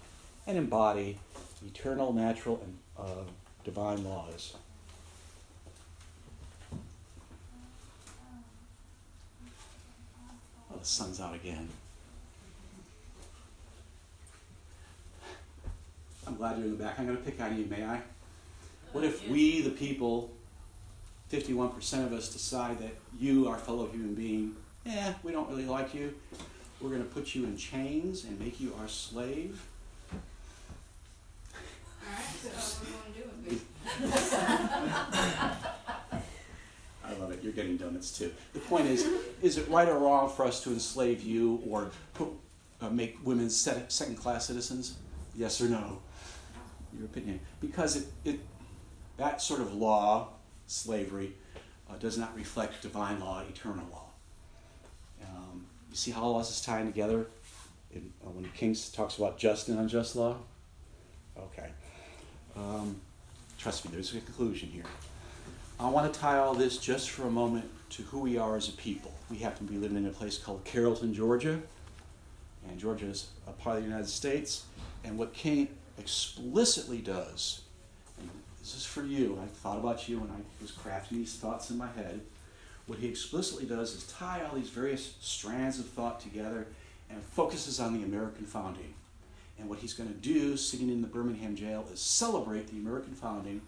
and 0.47 0.57
embody 0.57 1.19
eternal, 1.67 2.13
natural, 2.13 2.61
and 2.65 2.79
uh, 2.99 3.25
divine 3.65 4.05
laws. 4.05 4.55
Oh, 10.73 10.78
the 10.78 10.78
sun's 10.89 11.21
out 11.21 11.35
again. 11.35 11.69
I'm 16.27 16.37
glad 16.37 16.57
you're 16.57 16.65
in 16.67 16.77
the 16.77 16.83
back. 16.83 16.99
I'm 16.99 17.07
going 17.07 17.17
to 17.17 17.23
pick 17.23 17.41
on 17.41 17.57
you, 17.59 17.67
may 17.67 17.85
I? 17.85 18.01
What 18.93 19.05
if 19.05 19.29
we, 19.29 19.61
the 19.61 19.71
people, 19.71 20.31
51% 21.33 22.07
of 22.07 22.13
us, 22.13 22.33
decide 22.33 22.81
that 22.81 22.97
you, 23.19 23.49
our 23.49 23.59
fellow 23.59 23.87
human 23.87 24.15
being, 24.15 24.57
eh, 24.87 25.13
we 25.23 25.33
don't 25.33 25.49
really 25.49 25.67
like 25.67 25.95
you. 25.95 26.15
We're 26.81 26.91
going 26.91 27.03
to 27.03 27.09
put 27.09 27.35
you 27.35 27.45
in 27.45 27.57
chains 27.57 28.25
and 28.25 28.39
make 28.41 28.61
you 28.61 28.75
our 28.81 28.89
slave. 28.89 29.63
Alright, 32.07 32.25
so 32.59 32.85
what 32.85 33.15
do 33.15 33.23
wanna 33.23 33.25
do 33.25 33.25
with 33.45 33.53
it? 33.53 33.61
I 37.05 37.13
love 37.15 37.33
it. 37.33 37.43
You're 37.43 37.48
getting 37.59 37.77
donuts 37.77 38.17
too. 38.17 38.33
The 38.53 38.61
point 38.61 38.87
is, 38.87 39.05
is 39.43 39.59
it 39.59 39.69
right 39.69 39.89
or 39.89 39.99
wrong 39.99 40.31
for 40.31 40.45
us 40.45 40.63
to 40.63 40.71
enslave 40.71 41.23
you 41.23 41.61
or 41.69 41.91
put, 42.15 42.29
uh, 42.81 42.89
make 42.89 43.19
women 43.25 43.51
second-class 43.51 44.47
citizens? 44.47 44.97
Yes 45.35 45.61
or 45.61 45.69
no? 45.69 45.99
Your 46.97 47.07
opinion. 47.07 47.41
Because 47.61 47.97
it, 47.97 48.07
it 48.25 48.41
that 49.17 49.43
sort 49.43 49.61
of 49.61 49.75
law, 49.75 50.29
slavery, 50.69 51.33
uh, 51.91 51.97
does 51.97 52.17
not 52.17 52.35
reflect 52.37 52.81
divine 52.83 53.19
law, 53.19 53.43
eternal 53.49 53.87
law. 53.91 54.07
Um, 55.25 55.67
you 55.91 55.97
see 55.97 56.13
how 56.13 56.23
all 56.23 56.39
this 56.39 56.51
is 56.51 56.61
tying 56.61 56.87
together 56.87 57.27
in, 57.93 58.13
uh, 58.25 58.31
when 58.31 58.49
King 58.55 58.77
talks 58.93 59.19
about 59.19 59.37
just 59.37 59.69
and 59.69 59.81
unjust 59.81 60.15
law? 60.15 60.37
Okay. 61.37 61.71
Um, 62.55 63.01
trust 63.59 63.85
me, 63.85 63.91
there's 63.93 64.15
a 64.15 64.21
conclusion 64.21 64.69
here. 64.69 64.85
I 65.81 65.89
want 65.89 66.13
to 66.13 66.21
tie 66.21 66.39
all 66.39 66.55
this 66.55 66.77
just 66.77 67.11
for 67.11 67.29
a 67.29 67.31
moment 67.31 67.71
to 67.91 68.03
who 68.03 68.19
we 68.19 68.37
are 68.37 68.57
as 68.57 68.69
a 68.69 68.73
people. 68.73 69.13
We 69.31 69.37
happen 69.39 69.65
to 69.69 69.73
be 69.73 69.79
living 69.79 69.97
in 69.97 70.07
a 70.07 70.11
place 70.11 70.37
called 70.37 70.65
Carrollton, 70.65 71.15
Georgia, 71.15 71.61
and 72.69 72.81
Georgia 72.81 73.07
is 73.07 73.29
a 73.47 73.53
part 73.53 73.77
of 73.77 73.85
the 73.85 73.89
United 73.89 74.09
States. 74.09 74.65
And 75.05 75.17
what 75.17 75.33
King 75.33 75.69
explicitly 75.97 76.99
does, 76.99 77.61
this 78.59 78.75
is 78.75 78.85
for 78.85 79.05
you, 79.05 79.39
I 79.41 79.47
thought 79.47 79.79
about 79.79 80.09
you 80.09 80.19
when 80.19 80.31
I 80.31 80.41
was 80.61 80.73
crafting 80.73 81.19
these 81.19 81.37
thoughts 81.37 81.71
in 81.71 81.79
my 81.79 81.87
head. 81.93 82.23
What 82.89 82.99
he 82.99 83.07
explicitly 83.07 83.65
does 83.65 83.95
is 83.95 84.05
tie 84.09 84.45
all 84.45 84.57
these 84.57 84.71
various 84.71 85.15
strands 85.21 85.79
of 85.79 85.87
thought 85.87 86.19
together 86.19 86.67
and 87.09 87.23
focuses 87.23 87.79
on 87.79 87.97
the 87.97 88.05
American 88.05 88.47
founding. 88.47 88.95
And 89.61 89.69
what 89.69 89.79
he's 89.79 89.95
going 89.95 90.09
to 90.09 90.17
do, 90.17 90.57
sitting 90.57 90.89
in 90.89 91.03
the 91.03 91.09
Birmingham 91.09 91.55
jail, 91.55 91.87
is 91.93 92.01
celebrate 92.01 92.67
the 92.67 92.79
American 92.79 93.15
founding 93.15 93.61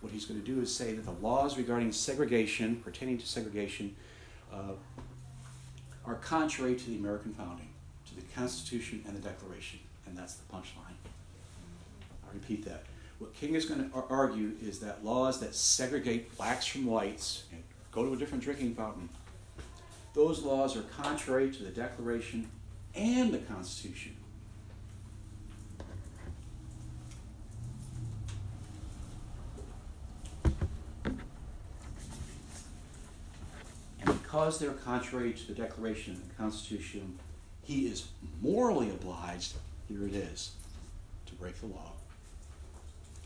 what 0.00 0.12
he's 0.12 0.24
going 0.24 0.40
to 0.40 0.46
do 0.46 0.60
is 0.60 0.74
say 0.74 0.92
that 0.92 1.04
the 1.04 1.26
laws 1.26 1.58
regarding 1.58 1.92
segregation, 1.92 2.76
pertaining 2.76 3.18
to 3.18 3.26
segregation, 3.26 3.96
uh, 4.52 4.72
are 6.04 6.14
contrary 6.16 6.74
to 6.76 6.90
the 6.90 6.96
American 6.96 7.34
founding, 7.34 7.68
to 8.06 8.16
the 8.16 8.22
Constitution 8.34 9.02
and 9.06 9.16
the 9.16 9.20
Declaration. 9.20 9.80
And 10.06 10.16
that's 10.16 10.34
the 10.34 10.52
punchline. 10.52 10.96
I 12.24 12.32
repeat 12.32 12.64
that. 12.64 12.84
What 13.18 13.34
King 13.34 13.54
is 13.54 13.64
going 13.64 13.90
to 13.90 14.04
argue 14.08 14.52
is 14.62 14.78
that 14.78 15.04
laws 15.04 15.40
that 15.40 15.54
segregate 15.54 16.36
blacks 16.36 16.66
from 16.66 16.86
whites 16.86 17.44
and 17.50 17.62
go 17.90 18.04
to 18.04 18.12
a 18.12 18.16
different 18.16 18.44
drinking 18.44 18.74
fountain, 18.74 19.08
those 20.14 20.42
laws 20.42 20.76
are 20.76 20.82
contrary 20.82 21.50
to 21.50 21.62
the 21.64 21.70
Declaration 21.70 22.48
and 22.94 23.32
the 23.32 23.38
Constitution. 23.38 24.14
And 34.00 34.17
because 34.28 34.58
they're 34.58 34.72
contrary 34.72 35.32
to 35.32 35.46
the 35.46 35.54
Declaration 35.54 36.12
and 36.12 36.22
the 36.30 36.34
Constitution, 36.34 37.18
he 37.62 37.86
is 37.86 38.08
morally 38.42 38.90
obliged, 38.90 39.54
here 39.88 40.06
it 40.06 40.14
is, 40.14 40.50
to 41.24 41.34
break 41.36 41.58
the 41.60 41.66
law. 41.66 41.92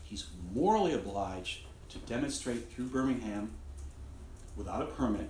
He's 0.03 0.27
morally 0.53 0.93
obliged 0.93 1.63
to 1.89 1.97
demonstrate 1.99 2.71
through 2.71 2.85
Birmingham, 2.85 3.51
without 4.55 4.81
a 4.81 4.85
permit, 4.85 5.29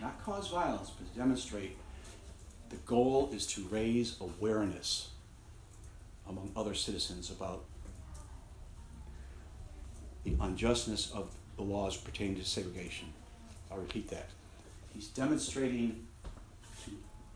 not 0.00 0.20
cause 0.24 0.48
violence, 0.48 0.90
but 0.90 1.12
to 1.12 1.16
demonstrate 1.16 1.76
the 2.70 2.76
goal 2.76 3.30
is 3.32 3.46
to 3.46 3.62
raise 3.70 4.16
awareness 4.20 5.10
among 6.28 6.50
other 6.56 6.74
citizens 6.74 7.30
about 7.30 7.64
the 10.24 10.34
unjustness 10.40 11.12
of 11.12 11.32
the 11.56 11.62
laws 11.62 11.96
pertaining 11.96 12.34
to 12.34 12.44
segregation. 12.44 13.12
I'll 13.70 13.78
repeat 13.78 14.08
that. 14.10 14.26
He's 14.92 15.08
demonstrating 15.08 16.06
to 16.84 16.90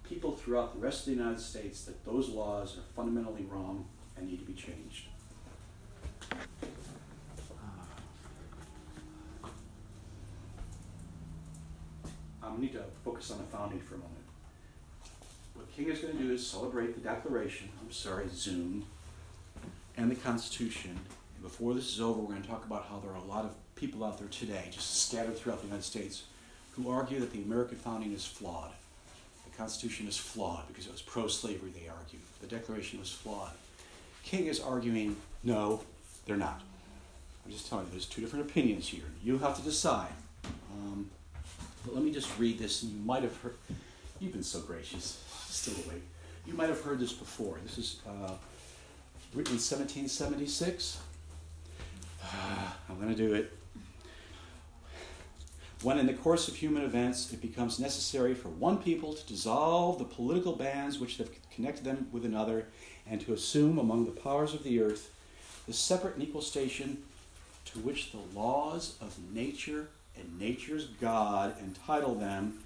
people 0.08 0.32
throughout 0.32 0.74
the 0.74 0.80
rest 0.80 1.00
of 1.00 1.06
the 1.06 1.20
United 1.20 1.40
States 1.40 1.84
that 1.84 2.04
those 2.04 2.28
laws 2.28 2.76
are 2.76 2.82
fundamentally 2.94 3.46
wrong 3.50 3.86
and 4.16 4.28
need 4.28 4.38
to 4.38 4.44
be 4.44 4.52
changed. 4.52 5.06
Uh, 6.32 6.36
I 12.42 12.56
need 12.58 12.72
to 12.72 12.84
focus 13.04 13.30
on 13.30 13.38
the 13.38 13.44
founding 13.44 13.80
for 13.80 13.94
a 13.94 13.98
moment. 13.98 14.14
What 15.54 15.70
King 15.72 15.88
is 15.88 16.00
going 16.00 16.16
to 16.16 16.22
do 16.22 16.32
is 16.32 16.46
celebrate 16.46 16.94
the 16.94 17.00
Declaration, 17.00 17.68
I'm 17.80 17.90
sorry, 17.90 18.26
Zoom, 18.32 18.84
and 19.96 20.10
the 20.10 20.16
Constitution. 20.16 20.90
And 21.34 21.42
before 21.42 21.74
this 21.74 21.88
is 21.88 22.00
over, 22.00 22.20
we're 22.20 22.30
going 22.30 22.42
to 22.42 22.48
talk 22.48 22.64
about 22.66 22.86
how 22.90 22.98
there 22.98 23.12
are 23.12 23.16
a 23.16 23.24
lot 23.24 23.44
of 23.44 23.54
people 23.74 24.04
out 24.04 24.18
there 24.18 24.28
today, 24.28 24.68
just 24.70 25.08
scattered 25.08 25.36
throughout 25.36 25.60
the 25.60 25.66
United 25.66 25.84
States, 25.84 26.24
who 26.76 26.90
argue 26.90 27.20
that 27.20 27.32
the 27.32 27.42
American 27.42 27.76
founding 27.76 28.12
is 28.12 28.24
flawed. 28.24 28.70
The 29.50 29.56
Constitution 29.56 30.08
is 30.08 30.16
flawed 30.16 30.66
because 30.68 30.86
it 30.86 30.92
was 30.92 31.02
pro 31.02 31.28
slavery, 31.28 31.70
they 31.70 31.88
argue. 31.88 32.18
The 32.40 32.46
Declaration 32.46 32.98
was 32.98 33.12
flawed. 33.12 33.52
King 34.24 34.46
is 34.46 34.60
arguing, 34.60 35.16
no, 35.42 35.82
they're 36.26 36.36
not. 36.36 36.60
I'm 37.44 37.52
just 37.52 37.68
telling 37.68 37.84
you, 37.86 37.90
there's 37.92 38.06
two 38.06 38.20
different 38.20 38.50
opinions 38.50 38.88
here. 38.88 39.04
You 39.22 39.38
have 39.38 39.56
to 39.56 39.62
decide. 39.62 40.12
Um, 40.72 41.10
but 41.84 41.94
let 41.94 42.02
me 42.02 42.10
just 42.10 42.38
read 42.38 42.58
this, 42.58 42.82
and 42.82 42.92
you 42.92 42.98
might 43.00 43.22
have 43.22 43.36
heard, 43.42 43.54
you've 44.18 44.32
been 44.32 44.42
so 44.42 44.60
gracious, 44.60 45.22
still 45.48 45.74
awake. 45.84 46.02
You 46.46 46.54
might 46.54 46.70
have 46.70 46.80
heard 46.80 46.98
this 46.98 47.12
before. 47.12 47.58
This 47.62 47.78
is 47.78 48.00
uh, 48.06 48.32
written 49.34 49.52
in 49.52 49.60
1776. 49.60 51.00
I'm 52.88 52.96
going 52.96 53.14
to 53.14 53.14
do 53.14 53.34
it. 53.34 53.52
When 55.82 55.98
in 55.98 56.06
the 56.06 56.14
course 56.14 56.48
of 56.48 56.56
human 56.56 56.82
events 56.82 57.32
it 57.32 57.42
becomes 57.42 57.78
necessary 57.78 58.34
for 58.34 58.48
one 58.48 58.78
people 58.78 59.12
to 59.12 59.26
dissolve 59.26 59.98
the 59.98 60.04
political 60.04 60.54
bands 60.54 60.98
which 60.98 61.18
have 61.18 61.30
connected 61.54 61.84
them 61.84 62.08
with 62.12 62.24
another 62.24 62.66
and 63.06 63.20
to 63.20 63.32
assume 63.32 63.78
among 63.78 64.04
the 64.04 64.20
powers 64.20 64.54
of 64.54 64.62
the 64.62 64.80
earth 64.80 65.14
the 65.66 65.72
separate 65.72 66.14
and 66.14 66.22
equal 66.22 66.42
station 66.42 67.02
to 67.64 67.78
which 67.80 68.12
the 68.12 68.38
laws 68.38 68.96
of 69.00 69.18
nature 69.32 69.88
and 70.16 70.38
nature's 70.38 70.86
God 71.00 71.54
entitle 71.60 72.14
them, 72.14 72.60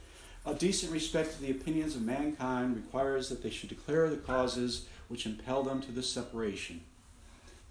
a 0.45 0.55
decent 0.55 0.93
respect 0.93 1.35
to 1.35 1.43
the 1.43 1.51
opinions 1.51 1.97
of 1.97 2.03
mankind 2.03 2.77
requires 2.77 3.29
that 3.29 3.43
they 3.43 3.51
should 3.51 3.69
declare 3.69 4.09
the 4.11 4.17
causes 4.17 4.87
which 5.09 5.27
impel 5.27 5.63
them 5.63 5.81
to 5.83 5.93
this 5.93 6.11
separation. 6.11 6.81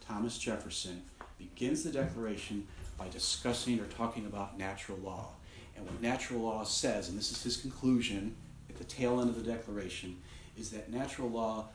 Thomas 0.05 0.37
Jefferson 0.37 1.03
begins 1.37 1.83
the 1.83 1.91
declaration 1.91 2.67
by 2.97 3.07
discussing 3.09 3.79
or 3.79 3.85
talking 3.85 4.25
about 4.25 4.57
natural 4.57 4.97
law. 4.99 5.29
And 5.75 5.85
what 5.85 6.01
natural 6.01 6.41
law 6.41 6.63
says, 6.63 7.09
and 7.09 7.17
this 7.17 7.31
is 7.31 7.43
his 7.43 7.57
conclusion 7.57 8.35
at 8.69 8.77
the 8.77 8.83
tail 8.83 9.21
end 9.21 9.29
of 9.29 9.35
the 9.35 9.51
declaration, 9.51 10.17
is 10.57 10.71
that 10.71 10.91
natural 10.91 11.29
law 11.29 11.65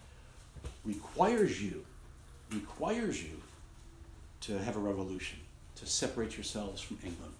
requires 0.84 1.62
you, 1.62 1.84
requires 2.52 3.22
you 3.22 3.40
to 4.40 4.58
have 4.58 4.76
a 4.76 4.80
revolution, 4.80 5.38
to 5.76 5.86
separate 5.86 6.36
yourselves 6.36 6.82
from 6.82 6.98
England. 7.04 7.32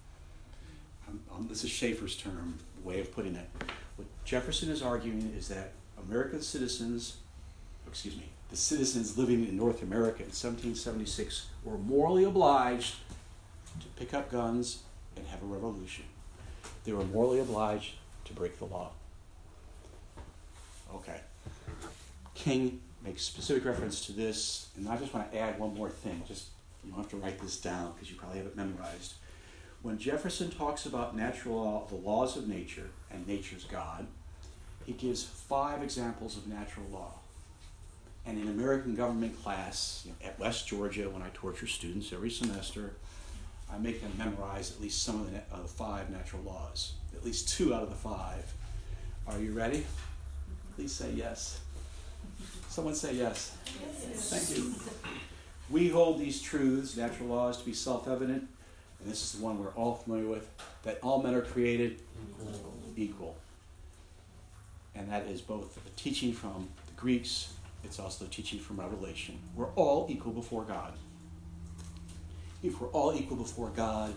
Um, 1.07 1.19
um, 1.35 1.47
this 1.49 1.63
is 1.63 1.69
Schaefer's 1.69 2.15
term, 2.15 2.57
way 2.83 3.01
of 3.01 3.13
putting 3.13 3.35
it. 3.35 3.49
What 3.97 4.07
Jefferson 4.23 4.69
is 4.69 4.81
arguing 4.81 5.33
is 5.37 5.49
that 5.49 5.73
American 6.07 6.41
citizens, 6.41 7.17
excuse 7.87 8.15
me, 8.15 8.29
the 8.49 8.57
citizens 8.57 9.17
living 9.17 9.47
in 9.47 9.57
North 9.57 9.81
America 9.81 10.19
in 10.19 10.29
1776 10.29 11.47
were 11.63 11.77
morally 11.77 12.23
obliged 12.23 12.95
pick 13.95 14.13
up 14.13 14.31
guns 14.31 14.83
and 15.15 15.25
have 15.27 15.41
a 15.41 15.45
revolution. 15.45 16.05
They 16.83 16.93
were 16.93 17.03
morally 17.05 17.39
obliged 17.39 17.95
to 18.25 18.33
break 18.33 18.57
the 18.59 18.65
law. 18.65 18.91
Okay. 20.93 21.19
King 22.35 22.81
makes 23.03 23.23
specific 23.23 23.65
reference 23.65 24.05
to 24.05 24.11
this, 24.11 24.69
and 24.75 24.87
I 24.87 24.97
just 24.97 25.13
want 25.13 25.31
to 25.31 25.37
add 25.37 25.59
one 25.59 25.73
more 25.75 25.89
thing. 25.89 26.23
Just 26.27 26.47
you 26.83 26.91
don't 26.91 27.01
have 27.01 27.09
to 27.11 27.17
write 27.17 27.39
this 27.39 27.57
down 27.57 27.93
because 27.93 28.09
you 28.09 28.17
probably 28.17 28.39
have 28.39 28.47
it 28.47 28.55
memorized. 28.55 29.13
When 29.81 29.97
Jefferson 29.97 30.49
talks 30.49 30.85
about 30.85 31.15
natural 31.15 31.55
law, 31.55 31.85
the 31.87 31.95
laws 31.95 32.37
of 32.37 32.47
nature 32.47 32.89
and 33.11 33.27
nature's 33.27 33.65
God, 33.65 34.07
he 34.85 34.93
gives 34.93 35.23
five 35.23 35.83
examples 35.83 36.37
of 36.37 36.47
natural 36.47 36.85
law. 36.91 37.13
And 38.25 38.39
in 38.39 38.47
American 38.47 38.95
government 38.95 39.41
class 39.43 40.03
you 40.05 40.11
know, 40.11 40.27
at 40.27 40.39
West 40.39 40.67
Georgia, 40.67 41.09
when 41.09 41.21
I 41.21 41.29
torture 41.33 41.67
students 41.67 42.13
every 42.13 42.29
semester, 42.29 42.93
I 43.73 43.79
make 43.79 44.01
them 44.01 44.11
memorize 44.17 44.71
at 44.71 44.81
least 44.81 45.03
some 45.03 45.21
of 45.21 45.31
the 45.31 45.67
five 45.67 46.09
natural 46.09 46.43
laws, 46.43 46.93
at 47.15 47.25
least 47.25 47.49
two 47.49 47.73
out 47.73 47.81
of 47.83 47.89
the 47.89 47.95
five. 47.95 48.53
Are 49.27 49.39
you 49.39 49.51
ready? 49.53 49.85
Please 50.75 50.91
say 50.91 51.11
yes. 51.11 51.59
Someone 52.69 52.93
say 52.93 53.13
yes. 53.13 53.57
yes. 54.09 54.29
Thank 54.29 54.57
you. 54.57 54.75
We 55.69 55.89
hold 55.89 56.19
these 56.19 56.41
truths, 56.41 56.97
natural 56.97 57.29
laws, 57.29 57.57
to 57.59 57.65
be 57.65 57.73
self 57.73 58.07
evident, 58.07 58.47
and 58.99 59.11
this 59.11 59.23
is 59.23 59.39
the 59.39 59.43
one 59.43 59.57
we're 59.59 59.71
all 59.71 59.95
familiar 59.95 60.27
with 60.27 60.49
that 60.83 60.99
all 61.01 61.23
men 61.23 61.33
are 61.33 61.41
created 61.41 62.01
equal. 62.95 63.37
And 64.95 65.09
that 65.11 65.25
is 65.25 65.41
both 65.41 65.77
a 65.77 65.89
teaching 65.99 66.33
from 66.33 66.67
the 66.85 66.93
Greeks, 66.93 67.53
it's 67.83 67.99
also 67.99 68.25
a 68.25 68.27
teaching 68.27 68.59
from 68.59 68.79
Revelation. 68.79 69.39
We're 69.55 69.73
all 69.73 70.05
equal 70.09 70.33
before 70.33 70.63
God. 70.63 70.93
If 72.63 72.79
we're 72.79 72.87
all 72.87 73.13
equal 73.13 73.37
before 73.37 73.69
God, 73.75 74.13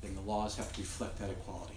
then 0.00 0.14
the 0.14 0.20
laws 0.20 0.56
have 0.56 0.72
to 0.72 0.80
reflect 0.80 1.18
that 1.18 1.28
equality. 1.28 1.74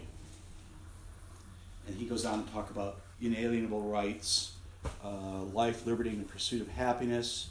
And 1.88 1.96
he 1.98 2.06
goes 2.06 2.24
on 2.24 2.46
to 2.46 2.52
talk 2.52 2.70
about 2.70 3.02
inalienable 3.20 3.82
rights, 3.82 4.54
uh, 5.04 5.42
life, 5.54 5.86
liberty, 5.86 6.12
and 6.12 6.22
the 6.22 6.32
pursuit 6.32 6.62
of 6.62 6.70
happiness. 6.70 7.50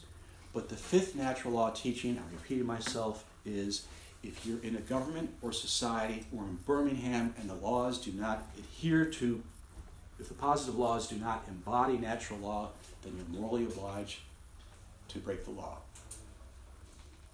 But 0.55 0.69
the 0.69 0.77
fifth 0.77 1.17
natural 1.17 1.55
law 1.55 1.71
teaching, 1.71 2.17
I'm 2.19 2.33
repeating 2.33 2.67
myself, 2.67 3.25
is 3.45 3.87
if 4.23 4.47
you're 4.47 4.63
in 4.63 4.77
a 4.77 4.81
government 4.81 5.31
or 5.43 5.53
society 5.53 6.25
or 6.35 6.45
in 6.45 6.57
Birmingham 6.65 7.35
and 7.39 7.51
the 7.51 7.55
laws 7.55 7.99
do 7.99 8.13
not 8.13 8.47
adhere 8.57 9.05
to, 9.05 9.43
if 10.21 10.29
the 10.29 10.35
positive 10.35 10.79
laws 10.79 11.09
do 11.09 11.17
not 11.17 11.45
embody 11.49 11.99
natural 11.99 12.39
law, 12.39 12.69
then 13.03 13.15
you're 13.17 13.41
morally 13.41 13.65
obliged 13.65 14.21
to 15.09 15.19
break 15.19 15.45
the 15.45 15.51
law. 15.51 15.79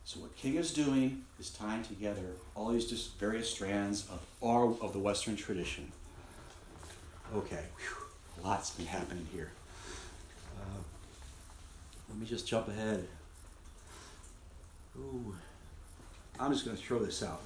So 0.09 0.21
what 0.21 0.35
King 0.39 0.55
is 0.55 0.73
doing 0.73 1.23
is 1.39 1.51
tying 1.51 1.83
together 1.83 2.23
all 2.55 2.71
these 2.71 2.87
just 2.87 3.19
various 3.19 3.51
strands 3.51 4.09
of 4.09 4.25
our 4.43 4.65
of 4.81 4.95
the 4.95 4.99
Western 4.99 5.37
tradition. 5.37 5.93
Okay, 7.37 7.65
whew, 7.77 8.43
lots 8.43 8.71
been 8.71 8.87
happening 8.87 9.27
here. 9.35 9.51
Uh, 10.59 10.79
let 12.09 12.19
me 12.19 12.25
just 12.25 12.49
jump 12.49 12.69
ahead. 12.69 13.07
Ooh. 14.97 15.35
I'm 16.41 16.55
just 16.55 16.65
going 16.65 16.79
to 16.79 16.83
throw 16.83 17.01
this 17.01 17.23
out. 17.23 17.43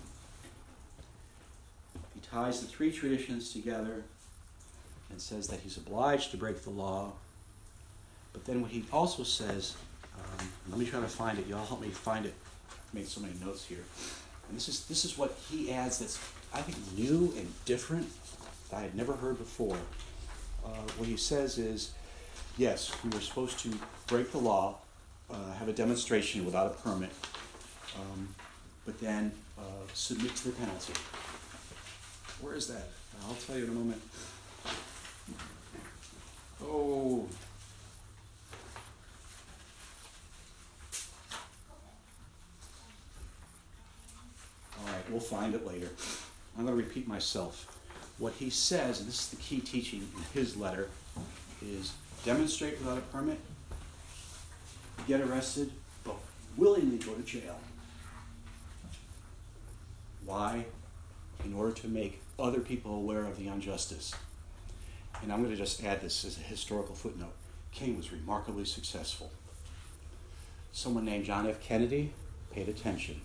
He 2.15 2.21
ties 2.21 2.61
the 2.61 2.69
three 2.69 2.93
traditions 2.93 3.53
together 3.53 4.05
and 5.11 5.21
says 5.21 5.49
that 5.49 5.59
he's 5.59 5.79
obliged 5.79 6.31
to 6.31 6.37
break 6.37 6.63
the 6.63 6.71
law. 6.71 7.11
But 8.33 8.45
then 8.45 8.63
what 8.63 8.71
he 8.71 8.85
also 8.93 9.25
says, 9.25 9.75
um, 10.17 10.49
let 10.71 10.79
me 10.79 10.87
try 10.87 11.01
to 11.01 11.09
find 11.09 11.41
it. 11.41 11.49
Y'all 11.49 11.67
help 11.67 11.81
me 11.81 11.89
find 11.89 12.25
it. 12.25 12.35
Made 12.93 13.09
so 13.09 13.21
many 13.21 13.35
notes 13.45 13.65
here. 13.65 13.85
And 14.49 14.57
this 14.57 14.69
is 14.69 14.87
this 14.87 15.05
is 15.05 15.17
what 15.17 15.37
he 15.49 15.73
adds 15.73 15.99
that's 15.99 16.19
I 16.53 16.61
think 16.61 16.77
new 16.97 17.33
and 17.37 17.51
different 17.65 18.09
that 18.71 18.77
I 18.79 18.83
had 18.83 18.95
never 18.95 19.15
heard 19.15 19.39
before. 19.39 19.79
Uh, 20.65 20.69
what 20.97 21.09
he 21.09 21.17
says 21.17 21.59
is, 21.59 21.93
yes, 22.57 22.93
we 23.03 23.11
were 23.11 23.21
supposed 23.21 23.59
to 23.61 23.71
break 24.07 24.31
the 24.31 24.39
law, 24.39 24.77
uh, 25.31 25.53
have 25.55 25.69
a 25.69 25.73
demonstration 25.73 26.45
without 26.45 26.67
a 26.67 26.89
permit, 26.89 27.11
um, 27.99 28.29
but 28.85 29.01
then 29.01 29.33
uh, 29.59 29.63
submit 29.93 30.37
to 30.37 30.49
the 30.49 30.53
penalty. 30.53 30.93
Where 32.41 32.55
is 32.55 32.67
that? 32.69 32.89
I'll 33.29 33.35
tell 33.35 33.57
you 33.57 33.65
in 33.65 33.71
a 33.71 33.75
moment. 33.75 34.03
Oh. 36.63 37.27
All 44.83 44.93
right, 44.93 45.11
we'll 45.11 45.21
find 45.21 45.55
it 45.55 45.67
later. 45.67 45.89
I'm 46.57 46.67
going 46.67 46.77
to 46.77 46.83
repeat 46.83 47.09
myself. 47.09 47.79
What 48.19 48.35
he 48.35 48.51
says, 48.51 49.01
and 49.01 49.09
this 49.09 49.21
is 49.21 49.29
the 49.29 49.37
key 49.37 49.61
teaching 49.61 50.01
in 50.17 50.41
his 50.41 50.57
letter, 50.57 50.89
is 51.65 51.93
demonstrate 52.25 52.79
without 52.79 52.99
a 52.99 53.03
permit, 53.03 53.39
get 55.07 55.21
arrested, 55.21 55.71
but 56.05 56.17
willingly 56.57 56.99
go 56.99 57.15
to 57.15 57.23
jail. 57.23 57.59
Why? 60.25 60.67
In 61.45 61.55
order 61.55 61.73
to 61.73 61.89
make 61.89 62.21
other 62.39 62.61
people 62.61 62.95
aware 62.95 63.25
of 63.25 63.37
the 63.37 63.49
injustice. 63.49 64.15
And 65.23 65.33
I'm 65.33 65.43
going 65.43 65.51
to 65.51 65.57
just 65.57 65.83
add 65.85 66.01
this 66.01 66.25
as 66.25 66.37
a 66.37 66.41
historical 66.41 66.95
footnote. 66.95 67.35
King 67.73 67.97
was 67.97 68.13
remarkably 68.13 68.65
successful. 68.65 69.31
Someone 70.73 71.05
named 71.05 71.25
John 71.25 71.49
F. 71.49 71.61
Kennedy 71.61 72.13
paid 72.51 72.69
attention. 72.69 73.21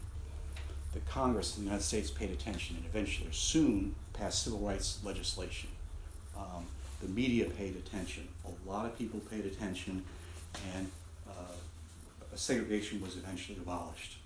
The 0.97 1.11
Congress 1.11 1.51
of 1.51 1.57
the 1.59 1.65
United 1.65 1.83
States 1.83 2.09
paid 2.09 2.31
attention 2.31 2.75
and 2.75 2.83
eventually, 2.85 3.29
soon, 3.31 3.93
passed 4.13 4.41
civil 4.43 4.57
rights 4.57 4.97
legislation. 5.03 5.69
Um, 6.35 6.65
the 7.03 7.07
media 7.07 7.45
paid 7.45 7.75
attention. 7.75 8.27
A 8.45 8.69
lot 8.69 8.87
of 8.87 8.97
people 8.97 9.19
paid 9.29 9.45
attention, 9.45 10.03
and 10.75 10.89
uh, 11.29 11.33
segregation 12.33 12.99
was 12.99 13.15
eventually 13.15 13.59
abolished. 13.59 14.17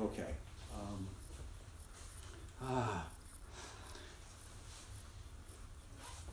Okay. 0.00 0.30
Um, 0.72 1.08
Ah. 2.62 3.04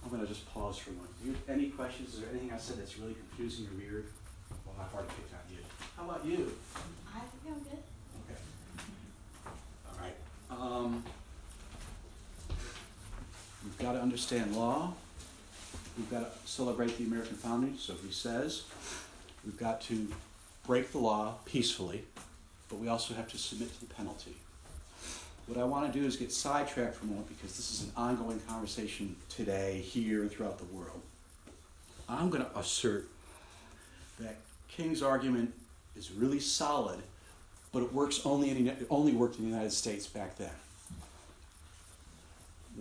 I'm 0.04 0.10
going 0.10 0.22
to 0.22 0.28
just 0.28 0.48
pause 0.54 0.78
for 0.78 0.92
a 0.92 0.94
moment. 0.94 1.12
You, 1.26 1.36
any 1.50 1.70
questions? 1.70 2.14
Is 2.14 2.20
there 2.20 2.30
anything 2.30 2.52
I 2.54 2.58
said 2.60 2.78
that's 2.78 3.00
really 3.00 3.16
confusing 3.16 3.66
or 3.66 3.78
weird? 3.80 4.06
Well, 4.66 4.76
I've 4.80 4.94
already 4.94 5.10
picked 5.10 5.34
on 5.34 5.40
you. 5.52 5.58
How 5.98 6.04
about 6.06 6.24
you? 6.26 6.52
I 7.08 7.20
think 7.22 7.56
I'm 7.56 7.64
good. 7.64 7.84
Okay. 8.30 8.40
All 9.88 10.00
right. 10.02 10.16
Um, 10.84 11.02
we've 13.64 13.78
got 13.80 13.94
to 13.94 14.02
understand 14.02 14.54
law. 14.54 14.94
We've 15.98 16.12
got 16.12 16.20
to 16.20 16.48
celebrate 16.48 16.98
the 16.98 17.06
American 17.06 17.36
founding, 17.38 17.78
so 17.78 17.94
he 18.06 18.12
says. 18.12 18.64
We've 19.46 19.58
got 19.58 19.80
to 19.84 20.08
break 20.68 20.92
the 20.92 20.98
law 20.98 21.36
peacefully, 21.46 22.04
but 22.68 22.80
we 22.80 22.90
also 22.90 23.14
have 23.14 23.30
to 23.30 23.38
submit 23.38 23.74
to 23.74 23.80
the 23.80 23.94
penalty. 23.94 24.36
What 25.48 25.58
I 25.58 25.64
want 25.64 25.92
to 25.92 25.98
do 25.98 26.06
is 26.06 26.18
get 26.18 26.32
sidetracked 26.32 26.96
for 26.96 27.06
a 27.06 27.08
moment 27.08 27.30
because 27.30 27.56
this 27.56 27.72
is 27.72 27.84
an 27.84 27.92
ongoing 27.96 28.42
conversation 28.48 29.16
today, 29.30 29.80
here, 29.80 30.22
and 30.22 30.32
throughout 30.32 30.58
the 30.58 30.66
world. 30.76 31.02
I'm 32.10 32.30
going 32.30 32.44
to 32.44 32.60
assert 32.60 33.08
that 34.20 34.36
King's 34.68 35.02
argument 35.02 35.54
is 35.96 36.12
really 36.12 36.40
solid, 36.40 37.00
but 37.72 37.84
it 37.84 37.94
works 37.94 38.22
only 38.26 38.50
in 38.50 38.86
only 38.90 39.14
worked 39.14 39.38
in 39.38 39.46
the 39.46 39.50
United 39.50 39.72
States 39.72 40.08
back 40.08 40.38
then. 40.38 40.52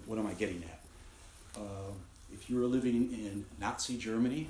What 0.07 0.19
am 0.19 0.27
I 0.27 0.35
getting 0.35 0.63
at? 0.65 1.61
Uh, 1.61 1.93
if 2.33 2.49
you 2.49 2.59
were 2.59 2.67
living 2.67 2.95
in 3.13 3.45
Nazi 3.61 3.99
Germany, 3.99 4.49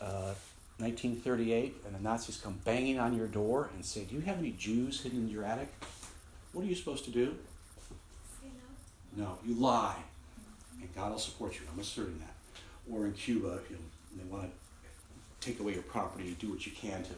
uh, 0.00 0.34
1938, 0.78 1.76
and 1.86 1.94
the 1.94 2.00
Nazis 2.00 2.36
come 2.36 2.58
banging 2.64 2.98
on 2.98 3.16
your 3.16 3.28
door 3.28 3.70
and 3.74 3.84
say, 3.84 4.04
Do 4.04 4.16
you 4.16 4.22
have 4.22 4.38
any 4.38 4.50
Jews 4.50 5.00
hidden 5.00 5.20
in 5.20 5.28
your 5.28 5.44
attic? 5.44 5.72
What 6.52 6.64
are 6.64 6.68
you 6.68 6.74
supposed 6.74 7.04
to 7.04 7.10
do? 7.10 7.36
No, 9.16 9.38
you 9.46 9.54
lie, 9.54 9.96
and 10.80 10.92
God 10.94 11.12
will 11.12 11.18
support 11.18 11.54
you. 11.54 11.60
I'm 11.72 11.78
asserting 11.78 12.18
that. 12.18 12.34
Or 12.92 13.06
in 13.06 13.12
Cuba, 13.12 13.60
you 13.70 13.76
know, 13.76 13.82
they 14.16 14.24
want 14.24 14.50
to 14.50 15.46
take 15.46 15.60
away 15.60 15.74
your 15.74 15.82
property, 15.82 16.36
do 16.40 16.50
what 16.50 16.66
you 16.66 16.72
can 16.72 17.04
to 17.04 17.10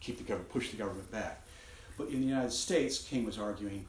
keep 0.00 0.16
the 0.16 0.24
government, 0.24 0.50
push 0.50 0.70
the 0.70 0.78
government 0.78 1.10
back. 1.12 1.42
But 1.98 2.08
in 2.08 2.20
the 2.20 2.26
United 2.26 2.52
States, 2.52 2.98
King 3.02 3.26
was 3.26 3.38
arguing 3.38 3.84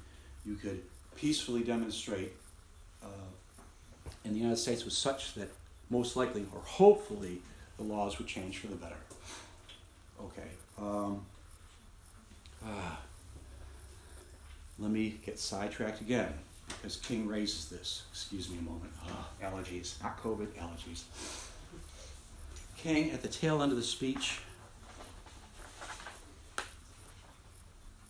you 0.46 0.56
could 0.56 0.82
peacefully 1.18 1.64
demonstrate. 1.64 2.34
Uh, 3.04 3.08
in 4.24 4.34
the 4.34 4.40
United 4.40 4.58
States 4.58 4.86
was 4.86 4.98
such 4.98 5.34
that 5.36 5.50
most 5.90 6.16
likely 6.16 6.46
or 6.54 6.62
hopefully 6.62 7.42
the 7.78 7.84
laws 7.84 8.18
would 8.18 8.28
change 8.28 8.60
for 8.60 8.68
the 8.68 8.76
better. 8.76 8.96
Okay. 10.22 10.50
Um, 10.80 11.22
ah, 12.66 13.00
let 14.80 14.92
me 14.92 15.20
get 15.26 15.40
sidetracked 15.40 16.02
again 16.02 16.34
because 16.68 16.98
King 16.98 17.28
raises 17.28 17.66
this. 17.66 18.04
Excuse 18.12 18.50
me 18.50 18.58
a 18.60 18.62
moment. 18.62 18.92
Ah, 19.08 19.28
allergies, 19.42 20.02
not 20.04 20.22
COVID, 20.22 20.48
allergies. 20.60 21.04
King, 22.78 23.12
at 23.12 23.22
the 23.22 23.28
tail 23.28 23.64
end 23.64 23.72
of 23.72 23.78
the 23.78 23.84
speech, 23.84 24.40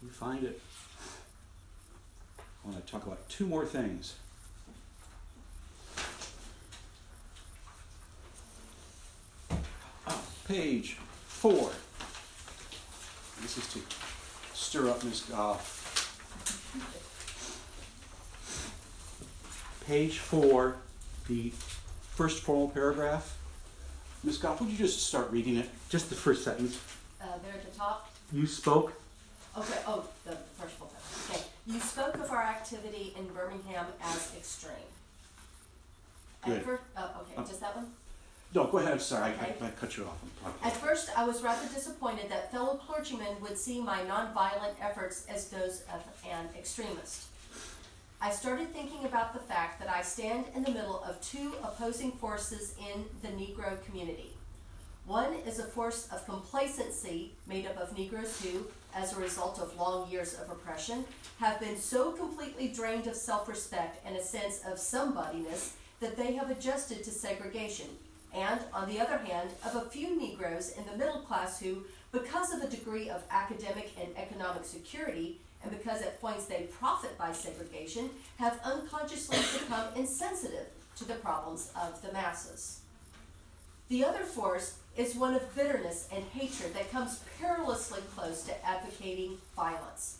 you 0.03 0.09
find 0.09 0.43
it. 0.43 0.59
I 2.67 2.71
want 2.71 2.85
to 2.85 2.91
talk 2.91 3.05
about 3.05 3.29
two 3.29 3.45
more 3.47 3.65
things. 3.65 4.15
Oh, 10.07 10.21
page 10.47 10.97
four. 11.27 11.71
This 13.41 13.57
is 13.57 13.67
to 13.73 13.79
stir 14.53 14.89
up 14.89 15.03
Miss 15.03 15.21
Goff. 15.21 15.75
Page 19.85 20.17
four, 20.19 20.75
the 21.29 21.51
first 22.15 22.43
formal 22.43 22.67
paragraph. 22.69 23.37
Miss 24.23 24.37
Goff, 24.37 24.59
would 24.59 24.69
you 24.69 24.77
just 24.77 25.07
start 25.07 25.31
reading 25.31 25.55
it? 25.55 25.69
Just 25.87 26.09
the 26.09 26.15
first 26.15 26.43
sentence. 26.43 26.77
Uh, 27.21 27.25
there 27.45 27.53
at 27.53 27.71
the 27.71 27.77
top, 27.77 28.11
You 28.33 28.45
spoke. 28.45 28.91
okay, 29.57 29.77
oh, 29.87 30.03
the 30.25 30.35
first 30.59 30.73
full 30.75 30.86
time, 30.86 30.86
okay. 30.86 30.86
You 31.67 31.81
spoke 31.81 32.15
of 32.15 32.31
our 32.31 32.41
activity 32.43 33.13
in 33.19 33.27
Birmingham 33.27 33.87
as 34.01 34.31
extreme. 34.37 34.75
At 36.43 36.65
Good. 36.65 36.79
oh, 36.95 37.03
Um, 37.03 37.09
okay, 37.21 37.49
just 37.49 37.59
that 37.59 37.75
one? 37.75 37.91
No, 38.55 38.67
go 38.67 38.77
ahead. 38.77 38.93
I'm 38.93 38.99
sorry. 38.99 39.33
I. 39.33 39.53
I, 39.61 39.67
I 39.67 39.69
cut 39.71 39.97
you 39.97 40.05
off. 40.05 40.17
I'm 40.45 40.53
At 40.63 40.77
first, 40.77 41.09
I 41.17 41.25
was 41.25 41.43
rather 41.43 41.67
disappointed 41.67 42.29
that 42.29 42.51
fellow 42.51 42.75
clergymen 42.75 43.41
would 43.41 43.57
see 43.57 43.81
my 43.81 43.99
nonviolent 44.03 44.75
efforts 44.81 45.25
as 45.27 45.49
those 45.49 45.83
of 45.93 46.01
an 46.25 46.47
extremist. 46.57 47.25
I 48.21 48.31
started 48.31 48.73
thinking 48.73 49.03
about 49.03 49.33
the 49.33 49.39
fact 49.39 49.79
that 49.79 49.89
I 49.89 50.01
stand 50.01 50.45
in 50.55 50.63
the 50.63 50.71
middle 50.71 51.03
of 51.03 51.21
two 51.21 51.53
opposing 51.61 52.13
forces 52.13 52.75
in 52.79 53.03
the 53.21 53.27
Negro 53.35 53.83
community. 53.85 54.31
One 55.05 55.33
is 55.45 55.59
a 55.59 55.63
force 55.65 56.07
of 56.11 56.25
complacency 56.25 57.33
made 57.45 57.65
up 57.67 57.77
of 57.77 57.95
Negroes 57.97 58.41
who, 58.41 58.65
as 58.95 59.13
a 59.13 59.21
result 59.21 59.59
of 59.59 59.77
long 59.77 60.09
years 60.09 60.33
of 60.35 60.49
oppression, 60.49 61.05
have 61.39 61.59
been 61.59 61.77
so 61.77 62.11
completely 62.11 62.67
drained 62.67 63.07
of 63.07 63.15
self 63.15 63.47
respect 63.47 64.05
and 64.05 64.15
a 64.15 64.23
sense 64.23 64.61
of 64.65 64.77
somebodyness 64.77 65.73
that 65.99 66.17
they 66.17 66.33
have 66.33 66.49
adjusted 66.49 67.03
to 67.03 67.11
segregation. 67.11 67.87
And, 68.33 68.59
on 68.73 68.89
the 68.89 68.99
other 68.99 69.17
hand, 69.17 69.51
of 69.65 69.75
a 69.75 69.89
few 69.89 70.19
Negroes 70.19 70.73
in 70.77 70.85
the 70.85 70.97
middle 70.97 71.21
class 71.21 71.59
who, 71.59 71.83
because 72.11 72.53
of 72.53 72.61
a 72.61 72.69
degree 72.69 73.09
of 73.09 73.23
academic 73.31 73.91
and 73.99 74.09
economic 74.17 74.65
security, 74.65 75.39
and 75.63 75.71
because 75.71 76.01
at 76.01 76.21
points 76.21 76.45
they 76.45 76.67
profit 76.79 77.17
by 77.17 77.31
segregation, 77.31 78.09
have 78.37 78.59
unconsciously 78.63 79.37
become 79.59 79.87
insensitive 79.95 80.67
to 80.97 81.05
the 81.05 81.15
problems 81.15 81.71
of 81.81 82.01
the 82.01 82.11
masses. 82.11 82.81
The 83.89 84.03
other 84.03 84.23
force 84.23 84.77
is 84.97 85.15
one 85.15 85.35
of 85.35 85.55
bitterness 85.55 86.09
and 86.13 86.23
hatred 86.33 86.73
that 86.73 86.91
comes 86.91 87.23
perilously 87.39 88.01
close 88.15 88.43
to 88.43 88.65
advocating 88.65 89.37
violence. 89.55 90.17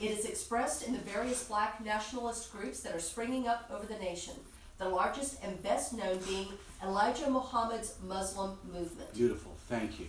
It 0.00 0.10
is 0.10 0.26
expressed 0.26 0.86
in 0.86 0.92
the 0.92 0.98
various 0.98 1.44
black 1.44 1.82
nationalist 1.82 2.52
groups 2.52 2.80
that 2.80 2.94
are 2.94 3.00
springing 3.00 3.46
up 3.46 3.70
over 3.72 3.86
the 3.86 3.98
nation, 3.98 4.34
the 4.78 4.88
largest 4.88 5.42
and 5.42 5.62
best 5.62 5.94
known 5.94 6.18
being 6.28 6.48
Elijah 6.82 7.30
Muhammad's 7.30 7.94
Muslim 8.06 8.58
movement. 8.70 9.14
Beautiful. 9.14 9.52
Thank 9.68 10.00
you. 10.00 10.06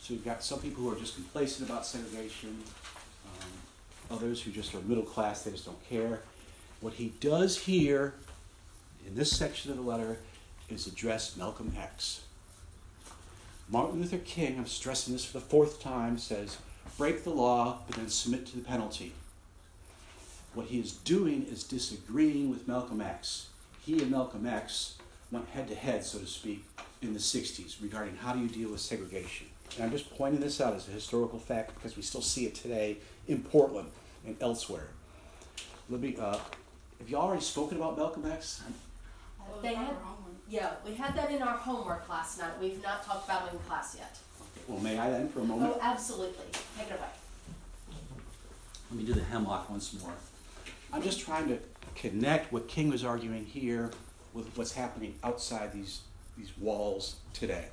So 0.00 0.14
you've 0.14 0.24
got 0.24 0.44
some 0.44 0.60
people 0.60 0.84
who 0.84 0.92
are 0.92 0.98
just 0.98 1.14
complacent 1.16 1.68
about 1.68 1.86
segregation, 1.86 2.62
um, 3.26 4.16
others 4.16 4.40
who 4.42 4.52
just 4.52 4.74
are 4.74 4.80
middle 4.82 5.02
class, 5.02 5.42
they 5.42 5.50
just 5.50 5.64
don't 5.64 5.88
care. 5.88 6.20
What 6.80 6.92
he 6.92 7.14
does 7.20 7.58
here 7.58 8.14
in 9.06 9.16
this 9.16 9.36
section 9.36 9.70
of 9.72 9.78
the 9.78 9.82
letter 9.82 10.18
is 10.68 10.86
address 10.86 11.36
Malcolm 11.36 11.72
X. 11.76 12.20
Martin 13.70 14.00
Luther 14.00 14.18
King, 14.18 14.56
I'm 14.58 14.66
stressing 14.66 15.12
this 15.12 15.26
for 15.26 15.34
the 15.34 15.44
fourth 15.44 15.82
time, 15.82 16.16
says, 16.16 16.56
break 16.96 17.22
the 17.22 17.30
law, 17.30 17.80
but 17.86 17.96
then 17.96 18.08
submit 18.08 18.46
to 18.46 18.56
the 18.56 18.64
penalty. 18.64 19.12
What 20.54 20.68
he 20.68 20.80
is 20.80 20.92
doing 20.92 21.44
is 21.50 21.64
disagreeing 21.64 22.48
with 22.48 22.66
Malcolm 22.66 23.02
X. 23.02 23.48
He 23.84 24.00
and 24.00 24.10
Malcolm 24.10 24.46
X 24.46 24.96
went 25.30 25.50
head 25.50 25.68
to 25.68 25.74
head, 25.74 26.02
so 26.02 26.18
to 26.18 26.26
speak, 26.26 26.64
in 27.02 27.12
the 27.12 27.18
60s 27.18 27.82
regarding 27.82 28.16
how 28.16 28.32
do 28.32 28.40
you 28.40 28.48
deal 28.48 28.70
with 28.70 28.80
segregation. 28.80 29.48
And 29.76 29.84
I'm 29.84 29.90
just 29.90 30.10
pointing 30.16 30.40
this 30.40 30.62
out 30.62 30.72
as 30.72 30.88
a 30.88 30.92
historical 30.92 31.38
fact 31.38 31.74
because 31.74 31.94
we 31.94 32.02
still 32.02 32.22
see 32.22 32.46
it 32.46 32.54
today 32.54 32.96
in 33.26 33.42
Portland 33.42 33.90
and 34.26 34.34
elsewhere. 34.40 34.88
Let 35.90 36.00
me, 36.00 36.16
uh, 36.18 36.38
have 36.98 37.08
you 37.08 37.16
already 37.16 37.42
spoken 37.42 37.76
about 37.76 37.98
Malcolm 37.98 38.24
X? 38.30 38.62
Yeah, 40.50 40.70
we 40.84 40.94
had 40.94 41.14
that 41.14 41.30
in 41.30 41.42
our 41.42 41.56
homework 41.56 42.08
last 42.08 42.38
night. 42.38 42.52
We've 42.58 42.82
not 42.82 43.04
talked 43.04 43.28
about 43.28 43.48
it 43.48 43.52
in 43.52 43.58
class 43.60 43.94
yet. 43.98 44.16
Well, 44.66 44.80
may 44.80 44.98
I 44.98 45.10
then 45.10 45.28
for 45.28 45.40
a 45.40 45.44
moment? 45.44 45.74
Oh, 45.74 45.78
absolutely. 45.82 46.46
Take 46.76 46.90
it 46.90 46.92
away. 46.92 47.96
Let 48.90 48.98
me 48.98 49.04
do 49.04 49.12
the 49.12 49.24
hemlock 49.24 49.68
once 49.68 49.92
more. 50.00 50.12
I'm 50.90 51.02
just 51.02 51.20
trying 51.20 51.48
to 51.48 51.58
connect 51.94 52.50
what 52.50 52.66
King 52.66 52.88
was 52.88 53.04
arguing 53.04 53.44
here 53.44 53.90
with 54.32 54.46
what's 54.56 54.72
happening 54.72 55.16
outside 55.22 55.74
these, 55.74 56.00
these 56.38 56.56
walls 56.56 57.16
today. 57.34 57.66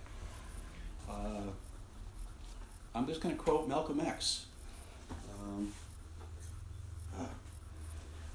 Uh, 1.09 1.43
I'm 2.93 3.07
just 3.07 3.21
going 3.21 3.35
to 3.35 3.41
quote 3.41 3.69
Malcolm 3.69 4.01
X. 4.01 4.47
Um, 5.39 5.71
uh, 7.17 7.23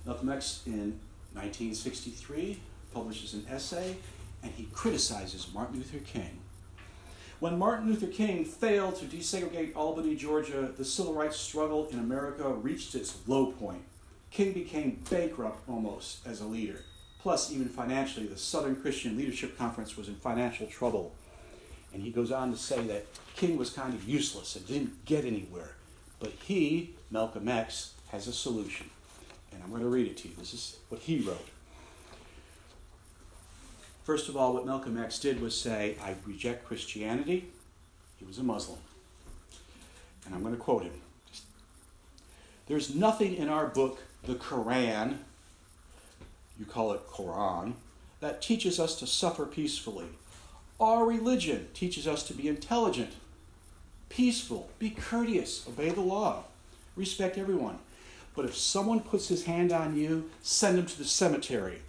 Malcolm 0.07 0.31
X 0.31 0.63
in 0.67 0.99
1963 1.35 2.59
publishes 2.95 3.35
an 3.35 3.45
essay 3.51 3.97
and 4.43 4.53
he 4.53 4.65
criticizes 4.73 5.49
Martin 5.53 5.77
Luther 5.77 5.99
King. 5.99 6.41
When 7.41 7.59
Martin 7.59 7.89
Luther 7.89 8.07
King 8.07 8.45
failed 8.45 8.97
to 8.97 9.07
desegregate 9.07 9.75
Albany, 9.75 10.15
Georgia, 10.15 10.71
the 10.77 10.85
civil 10.85 11.15
rights 11.15 11.39
struggle 11.39 11.89
in 11.91 11.99
America 11.99 12.49
reached 12.49 12.95
its 12.95 13.17
low 13.27 13.47
point. 13.47 13.83
King 14.31 14.53
became 14.53 15.03
bankrupt 15.11 15.69
almost 15.69 16.27
as 16.27 16.41
a 16.41 16.47
leader. 16.47 16.85
Plus, 17.21 17.51
even 17.53 17.69
financially, 17.69 18.27
the 18.27 18.37
Southern 18.37 18.77
Christian 18.77 19.17
Leadership 19.17 19.57
Conference 19.57 19.97
was 19.97 20.09
in 20.09 20.17
financial 20.17 20.67
trouble. 20.67 21.15
And 21.93 22.03
he 22.03 22.11
goes 22.11 22.31
on 22.31 22.51
to 22.51 22.57
say 22.57 22.87
that 22.87 23.07
King 23.37 23.57
was 23.57 23.71
kind 23.71 23.95
of 23.95 24.09
useless 24.09 24.55
and 24.57 24.67
didn't 24.67 25.05
get 25.05 25.25
anywhere. 25.25 25.77
But 26.19 26.33
he, 26.45 26.95
Malcolm 27.11 27.49
X, 27.49 27.95
has 28.09 28.27
a 28.27 28.33
solution. 28.33 28.89
And 29.53 29.63
I'm 29.63 29.71
going 29.71 29.83
to 29.83 29.89
read 29.89 30.07
it 30.07 30.17
to 30.19 30.29
you. 30.29 30.35
This 30.39 30.55
is 30.55 30.77
what 30.89 31.01
he 31.01 31.21
wrote. 31.21 31.49
First 34.03 34.29
of 34.29 34.37
all, 34.37 34.55
what 34.55 34.67
Malcolm 34.67 34.99
X 34.99 35.19
did 35.19 35.41
was 35.41 35.59
say, 35.59 35.97
I 36.03 36.15
reject 36.27 36.65
Christianity. 36.65 37.51
He 38.19 38.25
was 38.25 38.39
a 38.39 38.43
Muslim. 38.43 38.79
And 40.25 40.35
I'm 40.35 40.43
going 40.43 40.55
to 40.55 40.61
quote 40.61 40.83
him. 40.83 40.93
There's 42.67 42.95
nothing 42.95 43.35
in 43.35 43.49
our 43.49 43.67
book, 43.67 44.01
the 44.25 44.35
Quran, 44.35 45.17
you 46.59 46.65
call 46.67 46.93
it 46.93 47.07
Quran, 47.09 47.75
that 48.21 48.43
teaches 48.43 48.79
us 48.79 48.97
to 48.97 49.07
suffer 49.07 49.47
peacefully. 49.47 50.07
Our 50.79 51.05
religion 51.05 51.69
teaches 51.75 52.07
us 52.07 52.23
to 52.25 52.35
be 52.35 52.49
intelligent, 52.49 53.13
peaceful, 54.09 54.71
be 54.79 54.91
courteous, 54.91 55.67
obey 55.69 55.91
the 55.91 56.01
law, 56.01 56.45
respect 56.97 57.39
everyone. 57.39 57.79
But 58.35 58.45
if 58.45 58.57
someone 58.57 59.01
puts 59.01 59.29
his 59.29 59.45
hand 59.45 59.73
on 59.73 59.97
you, 59.97 60.31
send 60.43 60.79
him 60.79 60.87
to 60.87 60.99
the 60.99 61.05
cemetery. 61.05 61.83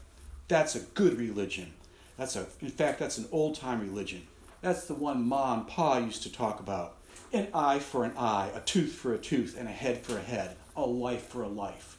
That's 0.48 0.76
a 0.76 0.82
good 0.82 1.18
religion. 1.18 1.74
That's 2.22 2.36
a, 2.36 2.46
in 2.62 2.70
fact, 2.70 3.00
that's 3.00 3.18
an 3.18 3.28
old 3.32 3.56
time 3.56 3.82
religion. 3.82 4.28
That's 4.62 4.86
the 4.86 4.94
one 4.94 5.28
Ma 5.28 5.56
and 5.56 5.68
Pa 5.68 5.98
used 5.98 6.22
to 6.22 6.32
talk 6.32 6.60
about. 6.60 6.98
An 7.34 7.48
eye 7.52 7.80
for 7.80 8.04
an 8.04 8.14
eye, 8.16 8.52
a 8.54 8.60
tooth 8.60 8.94
for 8.94 9.16
a 9.16 9.18
tooth, 9.18 9.58
and 9.58 9.68
a 9.68 9.72
head 9.72 10.06
for 10.06 10.16
a 10.20 10.22
head, 10.22 10.56
a 10.76 10.86
life 10.86 11.30
for 11.30 11.42
a 11.42 11.48
life. 11.48 11.98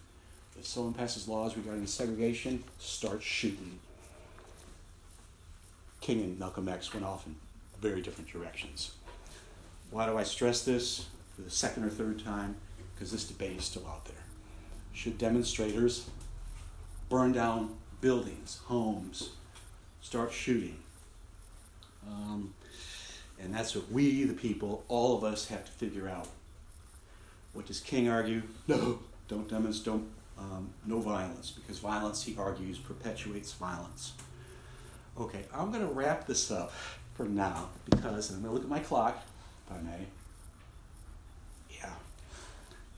If 0.57 0.65
someone 0.65 0.95
passes 0.95 1.27
laws 1.27 1.57
regarding 1.57 1.89
segregation, 1.89 2.63
start 2.79 3.21
shooting. 3.21 3.81
King 6.01 6.21
and 6.21 6.39
Malcolm 6.39 6.69
X 6.69 6.95
went 6.95 7.05
off 7.05 7.27
in 7.27 7.35
very 7.81 8.01
different 8.01 8.31
directions. 8.31 8.93
Why 9.91 10.07
do 10.07 10.17
I 10.17 10.23
stress 10.23 10.65
this 10.65 11.07
for 11.35 11.43
the 11.43 11.51
second 11.51 11.83
or 11.83 11.91
third 11.91 12.23
time? 12.23 12.55
Because 12.95 13.11
this 13.11 13.25
debate 13.25 13.59
is 13.59 13.65
still 13.65 13.89
out 13.89 14.05
there. 14.05 14.23
Should 14.93 15.19
demonstrators 15.19 16.09
burn 17.09 17.33
down 17.33 17.75
buildings, 18.01 18.61
homes, 18.67 19.31
start 20.03 20.33
shooting? 20.33 20.77
Um, 22.07 22.53
and 23.41 23.55
that's 23.55 23.75
what 23.75 23.91
we, 23.91 24.25
the 24.25 24.35
people, 24.35 24.85
all 24.89 25.17
of 25.17 25.25
us 25.25 25.49
have 25.49 25.65
to 25.65 25.73
figure 25.73 26.09
out. 26.09 26.29
What 27.55 27.67
does 27.67 27.81
King 27.81 28.09
argue? 28.09 28.43
No, 28.69 28.99
don't 29.29 29.49
demonstrate, 29.49 29.85
don't, 29.97 30.09
um, 30.39 30.71
no 30.87 31.01
violence, 31.01 31.51
because 31.51 31.79
violence, 31.79 32.23
he 32.23 32.37
argues, 32.37 32.79
perpetuates 32.79 33.53
violence. 33.53 34.13
Okay, 35.19 35.45
I'm 35.55 35.71
going 35.71 35.87
to 35.87 35.93
wrap 35.93 36.27
this 36.27 36.51
up 36.51 36.73
for 37.15 37.25
now 37.25 37.69
because 37.91 38.31
I'm 38.31 38.43
going 38.43 38.49
to 38.49 38.55
look 38.55 38.63
at 38.65 38.71
my 38.71 38.79
clock, 38.79 39.23
if 39.67 39.77
I 39.77 39.83
may. 39.83 40.07
Yeah. 41.71 41.91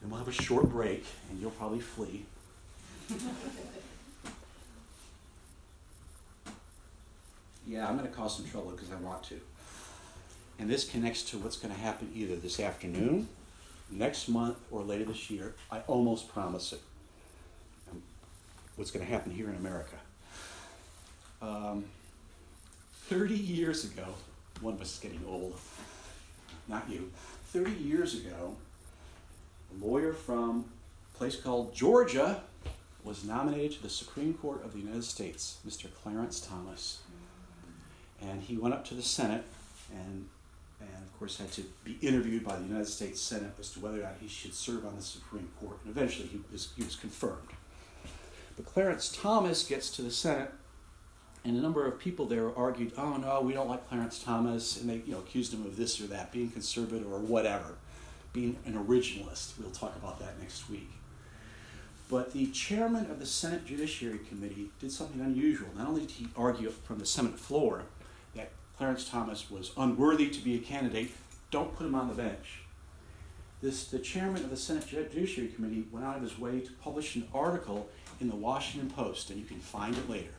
Then 0.00 0.10
we'll 0.10 0.18
have 0.18 0.28
a 0.28 0.32
short 0.32 0.68
break 0.70 1.04
and 1.30 1.40
you'll 1.40 1.50
probably 1.52 1.80
flee. 1.80 2.24
yeah, 7.66 7.88
I'm 7.88 7.96
going 7.96 8.08
to 8.08 8.14
cause 8.14 8.36
some 8.36 8.46
trouble 8.46 8.70
because 8.70 8.90
I 8.90 8.96
want 8.96 9.22
to. 9.24 9.40
And 10.58 10.70
this 10.70 10.88
connects 10.88 11.22
to 11.30 11.38
what's 11.38 11.56
going 11.56 11.74
to 11.74 11.80
happen 11.80 12.10
either 12.14 12.36
this 12.36 12.60
afternoon, 12.60 13.28
next 13.90 14.28
month, 14.28 14.58
or 14.70 14.82
later 14.82 15.04
this 15.04 15.30
year. 15.30 15.54
I 15.70 15.80
almost 15.80 16.28
promise 16.28 16.72
it. 16.72 16.80
Um, 17.90 18.02
what's 18.76 18.90
going 18.90 19.04
to 19.04 19.10
happen 19.10 19.32
here 19.32 19.48
in 19.48 19.56
America. 19.56 19.96
Um, 21.42 21.84
30 23.08 23.34
years 23.34 23.84
ago, 23.84 24.06
one 24.60 24.74
of 24.74 24.80
us 24.80 24.94
is 24.94 24.98
getting 25.00 25.22
old, 25.26 25.58
not 26.68 26.88
you. 26.88 27.10
30 27.46 27.72
years 27.72 28.14
ago, 28.14 28.56
a 29.70 29.84
lawyer 29.84 30.12
from 30.12 30.64
a 31.14 31.18
place 31.18 31.36
called 31.36 31.74
Georgia 31.74 32.40
was 33.02 33.24
nominated 33.24 33.72
to 33.72 33.82
the 33.82 33.90
Supreme 33.90 34.34
Court 34.34 34.64
of 34.64 34.72
the 34.72 34.78
United 34.78 35.04
States, 35.04 35.58
Mr. 35.68 35.88
Clarence 36.02 36.40
Thomas. 36.40 37.00
And 38.28 38.42
he 38.42 38.56
went 38.56 38.74
up 38.74 38.84
to 38.86 38.94
the 38.94 39.02
Senate 39.02 39.44
and, 39.92 40.28
and 40.80 41.04
of 41.04 41.18
course, 41.18 41.38
had 41.38 41.52
to 41.52 41.64
be 41.84 41.98
interviewed 42.00 42.44
by 42.44 42.56
the 42.56 42.64
United 42.64 42.88
States 42.88 43.20
Senate 43.20 43.52
as 43.58 43.70
to 43.70 43.80
whether 43.80 44.00
or 44.00 44.04
not 44.04 44.16
he 44.20 44.28
should 44.28 44.54
serve 44.54 44.86
on 44.86 44.96
the 44.96 45.02
Supreme 45.02 45.48
Court. 45.60 45.78
And 45.84 45.96
eventually 45.96 46.28
he 46.28 46.40
was, 46.50 46.70
he 46.76 46.82
was 46.82 46.96
confirmed. 46.96 47.48
But 48.56 48.66
Clarence 48.66 49.16
Thomas 49.20 49.64
gets 49.64 49.90
to 49.90 50.02
the 50.02 50.10
Senate 50.10 50.52
and 51.44 51.58
a 51.58 51.60
number 51.60 51.86
of 51.86 51.98
people 51.98 52.24
there 52.24 52.56
argued, 52.56 52.92
"Oh 52.96 53.18
no, 53.18 53.42
we 53.42 53.52
don't 53.52 53.68
like 53.68 53.86
Clarence 53.88 54.22
Thomas," 54.22 54.80
and 54.80 54.88
they, 54.88 55.02
you 55.06 55.12
know, 55.12 55.18
accused 55.18 55.52
him 55.52 55.66
of 55.66 55.76
this 55.76 56.00
or 56.00 56.06
that, 56.06 56.32
being 56.32 56.50
conservative 56.50 57.12
or 57.12 57.18
whatever, 57.18 57.74
being 58.32 58.56
an 58.64 58.72
originalist. 58.72 59.58
We'll 59.60 59.70
talk 59.70 59.94
about 59.96 60.18
that 60.20 60.40
next 60.40 60.70
week. 60.70 60.90
But 62.08 62.32
the 62.32 62.46
chairman 62.46 63.10
of 63.10 63.18
the 63.18 63.26
Senate 63.26 63.66
Judiciary 63.66 64.20
Committee 64.26 64.70
did 64.80 64.90
something 64.90 65.20
unusual. 65.20 65.68
Not 65.76 65.88
only 65.88 66.02
did 66.02 66.12
he 66.12 66.28
argue 66.36 66.70
from 66.70 66.98
the 66.98 67.06
Senate 67.06 67.38
floor 67.38 67.84
that 68.34 68.52
Clarence 68.76 69.08
Thomas 69.08 69.50
was 69.50 69.72
unworthy 69.76 70.28
to 70.30 70.40
be 70.40 70.56
a 70.56 70.58
candidate, 70.58 71.10
don't 71.50 71.74
put 71.76 71.86
him 71.86 71.94
on 71.94 72.08
the 72.08 72.14
bench. 72.14 72.60
This, 73.62 73.86
the 73.86 73.98
chairman 73.98 74.44
of 74.44 74.50
the 74.50 74.56
Senate 74.56 74.86
Judiciary 74.86 75.48
Committee 75.48 75.86
went 75.90 76.04
out 76.04 76.16
of 76.16 76.22
his 76.22 76.38
way 76.38 76.60
to 76.60 76.72
publish 76.72 77.16
an 77.16 77.26
article 77.32 77.88
in 78.20 78.28
the 78.28 78.36
Washington 78.36 78.90
Post, 78.90 79.30
and 79.30 79.38
you 79.38 79.46
can 79.46 79.58
find 79.58 79.96
it 79.96 80.08
later 80.08 80.34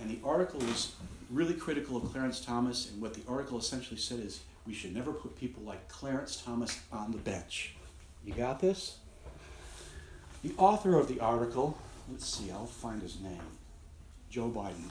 and 0.00 0.10
the 0.10 0.18
article 0.26 0.60
was 0.60 0.92
really 1.30 1.54
critical 1.54 1.96
of 1.96 2.04
Clarence 2.12 2.40
Thomas, 2.40 2.90
and 2.90 3.00
what 3.00 3.14
the 3.14 3.22
article 3.28 3.58
essentially 3.58 3.98
said 3.98 4.20
is 4.20 4.40
we 4.66 4.74
should 4.74 4.94
never 4.94 5.12
put 5.12 5.36
people 5.36 5.62
like 5.62 5.88
Clarence 5.88 6.42
Thomas 6.44 6.80
on 6.92 7.12
the 7.12 7.18
bench. 7.18 7.74
You 8.24 8.34
got 8.34 8.60
this? 8.60 8.98
The 10.42 10.52
author 10.58 10.98
of 10.98 11.08
the 11.08 11.20
article, 11.20 11.78
let's 12.10 12.26
see, 12.26 12.50
I'll 12.50 12.66
find 12.66 13.00
his 13.00 13.20
name 13.20 13.40
Joe 14.30 14.50
Biden. 14.54 14.90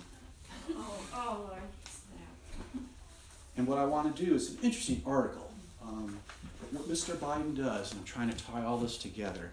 Oh, 0.72 0.99
oh, 1.14 1.45
Lord. 1.49 1.61
And 3.57 3.68
what 3.68 3.78
I 3.78 3.86
want 3.86 4.16
to 4.16 4.26
do 4.26 4.34
is 4.34 4.51
an 4.51 4.57
interesting 4.64 5.01
article. 5.05 5.51
Um, 5.84 6.18
what 6.72 6.89
Mr. 6.89 7.16
Biden 7.16 7.55
does, 7.55 7.91
and 7.91 7.99
I'm 7.99 8.05
trying 8.05 8.32
to 8.32 8.38
tie 8.38 8.64
all 8.64 8.78
this 8.78 8.97
together, 8.97 9.51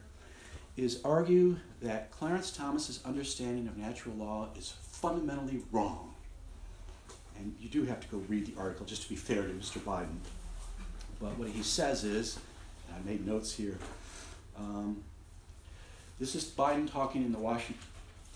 is 0.76 1.00
argue 1.04 1.56
that 1.82 2.10
Clarence 2.10 2.50
Thomas's 2.50 3.00
understanding 3.04 3.66
of 3.66 3.76
natural 3.76 4.14
law 4.14 4.48
is 4.56 4.72
fundamentally 4.82 5.60
wrong. 5.70 6.14
And 7.38 7.54
you 7.60 7.68
do 7.68 7.84
have 7.84 8.00
to 8.00 8.08
go 8.08 8.18
read 8.28 8.46
the 8.46 8.58
article 8.58 8.86
just 8.86 9.02
to 9.02 9.08
be 9.08 9.16
fair 9.16 9.42
to 9.42 9.48
Mr. 9.48 9.78
Biden. 9.80 10.16
But 11.20 11.36
what 11.38 11.48
he 11.48 11.62
says 11.62 12.04
is, 12.04 12.38
I 12.94 13.06
made 13.06 13.26
notes 13.26 13.52
here. 13.52 13.78
Um, 14.58 15.02
this 16.18 16.34
is 16.34 16.44
Biden 16.44 16.90
talking 16.90 17.22
in 17.22 17.32
the 17.32 17.38
Washington, 17.38 17.82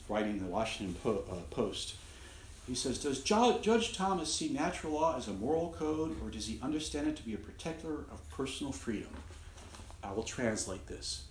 writing 0.09 0.33
in 0.33 0.39
the 0.39 0.51
Washington 0.51 0.95
po- 1.03 1.25
uh, 1.31 1.37
Post. 1.51 1.95
He 2.67 2.75
says, 2.75 2.99
Does 2.99 3.21
Judge 3.23 3.97
Thomas 3.97 4.35
see 4.35 4.49
natural 4.49 4.95
law 4.95 5.17
as 5.17 5.29
a 5.29 5.33
moral 5.33 5.75
code, 5.79 6.17
or 6.23 6.31
does 6.31 6.47
he 6.47 6.59
understand 6.63 7.07
it 7.07 7.17
to 7.17 7.23
be 7.23 7.35
a 7.35 7.39
protector 7.39 8.07
of 8.11 8.29
personal 8.31 8.73
freedom? 8.73 9.11
I 10.03 10.13
will 10.13 10.23
translate 10.23 10.87
this. 10.87 11.25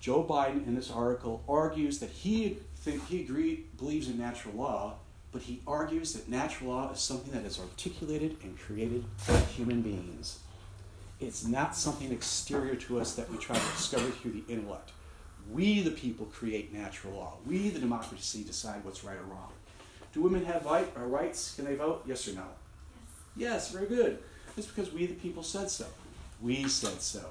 Joe 0.00 0.24
Biden, 0.24 0.66
in 0.66 0.74
this 0.74 0.90
article, 0.90 1.42
argues 1.48 1.98
that 1.98 2.10
he 2.10 2.58
think 2.76 3.06
he 3.08 3.20
agree, 3.20 3.64
believes 3.76 4.08
in 4.08 4.18
natural 4.18 4.54
law, 4.54 4.94
but 5.32 5.42
he 5.42 5.60
argues 5.66 6.14
that 6.14 6.28
natural 6.28 6.70
law 6.70 6.90
is 6.92 7.00
something 7.00 7.32
that 7.32 7.44
is 7.44 7.58
articulated 7.58 8.36
and 8.42 8.58
created 8.58 9.04
by 9.26 9.36
human 9.40 9.82
beings. 9.82 10.38
It's 11.20 11.44
not 11.44 11.76
something 11.76 12.12
exterior 12.12 12.76
to 12.76 13.00
us 13.00 13.14
that 13.14 13.30
we 13.30 13.36
try 13.38 13.56
to 13.56 13.72
discover 13.72 14.08
through 14.10 14.32
the 14.32 14.52
intellect. 14.52 14.92
We, 15.50 15.82
the 15.82 15.90
people, 15.90 16.26
create 16.26 16.72
natural 16.72 17.14
law. 17.14 17.34
We, 17.44 17.70
the 17.70 17.80
democracy, 17.80 18.44
decide 18.44 18.84
what's 18.84 19.02
right 19.02 19.16
or 19.16 19.24
wrong. 19.24 19.52
Do 20.18 20.24
women 20.24 20.44
have 20.46 20.64
right, 20.66 20.90
or 20.96 21.06
rights? 21.06 21.54
Can 21.54 21.64
they 21.64 21.76
vote? 21.76 22.02
Yes 22.04 22.26
or 22.26 22.32
no? 22.32 22.42
Yes. 23.36 23.70
yes, 23.70 23.70
very 23.70 23.86
good. 23.86 24.18
It's 24.56 24.66
because 24.66 24.92
we, 24.92 25.06
the 25.06 25.14
people, 25.14 25.44
said 25.44 25.70
so. 25.70 25.86
We 26.42 26.66
said 26.66 27.00
so. 27.00 27.24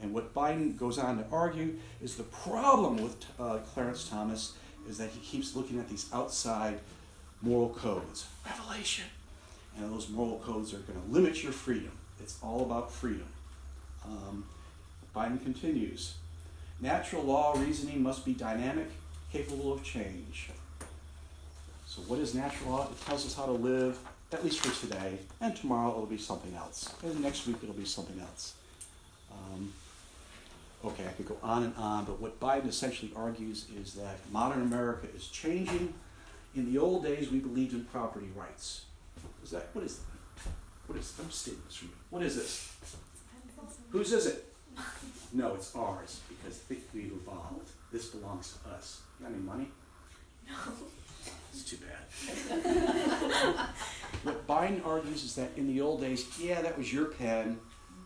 And 0.00 0.14
what 0.14 0.32
Biden 0.32 0.78
goes 0.78 0.96
on 0.96 1.18
to 1.18 1.24
argue 1.30 1.74
is 2.02 2.16
the 2.16 2.22
problem 2.22 3.02
with 3.02 3.16
uh, 3.38 3.58
Clarence 3.74 4.08
Thomas 4.08 4.54
is 4.88 4.96
that 4.96 5.10
he 5.10 5.20
keeps 5.20 5.54
looking 5.54 5.78
at 5.78 5.90
these 5.90 6.08
outside 6.10 6.80
moral 7.42 7.68
codes. 7.68 8.26
Revelation. 8.46 9.04
And 9.76 9.92
those 9.92 10.08
moral 10.08 10.38
codes 10.38 10.72
are 10.72 10.78
going 10.78 11.02
to 11.02 11.12
limit 11.12 11.42
your 11.42 11.52
freedom. 11.52 11.92
It's 12.18 12.38
all 12.42 12.62
about 12.62 12.90
freedom. 12.90 13.28
Um, 14.06 14.46
Biden 15.14 15.42
continues 15.42 16.14
Natural 16.80 17.22
law 17.22 17.52
reasoning 17.58 18.02
must 18.02 18.24
be 18.24 18.32
dynamic, 18.32 18.88
capable 19.30 19.70
of 19.70 19.84
change. 19.84 20.48
So, 21.90 22.02
what 22.02 22.20
is 22.20 22.36
natural 22.36 22.70
law? 22.70 22.88
It 22.88 23.04
tells 23.04 23.26
us 23.26 23.34
how 23.34 23.46
to 23.46 23.50
live, 23.50 23.98
at 24.30 24.44
least 24.44 24.64
for 24.64 24.86
today, 24.86 25.18
and 25.40 25.56
tomorrow 25.56 25.90
it'll 25.90 26.06
be 26.06 26.18
something 26.18 26.54
else. 26.54 26.94
And 27.02 27.20
next 27.20 27.48
week 27.48 27.56
it'll 27.64 27.74
be 27.74 27.84
something 27.84 28.20
else. 28.20 28.54
Um, 29.32 29.72
Okay, 30.82 31.04
I 31.06 31.10
could 31.10 31.28
go 31.28 31.36
on 31.42 31.64
and 31.64 31.74
on, 31.76 32.06
but 32.06 32.20
what 32.22 32.40
Biden 32.40 32.66
essentially 32.66 33.12
argues 33.14 33.66
is 33.78 33.92
that 33.94 34.16
modern 34.32 34.62
America 34.62 35.08
is 35.14 35.28
changing. 35.28 35.92
In 36.54 36.72
the 36.72 36.78
old 36.78 37.04
days, 37.04 37.30
we 37.30 37.38
believed 37.38 37.74
in 37.74 37.84
property 37.84 38.30
rights. 38.34 38.86
Is 39.44 39.50
that 39.50 39.68
what 39.74 39.84
is 39.84 39.98
that? 39.98 40.50
What 40.86 40.98
is? 40.98 41.12
I'm 41.20 41.30
stating 41.30 41.60
this 41.66 41.76
for 41.76 41.84
you. 41.84 41.90
What 42.08 42.22
is 42.22 42.36
this? 42.36 42.72
Whose 43.90 44.12
is 44.14 44.26
it? 44.26 44.54
No, 45.34 45.54
it's 45.54 45.76
ours 45.76 46.20
because 46.28 46.60
we've 46.94 47.12
evolved. 47.12 47.68
This 47.92 48.06
belongs 48.06 48.56
to 48.64 48.70
us. 48.70 49.02
You 49.18 49.26
got 49.26 49.34
any 49.34 49.42
money? 49.42 49.68
No. 50.48 50.54
It's 51.52 51.64
too 51.64 51.78
bad. 51.78 51.96
what 54.22 54.46
Biden 54.46 54.84
argues 54.84 55.24
is 55.24 55.34
that 55.36 55.50
in 55.56 55.66
the 55.66 55.80
old 55.80 56.00
days, 56.00 56.26
yeah, 56.38 56.60
that 56.62 56.76
was 56.76 56.92
your 56.92 57.06
pen, 57.06 57.58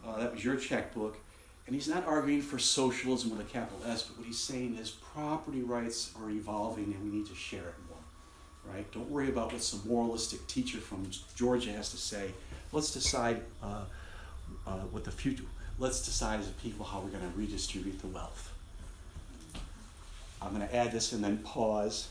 uh, 0.06 0.18
that 0.18 0.32
was 0.32 0.44
your 0.44 0.56
checkbook, 0.56 1.16
and 1.66 1.74
he's 1.74 1.88
not 1.88 2.06
arguing 2.06 2.42
for 2.42 2.58
socialism 2.58 3.30
with 3.30 3.40
a 3.40 3.50
capital 3.50 3.80
S, 3.86 4.02
but 4.02 4.18
what 4.18 4.26
he's 4.26 4.38
saying 4.38 4.76
is 4.76 4.90
property 4.90 5.62
rights 5.62 6.12
are 6.20 6.30
evolving 6.30 6.84
and 6.84 7.02
we 7.02 7.18
need 7.18 7.26
to 7.26 7.34
share 7.34 7.68
it 7.68 7.74
more. 7.88 8.74
Right? 8.74 8.90
Don't 8.92 9.10
worry 9.10 9.28
about 9.28 9.52
what 9.52 9.62
some 9.62 9.82
moralistic 9.86 10.46
teacher 10.46 10.78
from 10.78 11.10
Georgia 11.34 11.72
has 11.72 11.90
to 11.90 11.96
say. 11.96 12.32
Let's 12.72 12.92
decide 12.92 13.42
uh, 13.62 13.84
uh, 14.66 14.78
what 14.90 15.04
the 15.04 15.10
future. 15.10 15.44
Let's 15.78 16.04
decide 16.04 16.40
as 16.40 16.48
a 16.48 16.52
people 16.52 16.84
how 16.84 17.00
we're 17.00 17.10
going 17.10 17.30
to 17.30 17.36
redistribute 17.36 18.00
the 18.00 18.06
wealth. 18.08 18.52
I'm 20.40 20.54
going 20.54 20.66
to 20.66 20.74
add 20.74 20.92
this 20.92 21.12
and 21.12 21.24
then 21.24 21.38
pause. 21.38 22.08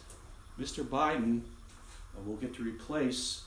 Mr. 0.60 0.84
Biden 0.84 1.41
uh, 2.16 2.22
will 2.26 2.36
get 2.36 2.56
to 2.56 2.64
replace, 2.64 3.41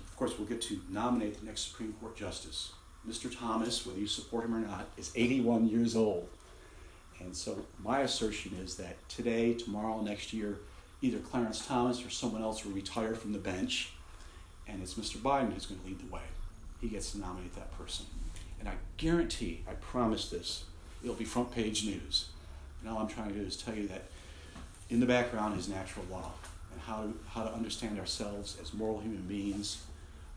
of 0.00 0.16
course, 0.16 0.38
we'll 0.38 0.48
get 0.48 0.62
to 0.62 0.80
nominate 0.88 1.38
the 1.38 1.46
next 1.46 1.68
Supreme 1.70 1.92
Court 1.94 2.16
justice. 2.16 2.72
Mr. 3.06 3.34
Thomas, 3.34 3.86
whether 3.86 4.00
you 4.00 4.06
support 4.06 4.44
him 4.44 4.54
or 4.54 4.60
not, 4.60 4.86
is 4.96 5.12
81 5.14 5.68
years 5.68 5.94
old. 5.94 6.28
And 7.20 7.36
so 7.36 7.66
my 7.82 8.00
assertion 8.00 8.56
is 8.62 8.76
that 8.76 8.96
today, 9.08 9.52
tomorrow, 9.54 10.00
next 10.00 10.32
year, 10.32 10.58
either 11.02 11.18
Clarence 11.18 11.64
Thomas 11.64 12.04
or 12.04 12.10
someone 12.10 12.42
else 12.42 12.64
will 12.64 12.72
retire 12.72 13.14
from 13.14 13.32
the 13.32 13.38
bench, 13.38 13.92
and 14.66 14.82
it's 14.82 14.94
Mr. 14.94 15.18
Biden 15.18 15.52
who's 15.52 15.66
going 15.66 15.80
to 15.80 15.86
lead 15.86 16.00
the 16.00 16.12
way. 16.12 16.22
He 16.80 16.88
gets 16.88 17.12
to 17.12 17.18
nominate 17.18 17.54
that 17.54 17.76
person. 17.78 18.06
And 18.58 18.68
I 18.68 18.74
guarantee, 18.96 19.62
I 19.68 19.74
promise 19.74 20.30
this, 20.30 20.64
it'll 21.02 21.14
be 21.14 21.24
front 21.24 21.52
page 21.52 21.84
news. 21.84 22.30
And 22.80 22.90
all 22.90 22.98
I'm 22.98 23.08
trying 23.08 23.28
to 23.28 23.34
do 23.34 23.46
is 23.46 23.56
tell 23.56 23.74
you 23.74 23.86
that 23.88 24.04
in 24.88 25.00
the 25.00 25.06
background 25.06 25.58
is 25.58 25.68
natural 25.68 26.06
law 26.10 26.32
how 26.86 27.02
to, 27.02 27.14
how 27.28 27.42
to 27.42 27.52
understand 27.52 27.98
ourselves 27.98 28.56
as 28.62 28.72
moral 28.72 29.00
human 29.00 29.22
beings, 29.22 29.82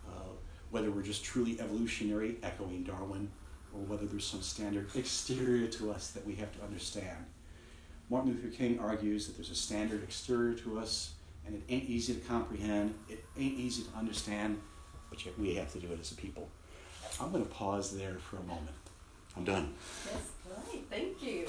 uh, 0.07 0.29
whether 0.71 0.89
we're 0.89 1.03
just 1.03 1.23
truly 1.23 1.59
evolutionary, 1.61 2.37
echoing 2.41 2.83
Darwin, 2.83 3.29
or 3.73 3.81
whether 3.81 4.05
there's 4.07 4.25
some 4.25 4.41
standard 4.41 4.89
exterior 4.95 5.67
to 5.67 5.91
us 5.91 6.11
that 6.11 6.25
we 6.25 6.35
have 6.35 6.51
to 6.57 6.63
understand. 6.63 7.25
Martin 8.09 8.31
Luther 8.31 8.55
King 8.55 8.79
argues 8.79 9.27
that 9.27 9.35
there's 9.37 9.51
a 9.51 9.55
standard 9.55 10.03
exterior 10.03 10.55
to 10.55 10.79
us, 10.79 11.13
and 11.45 11.55
it 11.55 11.61
ain't 11.69 11.83
easy 11.83 12.15
to 12.15 12.19
comprehend, 12.21 12.95
it 13.07 13.23
ain't 13.37 13.59
easy 13.59 13.83
to 13.83 13.97
understand, 13.97 14.59
but 15.11 15.23
yet 15.23 15.37
we 15.39 15.53
have 15.55 15.71
to 15.73 15.79
do 15.79 15.91
it 15.91 15.99
as 15.99 16.11
a 16.11 16.15
people. 16.15 16.49
I'm 17.21 17.31
going 17.31 17.45
to 17.45 17.49
pause 17.51 17.95
there 17.95 18.15
for 18.15 18.37
a 18.37 18.43
moment. 18.43 18.75
I'm 19.37 19.43
done. 19.43 19.73
That's 20.11 20.31
great, 20.71 20.89
thank 20.89 21.21
you. 21.21 21.45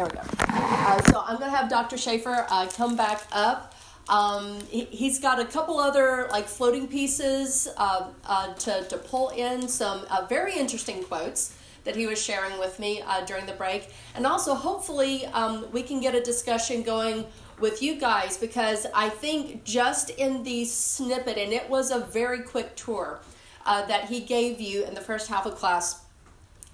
There 0.00 0.08
we 0.08 0.14
go. 0.14 0.22
Uh, 0.48 1.02
so 1.12 1.22
I'm 1.26 1.38
gonna 1.38 1.54
have 1.54 1.68
Dr. 1.68 1.98
Schaefer 1.98 2.46
uh, 2.48 2.66
come 2.74 2.96
back 2.96 3.22
up. 3.32 3.74
Um, 4.08 4.58
he, 4.70 4.86
he's 4.86 5.20
got 5.20 5.38
a 5.38 5.44
couple 5.44 5.78
other 5.78 6.26
like 6.30 6.46
floating 6.46 6.88
pieces 6.88 7.68
uh, 7.76 8.08
uh, 8.24 8.54
to, 8.54 8.84
to 8.84 8.96
pull 8.96 9.28
in 9.28 9.68
some 9.68 10.06
uh, 10.08 10.24
very 10.26 10.56
interesting 10.56 11.04
quotes 11.04 11.54
that 11.84 11.96
he 11.96 12.06
was 12.06 12.18
sharing 12.18 12.58
with 12.58 12.78
me 12.78 13.02
uh, 13.02 13.26
during 13.26 13.44
the 13.44 13.52
break. 13.52 13.92
And 14.14 14.26
also, 14.26 14.54
hopefully, 14.54 15.26
um, 15.26 15.70
we 15.70 15.82
can 15.82 16.00
get 16.00 16.14
a 16.14 16.22
discussion 16.22 16.82
going 16.82 17.26
with 17.58 17.82
you 17.82 18.00
guys 18.00 18.38
because 18.38 18.86
I 18.94 19.10
think 19.10 19.64
just 19.64 20.08
in 20.08 20.44
the 20.44 20.64
snippet, 20.64 21.36
and 21.36 21.52
it 21.52 21.68
was 21.68 21.90
a 21.90 22.00
very 22.00 22.40
quick 22.40 22.74
tour 22.74 23.20
uh, 23.66 23.84
that 23.84 24.06
he 24.06 24.20
gave 24.20 24.62
you 24.62 24.82
in 24.86 24.94
the 24.94 25.02
first 25.02 25.28
half 25.28 25.44
of 25.44 25.56
class, 25.56 26.00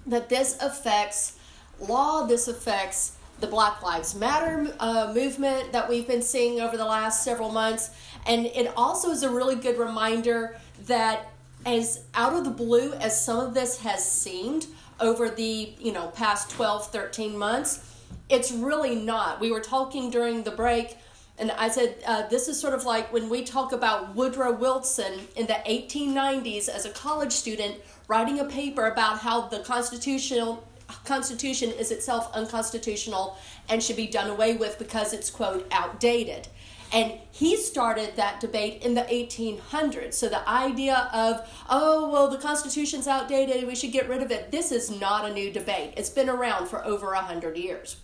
that 0.05 0.29
this 0.29 0.57
affects 0.61 1.37
law, 1.81 2.25
this 2.25 2.47
affects 2.47 3.16
the 3.39 3.47
Black 3.47 3.83
Lives 3.83 4.15
Matter 4.15 4.73
uh, 4.79 5.11
movement 5.13 5.71
that 5.71 5.87
we've 5.87 6.07
been 6.07 6.21
seeing 6.21 6.59
over 6.59 6.77
the 6.77 6.85
last 6.85 7.23
several 7.23 7.51
months. 7.51 7.91
And 8.25 8.47
it 8.47 8.73
also 8.75 9.11
is 9.11 9.23
a 9.23 9.29
really 9.29 9.55
good 9.55 9.77
reminder 9.77 10.57
that 10.85 11.31
as 11.65 12.05
out 12.13 12.33
of 12.33 12.43
the 12.43 12.49
blue 12.49 12.93
as 12.93 13.23
some 13.23 13.39
of 13.39 13.53
this 13.53 13.79
has 13.79 14.09
seemed 14.09 14.67
over 14.99 15.29
the 15.29 15.73
you 15.79 15.91
know 15.91 16.07
past 16.09 16.49
12 16.51 16.87
13 16.87 17.37
months 17.37 17.95
it's 18.29 18.51
really 18.51 18.95
not 18.95 19.39
we 19.39 19.51
were 19.51 19.59
talking 19.59 20.09
during 20.09 20.43
the 20.43 20.51
break 20.51 20.97
and 21.37 21.51
i 21.51 21.67
said 21.67 21.95
uh, 22.05 22.27
this 22.27 22.47
is 22.47 22.59
sort 22.59 22.73
of 22.73 22.85
like 22.85 23.11
when 23.11 23.29
we 23.29 23.43
talk 23.43 23.73
about 23.73 24.15
woodrow 24.15 24.51
wilson 24.51 25.13
in 25.35 25.45
the 25.47 25.57
1890s 25.67 26.69
as 26.69 26.85
a 26.85 26.91
college 26.91 27.31
student 27.31 27.75
writing 28.07 28.39
a 28.39 28.45
paper 28.45 28.87
about 28.87 29.19
how 29.19 29.41
the 29.41 29.59
constitutional 29.59 30.66
constitution 31.05 31.71
is 31.71 31.91
itself 31.91 32.29
unconstitutional 32.33 33.37
and 33.69 33.81
should 33.83 33.97
be 33.97 34.07
done 34.07 34.29
away 34.29 34.55
with 34.55 34.79
because 34.79 35.13
it's 35.13 35.29
quote 35.29 35.67
outdated 35.71 36.47
and 36.93 37.13
he 37.31 37.57
started 37.57 38.15
that 38.15 38.39
debate 38.39 38.83
in 38.83 38.93
the 38.93 39.01
1800s. 39.01 40.13
So 40.13 40.29
the 40.29 40.47
idea 40.47 41.09
of, 41.13 41.47
oh, 41.69 42.09
well, 42.09 42.29
the 42.29 42.37
Constitution's 42.37 43.07
outdated, 43.07 43.67
we 43.67 43.75
should 43.75 43.91
get 43.91 44.07
rid 44.07 44.21
of 44.21 44.31
it, 44.31 44.51
this 44.51 44.71
is 44.71 44.89
not 44.89 45.29
a 45.29 45.33
new 45.33 45.51
debate. 45.51 45.93
It's 45.97 46.09
been 46.09 46.29
around 46.29 46.67
for 46.67 46.85
over 46.85 47.07
100 47.07 47.57
years. 47.57 47.97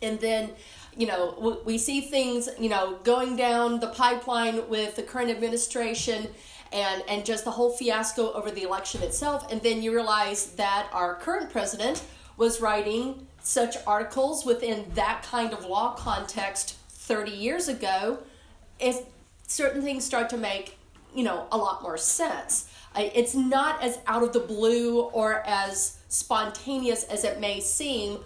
And 0.00 0.20
then, 0.20 0.50
you 0.96 1.06
know, 1.06 1.60
we 1.64 1.78
see 1.78 2.02
things, 2.02 2.48
you 2.58 2.68
know, 2.68 2.98
going 3.02 3.36
down 3.36 3.80
the 3.80 3.88
pipeline 3.88 4.68
with 4.68 4.94
the 4.96 5.02
current 5.02 5.30
administration 5.30 6.28
and, 6.74 7.04
and 7.08 7.24
just 7.24 7.44
the 7.44 7.52
whole 7.52 7.70
fiasco 7.70 8.32
over 8.32 8.50
the 8.50 8.64
election 8.64 9.02
itself. 9.02 9.50
And 9.50 9.62
then 9.62 9.80
you 9.80 9.94
realize 9.94 10.46
that 10.56 10.88
our 10.92 11.14
current 11.14 11.50
president 11.50 12.02
was 12.36 12.60
writing 12.60 13.28
such 13.42 13.76
articles 13.86 14.44
within 14.44 14.84
that 14.94 15.22
kind 15.22 15.52
of 15.52 15.64
law 15.64 15.94
context 15.94 16.76
30 16.88 17.30
years 17.30 17.68
ago, 17.68 18.18
if 18.80 19.02
certain 19.46 19.82
things 19.82 20.04
start 20.04 20.28
to 20.30 20.36
make, 20.36 20.78
you 21.14 21.22
know, 21.22 21.46
a 21.52 21.56
lot 21.56 21.80
more 21.82 21.96
sense. 21.96 22.68
It's 22.96 23.34
not 23.34 23.82
as 23.82 23.98
out 24.06 24.22
of 24.22 24.32
the 24.32 24.40
blue 24.40 25.00
or 25.00 25.42
as 25.46 25.98
spontaneous 26.08 27.04
as 27.04 27.24
it 27.24 27.40
may 27.40 27.60
seem, 27.60 28.18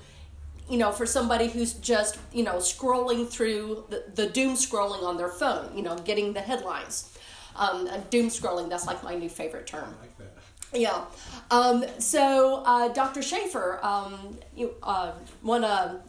you 0.70 0.78
know, 0.78 0.92
for 0.92 1.07
somebody 1.07 1.49
who's 1.49 1.74
just, 1.74 2.18
you 2.32 2.44
know, 2.44 2.57
scrolling 2.57 3.28
through 3.28 3.84
the, 3.90 4.05
the 4.14 4.28
doom 4.28 4.55
scrolling 4.55 5.03
on 5.03 5.16
their 5.16 5.30
phone, 5.30 5.74
you 5.76 5.82
know, 5.82 5.96
getting 5.96 6.32
the 6.32 6.40
headlines. 6.40 7.17
Um, 7.59 7.88
doom 8.11 8.28
scrolling, 8.28 8.68
that's 8.68 8.86
like 8.86 9.02
my 9.02 9.14
new 9.14 9.28
favorite 9.28 9.66
term. 9.66 9.94
I 9.98 10.02
like 10.02 10.18
that. 10.18 10.32
Yeah. 10.72 11.04
Um, 11.50 11.84
so, 11.98 12.62
uh, 12.64 12.88
Dr. 12.88 13.22
Schaefer, 13.22 13.80
um, 13.82 14.38
you 14.54 14.74
uh, 14.82 15.12
want 15.42 15.64
to 15.64 16.00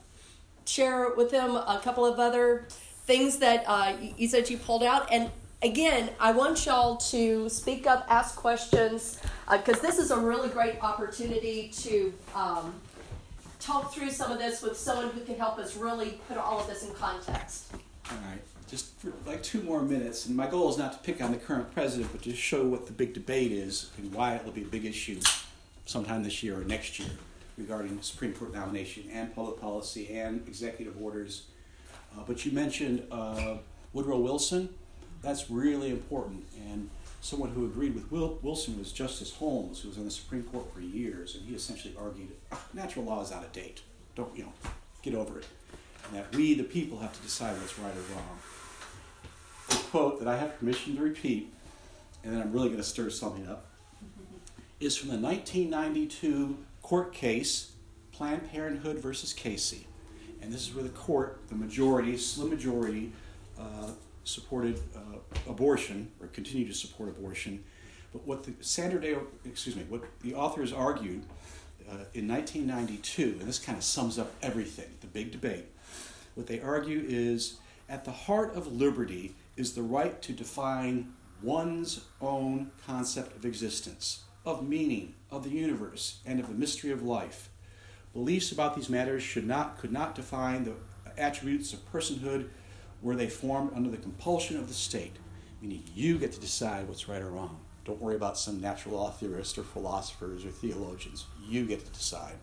share 0.65 1.13
with 1.15 1.31
them 1.31 1.55
a 1.55 1.79
couple 1.83 2.05
of 2.05 2.19
other 2.19 2.67
things 2.69 3.37
that 3.39 3.63
uh, 3.67 3.93
you 4.17 4.27
said 4.27 4.49
you 4.49 4.57
pulled 4.57 4.83
out. 4.83 5.11
And 5.11 5.31
again, 5.61 6.09
I 6.19 6.31
want 6.31 6.65
y'all 6.65 6.97
to 6.97 7.49
speak 7.49 7.87
up, 7.87 8.05
ask 8.09 8.35
questions, 8.35 9.19
because 9.49 9.79
uh, 9.79 9.81
this 9.81 9.97
is 9.97 10.11
a 10.11 10.19
really 10.19 10.49
great 10.49 10.81
opportunity 10.83 11.69
to 11.77 12.13
um, 12.35 12.75
talk 13.59 13.93
through 13.93 14.11
some 14.11 14.31
of 14.31 14.37
this 14.39 14.61
with 14.61 14.77
someone 14.77 15.09
who 15.09 15.21
can 15.21 15.35
help 15.35 15.57
us 15.57 15.75
really 15.75 16.21
put 16.27 16.37
all 16.37 16.59
of 16.59 16.67
this 16.67 16.87
in 16.87 16.93
context. 16.93 17.71
All 18.11 18.17
right, 18.29 18.41
just 18.69 18.99
for 18.99 19.11
like 19.25 19.41
two 19.41 19.61
more 19.61 19.81
minutes, 19.81 20.25
and 20.25 20.35
my 20.35 20.47
goal 20.47 20.69
is 20.69 20.77
not 20.77 20.93
to 20.93 20.99
pick 20.99 21.21
on 21.21 21.31
the 21.31 21.37
current 21.37 21.73
president, 21.73 22.11
but 22.11 22.21
to 22.23 22.35
show 22.35 22.65
what 22.65 22.85
the 22.85 22.93
big 22.93 23.13
debate 23.13 23.51
is 23.51 23.89
and 23.97 24.13
why 24.13 24.35
it 24.35 24.45
will 24.45 24.51
be 24.51 24.61
a 24.61 24.67
big 24.67 24.85
issue 24.85 25.19
sometime 25.85 26.23
this 26.23 26.43
year 26.43 26.59
or 26.59 26.63
next 26.63 26.99
year 26.99 27.09
regarding 27.57 27.97
the 27.97 28.03
Supreme 28.03 28.33
Court 28.33 28.53
nomination 28.53 29.03
and 29.11 29.33
public 29.35 29.59
policy 29.59 30.15
and 30.17 30.47
executive 30.47 31.01
orders. 31.01 31.47
Uh, 32.15 32.21
but 32.25 32.45
you 32.45 32.51
mentioned 32.51 33.03
uh, 33.11 33.57
Woodrow 33.93 34.19
Wilson. 34.19 34.69
That's 35.21 35.49
really 35.49 35.89
important. 35.89 36.45
And 36.69 36.89
someone 37.21 37.49
who 37.49 37.65
agreed 37.65 37.95
with 37.95 38.11
Will, 38.11 38.39
Wilson 38.41 38.79
was 38.79 38.91
Justice 38.91 39.33
Holmes, 39.35 39.81
who 39.81 39.89
was 39.89 39.97
on 39.97 40.05
the 40.05 40.11
Supreme 40.11 40.43
Court 40.43 40.73
for 40.73 40.79
years, 40.79 41.35
and 41.35 41.45
he 41.45 41.55
essentially 41.55 41.93
argued 41.99 42.29
ah, 42.51 42.63
natural 42.73 43.05
law 43.05 43.21
is 43.21 43.31
out 43.31 43.43
of 43.43 43.51
date. 43.51 43.81
Don't 44.15 44.35
you 44.37 44.43
know? 44.43 44.53
Get 45.01 45.15
over 45.15 45.39
it. 45.39 45.45
And 46.07 46.17
that 46.17 46.33
we, 46.35 46.53
the 46.53 46.63
people, 46.63 46.99
have 46.99 47.13
to 47.13 47.21
decide 47.21 47.57
what's 47.57 47.77
right 47.77 47.93
or 47.93 48.15
wrong. 48.15 48.39
Quote 49.89 50.19
that 50.19 50.27
I 50.27 50.37
have 50.37 50.59
permission 50.59 50.95
to 50.97 51.01
repeat, 51.01 51.51
and 52.23 52.31
then 52.31 52.41
I'm 52.41 52.51
really 52.51 52.67
going 52.67 52.77
to 52.77 52.83
stir 52.83 53.09
something 53.09 53.47
up, 53.47 53.65
is 54.79 54.95
from 54.95 55.09
the 55.09 55.17
1992 55.17 56.57
court 56.83 57.11
case, 57.11 57.71
Planned 58.11 58.51
Parenthood 58.51 58.99
versus 58.99 59.33
Casey. 59.33 59.87
And 60.43 60.53
this 60.53 60.67
is 60.67 60.75
where 60.75 60.83
the 60.83 60.89
court, 60.89 61.39
the 61.49 61.55
majority, 61.55 62.17
slim 62.17 62.51
majority, 62.51 63.11
uh, 63.59 63.91
supported 64.25 64.79
uh, 64.95 65.17
abortion 65.49 66.11
or 66.21 66.27
continued 66.27 66.67
to 66.67 66.75
support 66.75 67.09
abortion. 67.09 67.63
But 68.13 68.27
what 68.27 68.43
the 68.43 68.53
Sandra 68.61 69.01
Day, 69.01 69.15
excuse 69.43 69.75
me, 69.75 69.85
what 69.89 70.03
the 70.21 70.35
authors 70.35 70.71
argued 70.71 71.23
uh, 71.89 72.05
in 72.13 72.27
1992, 72.27 73.37
and 73.39 73.41
this 73.41 73.57
kind 73.57 73.75
of 73.77 73.83
sums 73.83 74.19
up 74.19 74.31
everything, 74.43 74.89
the 75.01 75.07
big 75.07 75.31
debate. 75.31 75.65
What 76.35 76.45
they 76.45 76.61
argue 76.61 77.03
is 77.07 77.57
at 77.89 78.05
the 78.05 78.11
heart 78.11 78.55
of 78.55 78.67
liberty 78.67 79.33
is 79.59 79.73
the 79.73 79.83
right 79.83 80.21
to 80.21 80.31
define 80.31 81.13
one's 81.41 82.05
own 82.21 82.71
concept 82.85 83.35
of 83.35 83.45
existence 83.45 84.23
of 84.45 84.67
meaning, 84.67 85.13
of 85.29 85.43
the 85.43 85.49
universe, 85.49 86.19
and 86.25 86.39
of 86.39 86.47
the 86.47 86.53
mystery 86.53 86.91
of 86.91 87.03
life. 87.03 87.49
Beliefs 88.13 88.51
about 88.51 88.75
these 88.75 88.89
matters 88.89 89.21
should 89.21 89.45
not, 89.45 89.77
could 89.77 89.91
not 89.91 90.15
define 90.15 90.63
the 90.63 90.73
attributes 91.17 91.73
of 91.73 91.91
personhood 91.91 92.47
were 93.01 93.15
they 93.15 93.29
formed 93.29 93.71
under 93.75 93.89
the 93.89 93.97
compulsion 93.97 94.57
of 94.57 94.67
the 94.67 94.73
state, 94.73 95.17
meaning 95.61 95.83
you 95.93 96.17
get 96.17 96.31
to 96.31 96.39
decide 96.39 96.87
what's 96.87 97.07
right 97.07 97.21
or 97.21 97.29
wrong. 97.29 97.59
Don't 97.85 98.01
worry 98.01 98.15
about 98.15 98.37
some 98.37 98.61
natural 98.61 98.95
law 98.95 99.11
theorists 99.11 99.57
or 99.57 99.63
philosophers 99.63 100.45
or 100.45 100.51
theologians. 100.51 101.25
You 101.47 101.65
get 101.65 101.85
to 101.85 101.91
decide. 101.91 102.35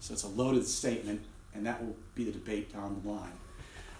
So 0.00 0.14
it's 0.14 0.24
a 0.24 0.28
loaded 0.28 0.66
statement, 0.66 1.22
and 1.54 1.66
that 1.66 1.84
will 1.84 1.96
be 2.14 2.24
the 2.24 2.32
debate 2.32 2.72
down 2.72 3.00
the 3.02 3.08
line. 3.08 3.32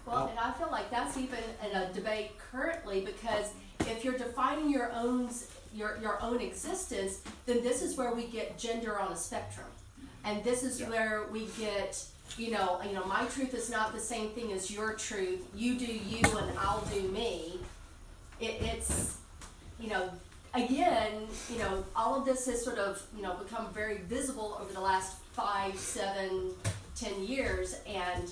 Well, 0.09 0.29
and 0.29 0.39
I 0.39 0.53
feel 0.53 0.69
like 0.71 0.91
that's 0.91 1.17
even 1.19 1.39
in 1.69 1.77
a 1.77 1.93
debate 1.93 2.33
currently 2.51 3.03
because 3.03 3.53
if 3.81 4.05
you're 4.05 4.17
defining 4.17 4.71
your 4.71 4.91
own 4.93 5.29
your, 5.75 5.99
your 6.01 6.21
own 6.23 6.41
existence, 6.41 7.21
then 7.45 7.63
this 7.63 7.83
is 7.83 7.95
where 7.97 8.15
we 8.15 8.27
get 8.27 8.59
gender 8.59 8.99
on 8.99 9.13
a 9.13 9.17
spectrum. 9.17 9.67
And 10.25 10.43
this 10.43 10.63
is 10.63 10.81
Yeah. 10.81 10.89
where 10.89 11.25
we 11.31 11.47
get, 11.59 12.03
you 12.39 12.51
know, 12.51 12.81
you 12.83 12.95
know, 12.95 13.05
my 13.05 13.27
truth 13.27 13.53
is 13.53 13.69
not 13.71 13.93
the 13.93 14.01
same 14.01 14.31
thing 14.31 14.51
as 14.53 14.71
your 14.71 14.95
truth. 14.95 15.41
You 15.55 15.79
do 15.79 15.85
you 15.85 16.23
and 16.39 16.59
I'll 16.59 16.81
do 16.93 17.03
me. 17.09 17.61
It, 18.41 18.63
it's, 18.63 19.19
you 19.79 19.91
know, 19.91 20.11
again, 20.55 21.27
you 21.53 21.59
know, 21.59 21.85
all 21.95 22.19
of 22.19 22.25
this 22.25 22.47
has 22.47 22.65
sort 22.65 22.79
of, 22.79 23.03
you 23.15 23.23
know, 23.23 23.35
become 23.35 23.73
very 23.75 23.99
visible 23.99 24.59
over 24.61 24.73
the 24.73 24.81
last 24.81 25.19
five, 25.35 25.79
seven, 25.79 26.53
ten 26.97 27.23
years, 27.25 27.77
and 27.87 28.31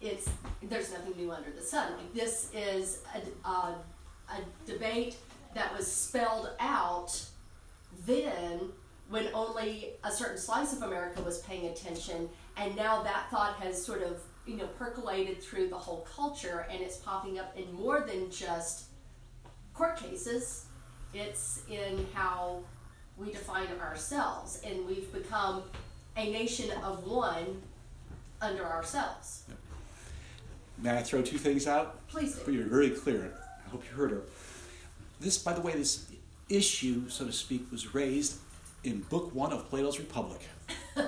it's 0.00 0.28
there's 0.62 0.92
nothing 0.92 1.14
new 1.16 1.30
under 1.30 1.50
the 1.50 1.62
sun. 1.62 1.92
Like 1.96 2.14
this 2.14 2.50
is 2.54 3.02
a, 3.14 3.48
a, 3.48 3.74
a 4.30 4.40
debate 4.66 5.16
that 5.54 5.76
was 5.76 5.90
spelled 5.90 6.50
out 6.58 7.24
then 8.06 8.60
when 9.08 9.28
only 9.34 9.90
a 10.04 10.10
certain 10.10 10.38
slice 10.38 10.72
of 10.72 10.82
America 10.82 11.20
was 11.22 11.38
paying 11.40 11.66
attention, 11.66 12.28
and 12.56 12.74
now 12.76 13.02
that 13.02 13.28
thought 13.30 13.56
has 13.56 13.84
sort 13.84 14.02
of 14.02 14.22
you 14.46 14.56
know 14.56 14.66
percolated 14.78 15.42
through 15.42 15.68
the 15.68 15.78
whole 15.78 16.06
culture, 16.14 16.66
and 16.70 16.80
it's 16.80 16.96
popping 16.96 17.38
up 17.38 17.56
in 17.56 17.72
more 17.74 18.00
than 18.00 18.30
just 18.30 18.86
court 19.74 19.96
cases. 19.96 20.66
It's 21.12 21.62
in 21.68 22.06
how 22.14 22.60
we 23.16 23.32
define 23.32 23.66
ourselves, 23.80 24.60
and 24.64 24.86
we've 24.86 25.12
become 25.12 25.64
a 26.16 26.30
nation 26.30 26.70
of 26.82 27.04
one 27.04 27.62
under 28.40 28.64
ourselves. 28.64 29.44
May 30.82 30.98
I 30.98 31.02
throw 31.02 31.22
two 31.22 31.38
things 31.38 31.66
out? 31.66 32.06
Please 32.08 32.36
But 32.36 32.54
you're 32.54 32.64
very 32.64 32.90
clear. 32.90 33.32
I 33.66 33.70
hope 33.70 33.84
you 33.84 33.96
heard 33.96 34.10
her. 34.10 34.22
This, 35.20 35.36
by 35.36 35.52
the 35.52 35.60
way, 35.60 35.72
this 35.72 36.06
issue, 36.48 37.08
so 37.08 37.26
to 37.26 37.32
speak, 37.32 37.70
was 37.70 37.94
raised 37.94 38.38
in 38.82 39.00
Book 39.00 39.34
One 39.34 39.52
of 39.52 39.68
Plato's 39.68 39.98
Republic. 39.98 40.40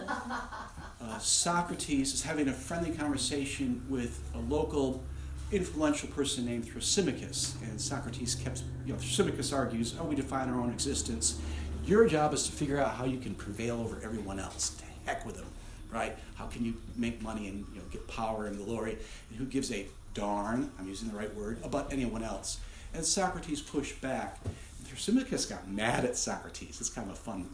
Uh, 1.02 1.18
Socrates 1.18 2.14
is 2.14 2.22
having 2.22 2.46
a 2.46 2.52
friendly 2.52 2.92
conversation 2.92 3.84
with 3.88 4.22
a 4.36 4.38
local 4.38 5.02
influential 5.50 6.08
person 6.10 6.46
named 6.46 6.64
Thrasymachus, 6.64 7.60
and 7.62 7.80
Socrates 7.80 8.36
kept, 8.36 8.62
you 8.86 8.92
know, 8.92 8.98
Thrasymachus 9.00 9.52
argues, 9.52 9.96
"Oh, 9.98 10.04
we 10.04 10.14
define 10.14 10.48
our 10.48 10.60
own 10.60 10.70
existence. 10.70 11.40
Your 11.84 12.06
job 12.06 12.32
is 12.32 12.44
to 12.46 12.52
figure 12.52 12.78
out 12.78 12.94
how 12.94 13.04
you 13.04 13.18
can 13.18 13.34
prevail 13.34 13.80
over 13.80 14.00
everyone 14.04 14.38
else. 14.38 14.70
To 14.76 14.84
heck 15.04 15.26
with 15.26 15.36
them, 15.36 15.48
right? 15.92 16.16
How 16.34 16.46
can 16.46 16.64
you 16.64 16.74
make 16.96 17.22
money 17.22 17.48
and 17.48 17.64
you 17.72 17.80
know 17.80 17.86
get 17.90 18.06
power 18.08 18.46
and 18.46 18.56
glory? 18.64 18.98
And 19.30 19.38
who 19.38 19.44
gives 19.44 19.70
a 19.72 19.86
darn? 20.14 20.70
I'm 20.78 20.88
using 20.88 21.08
the 21.08 21.16
right 21.16 21.34
word 21.34 21.58
about 21.62 21.92
anyone 21.92 22.22
else." 22.22 22.58
And 22.94 23.04
Socrates 23.04 23.60
pushed 23.60 24.00
back. 24.00 24.38
Thrasymachus 24.84 25.48
got 25.48 25.68
mad 25.68 26.04
at 26.04 26.16
Socrates. 26.16 26.80
It's 26.80 26.90
kind 26.90 27.08
of 27.08 27.14
a 27.14 27.18
fun 27.18 27.48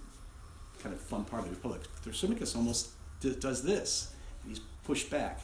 kind 0.82 0.94
of 0.94 1.00
fun 1.00 1.24
part 1.24 1.42
of 1.42 1.50
the 1.50 1.54
Republic. 1.54 1.82
Thrasymachus 2.04 2.56
almost 2.56 2.90
d- 3.20 3.36
does 3.38 3.62
this, 3.62 4.12
and 4.42 4.52
he's 4.52 4.60
pushed 4.84 5.10
back. 5.10 5.40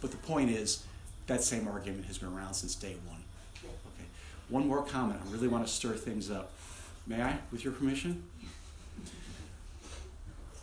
But 0.00 0.10
the 0.10 0.16
point 0.16 0.50
is, 0.50 0.84
that 1.26 1.42
same 1.42 1.68
argument 1.68 2.06
has 2.06 2.18
been 2.18 2.30
around 2.30 2.54
since 2.54 2.74
day 2.74 2.96
one. 3.06 3.22
Okay. 3.62 4.08
One 4.48 4.66
more 4.66 4.82
comment. 4.82 5.20
I 5.26 5.30
really 5.32 5.48
want 5.48 5.66
to 5.66 5.72
stir 5.72 5.92
things 5.92 6.30
up. 6.30 6.50
May 7.06 7.22
I, 7.22 7.38
with 7.52 7.64
your 7.64 7.72
permission? 7.72 8.22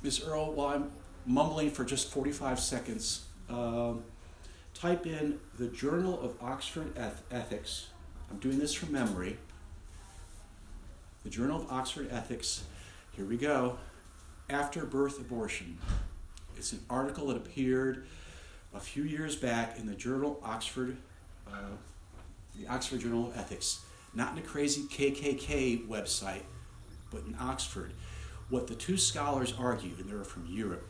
Ms. 0.04 0.24
Earl, 0.26 0.54
while 0.54 0.76
I'm 0.76 0.92
mumbling 1.32 1.70
for 1.70 1.84
just 1.84 2.10
45 2.10 2.60
seconds, 2.60 3.26
um, 3.50 4.04
type 4.74 5.06
in 5.06 5.40
the 5.60 5.68
Journal 5.68 6.20
of 6.20 6.36
Oxford 6.42 6.98
Eth- 6.98 7.22
Ethics. 7.30 7.88
I'm 8.32 8.38
doing 8.40 8.58
this 8.58 8.74
from 8.74 8.92
memory. 8.94 9.38
The 11.24 11.30
Journal 11.30 11.62
of 11.62 11.72
Oxford 11.72 12.08
Ethics. 12.12 12.64
Here 13.12 13.26
we 13.26 13.38
go 13.38 13.78
after 14.50 14.86
birth 14.86 15.20
abortion. 15.20 15.78
It's 16.56 16.72
an 16.72 16.80
article 16.90 17.28
that 17.28 17.38
appeared 17.38 18.06
a 18.74 18.80
few 18.80 19.04
years 19.04 19.36
back 19.36 19.78
in 19.78 19.86
the 19.86 19.96
journal 19.96 20.40
Oxford, 20.44 20.98
uh, 21.52 21.72
the 22.58 22.68
Oxford 22.68 23.02
Journal 23.02 23.28
of 23.28 23.38
Ethics, 23.38 23.82
not 24.14 24.32
in 24.34 24.40
a 24.40 24.42
crazy 24.42 24.84
KKK 24.84 25.88
website, 25.88 26.44
but 27.12 27.24
in 27.26 27.36
Oxford. 27.40 27.92
What 28.50 28.68
the 28.68 28.76
two 28.76 28.98
scholars 28.98 29.54
argue, 29.58 29.92
and 30.00 30.10
they're 30.10 30.24
from 30.24 30.46
Europe, 30.48 30.88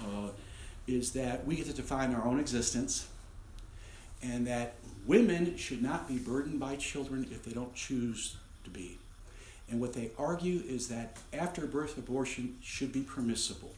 uh, 0.00 0.28
is 0.86 1.12
that 1.12 1.46
we 1.46 1.56
get 1.56 1.66
to 1.66 1.72
define 1.72 2.14
our 2.14 2.24
own 2.24 2.40
existence, 2.40 3.08
and 4.22 4.46
that 4.46 4.74
women 5.06 5.56
should 5.56 5.82
not 5.82 6.08
be 6.08 6.18
burdened 6.18 6.60
by 6.60 6.76
children 6.76 7.26
if 7.30 7.44
they 7.44 7.52
don't 7.52 7.74
choose 7.74 8.36
to 8.64 8.70
be. 8.70 8.98
And 9.70 9.80
what 9.80 9.92
they 9.92 10.10
argue 10.18 10.62
is 10.66 10.88
that 10.88 11.16
after 11.32 11.66
birth 11.66 11.96
abortion 11.96 12.56
should 12.62 12.92
be 12.92 13.02
permissible. 13.02 13.72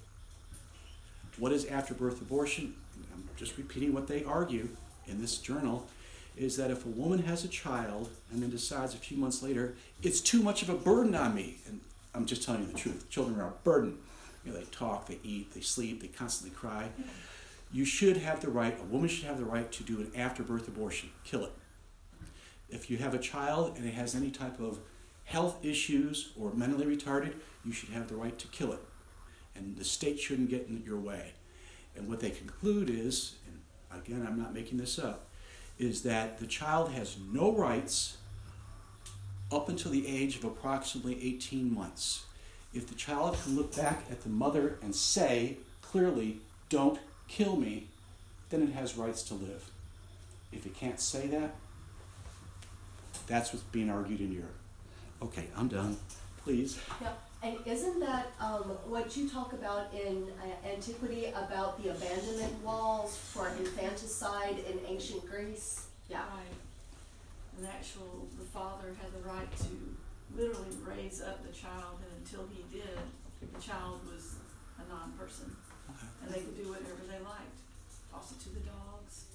What 1.39 1.53
is 1.53 1.66
after 1.66 1.95
birth 1.95 2.20
abortion? 2.20 2.75
I'm 3.12 3.29
just 3.37 3.57
repeating 3.59 3.93
what 3.93 4.07
they 4.07 4.25
argue 4.25 4.68
in 5.07 5.20
this 5.20 5.39
journal 5.39 5.87
is 6.37 6.57
that 6.57 6.70
if 6.70 6.87
a 6.87 6.89
woman 6.89 7.23
has 7.25 7.45
a 7.45 7.49
child 7.49 8.09
and 8.31 8.43
then 8.43 8.51
decides 8.51 8.95
a 8.95 8.99
few 8.99 9.18
months 9.18 9.43
later, 9.43 9.75
it's 10.03 10.20
too 10.20 10.43
much 10.43 10.62
of 10.62 10.70
a 10.70 10.75
burden 10.75 11.14
on 11.14 11.35
me. 11.35 11.59
And 11.66 11.81
I'm 12.14 12.25
just 12.25 12.43
telling 12.43 12.62
you 12.62 12.68
the 12.68 12.79
truth. 12.79 13.09
Children 13.11 13.41
are 13.41 13.49
a 13.49 13.64
burden. 13.64 13.99
You 14.45 14.53
know, 14.53 14.59
they 14.59 14.64
talk, 14.66 15.07
they 15.07 15.18
eat, 15.22 15.53
they 15.53 15.61
sleep, 15.61 16.03
they 16.03 16.09
constantly 16.09 16.57
cry. 16.57 16.90
You 17.72 17.84
should 17.84 18.18
have 18.18 18.40
the 18.40 18.51
right, 18.51 18.78
a 18.78 18.84
woman 18.84 19.09
should 19.09 19.24
have 19.24 19.38
the 19.38 19.45
right 19.45 19.70
to 19.72 19.82
do 19.82 20.01
an 20.01 20.12
after 20.16 20.43
birth 20.43 20.68
abortion. 20.68 21.11
Kill 21.24 21.45
it. 21.45 21.53
If 22.68 22.90
you 22.90 22.99
have 22.99 23.14
a 23.14 23.18
child 23.18 23.76
and 23.76 23.86
it 23.86 23.95
has 23.95 24.14
any 24.14 24.30
type 24.30 24.61
of 24.61 24.78
health 25.24 25.64
issues 25.64 26.32
or 26.38 26.53
mentally 26.53 26.84
retarded, 26.84 27.34
you 27.64 27.72
should 27.72 27.90
have 27.90 28.09
the 28.09 28.16
right 28.16 28.38
to 28.38 28.49
kill 28.49 28.72
it. 28.72 28.80
And 29.55 29.76
the 29.76 29.84
state 29.84 30.18
shouldn't 30.18 30.51
get 30.51 30.66
in 30.68 30.82
your 30.84 30.99
way. 30.99 31.32
And 31.97 32.09
what 32.09 32.20
they 32.20 32.30
conclude 32.30 32.90
is, 32.90 33.36
and 33.47 34.03
again, 34.03 34.26
I'm 34.26 34.38
not 34.38 34.55
making 34.55 34.78
this 34.78 34.99
up, 34.99 35.28
is 35.78 36.03
that 36.03 36.38
the 36.38 36.47
child 36.47 36.93
has 36.93 37.16
no 37.32 37.55
rights 37.55 38.16
up 39.51 39.68
until 39.68 39.93
the 39.93 40.07
age 40.07 40.36
of 40.36 40.45
approximately 40.45 41.22
18 41.22 41.72
months. 41.72 42.24
If 42.75 42.89
the 42.89 42.95
child 42.95 43.37
can 43.43 43.57
look 43.57 43.77
back 43.77 44.05
at 44.11 44.23
the 44.23 44.29
mother 44.29 44.79
and 44.83 44.95
say 44.95 45.59
clearly, 45.83 46.39
don't 46.68 46.99
kill 47.29 47.57
me, 47.57 47.89
then 48.51 48.62
it 48.62 48.73
has 48.73 48.97
rights 48.97 49.23
to 49.25 49.35
live. 49.35 49.70
If 50.53 50.66
it 50.66 50.75
can't 50.75 51.01
say 51.01 51.27
that, 51.29 51.55
that's 53.27 53.53
what's 53.53 53.64
being 53.64 53.91
argued 53.91 54.20
in 54.20 54.33
Europe. 54.33 54.57
Okay, 55.23 55.47
I'm 55.57 55.68
done. 55.68 55.97
Please. 56.45 56.79
Yeah, 57.01 57.12
and 57.43 57.57
isn't 57.64 58.01
that 58.01 58.33
um, 58.41 58.64
what 58.87 59.16
you 59.16 59.29
talk 59.29 59.53
about 59.53 59.93
in 59.95 60.27
uh, 60.43 60.68
antiquity 60.68 61.27
about 61.27 61.83
the 61.83 61.91
abandonment 61.91 62.53
walls 62.64 63.16
for 63.16 63.49
infanticide 63.49 64.57
in 64.68 64.81
ancient 64.87 65.29
Greece? 65.31 65.87
Yeah. 66.09 66.18
Right. 66.18 67.59
And 67.59 67.68
actual, 67.68 68.27
the 68.39 68.45
father 68.45 68.89
had 69.01 69.12
the 69.12 69.29
right 69.29 69.57
to 69.59 70.37
literally 70.37 70.77
raise 70.85 71.23
up 71.23 71.47
the 71.47 71.53
child, 71.53 71.99
and 72.11 72.11
until 72.23 72.47
he 72.55 72.62
did, 72.70 72.99
the 73.43 73.61
child 73.61 73.99
was 74.07 74.37
a 74.79 74.87
non-person. 74.89 75.51
Okay. 75.91 76.07
And 76.23 76.31
they 76.31 76.39
could 76.47 76.57
do 76.57 76.70
whatever 76.70 77.03
they 77.11 77.18
liked, 77.27 77.59
toss 78.14 78.31
it 78.33 78.39
to 78.47 78.51
the 78.55 78.62
dogs, 78.62 79.27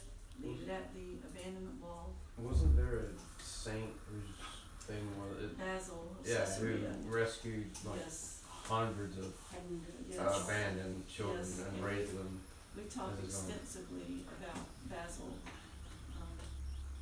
leave 0.41 0.63
it 0.63 0.71
at 0.71 0.93
the 0.95 1.19
abandonment 1.27 1.83
wall. 1.83 2.15
Wasn't 2.39 2.75
there 2.77 3.11
a 3.11 3.43
saint 3.43 3.91
whose 4.07 4.39
thing 4.87 5.03
was 5.19 5.43
it? 5.43 5.59
Basil 5.59 6.15
of 6.15 6.23
Yeah, 6.23 6.47
Caesarea. 6.47 6.95
who 7.03 7.11
rescued 7.11 7.67
like 7.83 7.99
Yes, 7.99 8.39
hundreds 8.47 9.17
of 9.17 9.35
And, 9.51 9.83
yes. 10.09 10.19
uh, 10.19 10.41
abandoned 10.47 11.03
children 11.11 11.43
Yes, 11.43 11.59
and 11.67 11.77
yeah. 11.77 11.83
raised 11.85 12.15
them. 12.17 12.39
We 12.77 12.83
talked 12.83 13.19
This 13.21 13.35
is 13.35 13.43
on- 13.43 13.51
extensively 13.51 14.23
about 14.39 14.63
Basil, 14.87 15.35
um, 16.15 16.31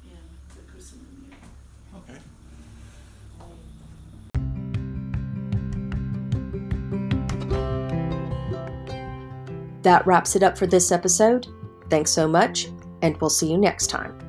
in 0.09 0.17
the 0.49 0.71
Crucible 0.71 1.05
year. 1.21 1.37
Okay. 1.93 2.19
That 9.81 10.05
wraps 10.07 10.35
it 10.35 10.41
up 10.41 10.57
for 10.57 10.65
this 10.65 10.91
episode. 10.91 11.47
Thanks 11.89 12.09
so 12.11 12.27
much, 12.27 12.69
and 13.03 13.15
we'll 13.17 13.29
see 13.29 13.51
you 13.51 13.57
next 13.57 13.87
time. 13.87 14.24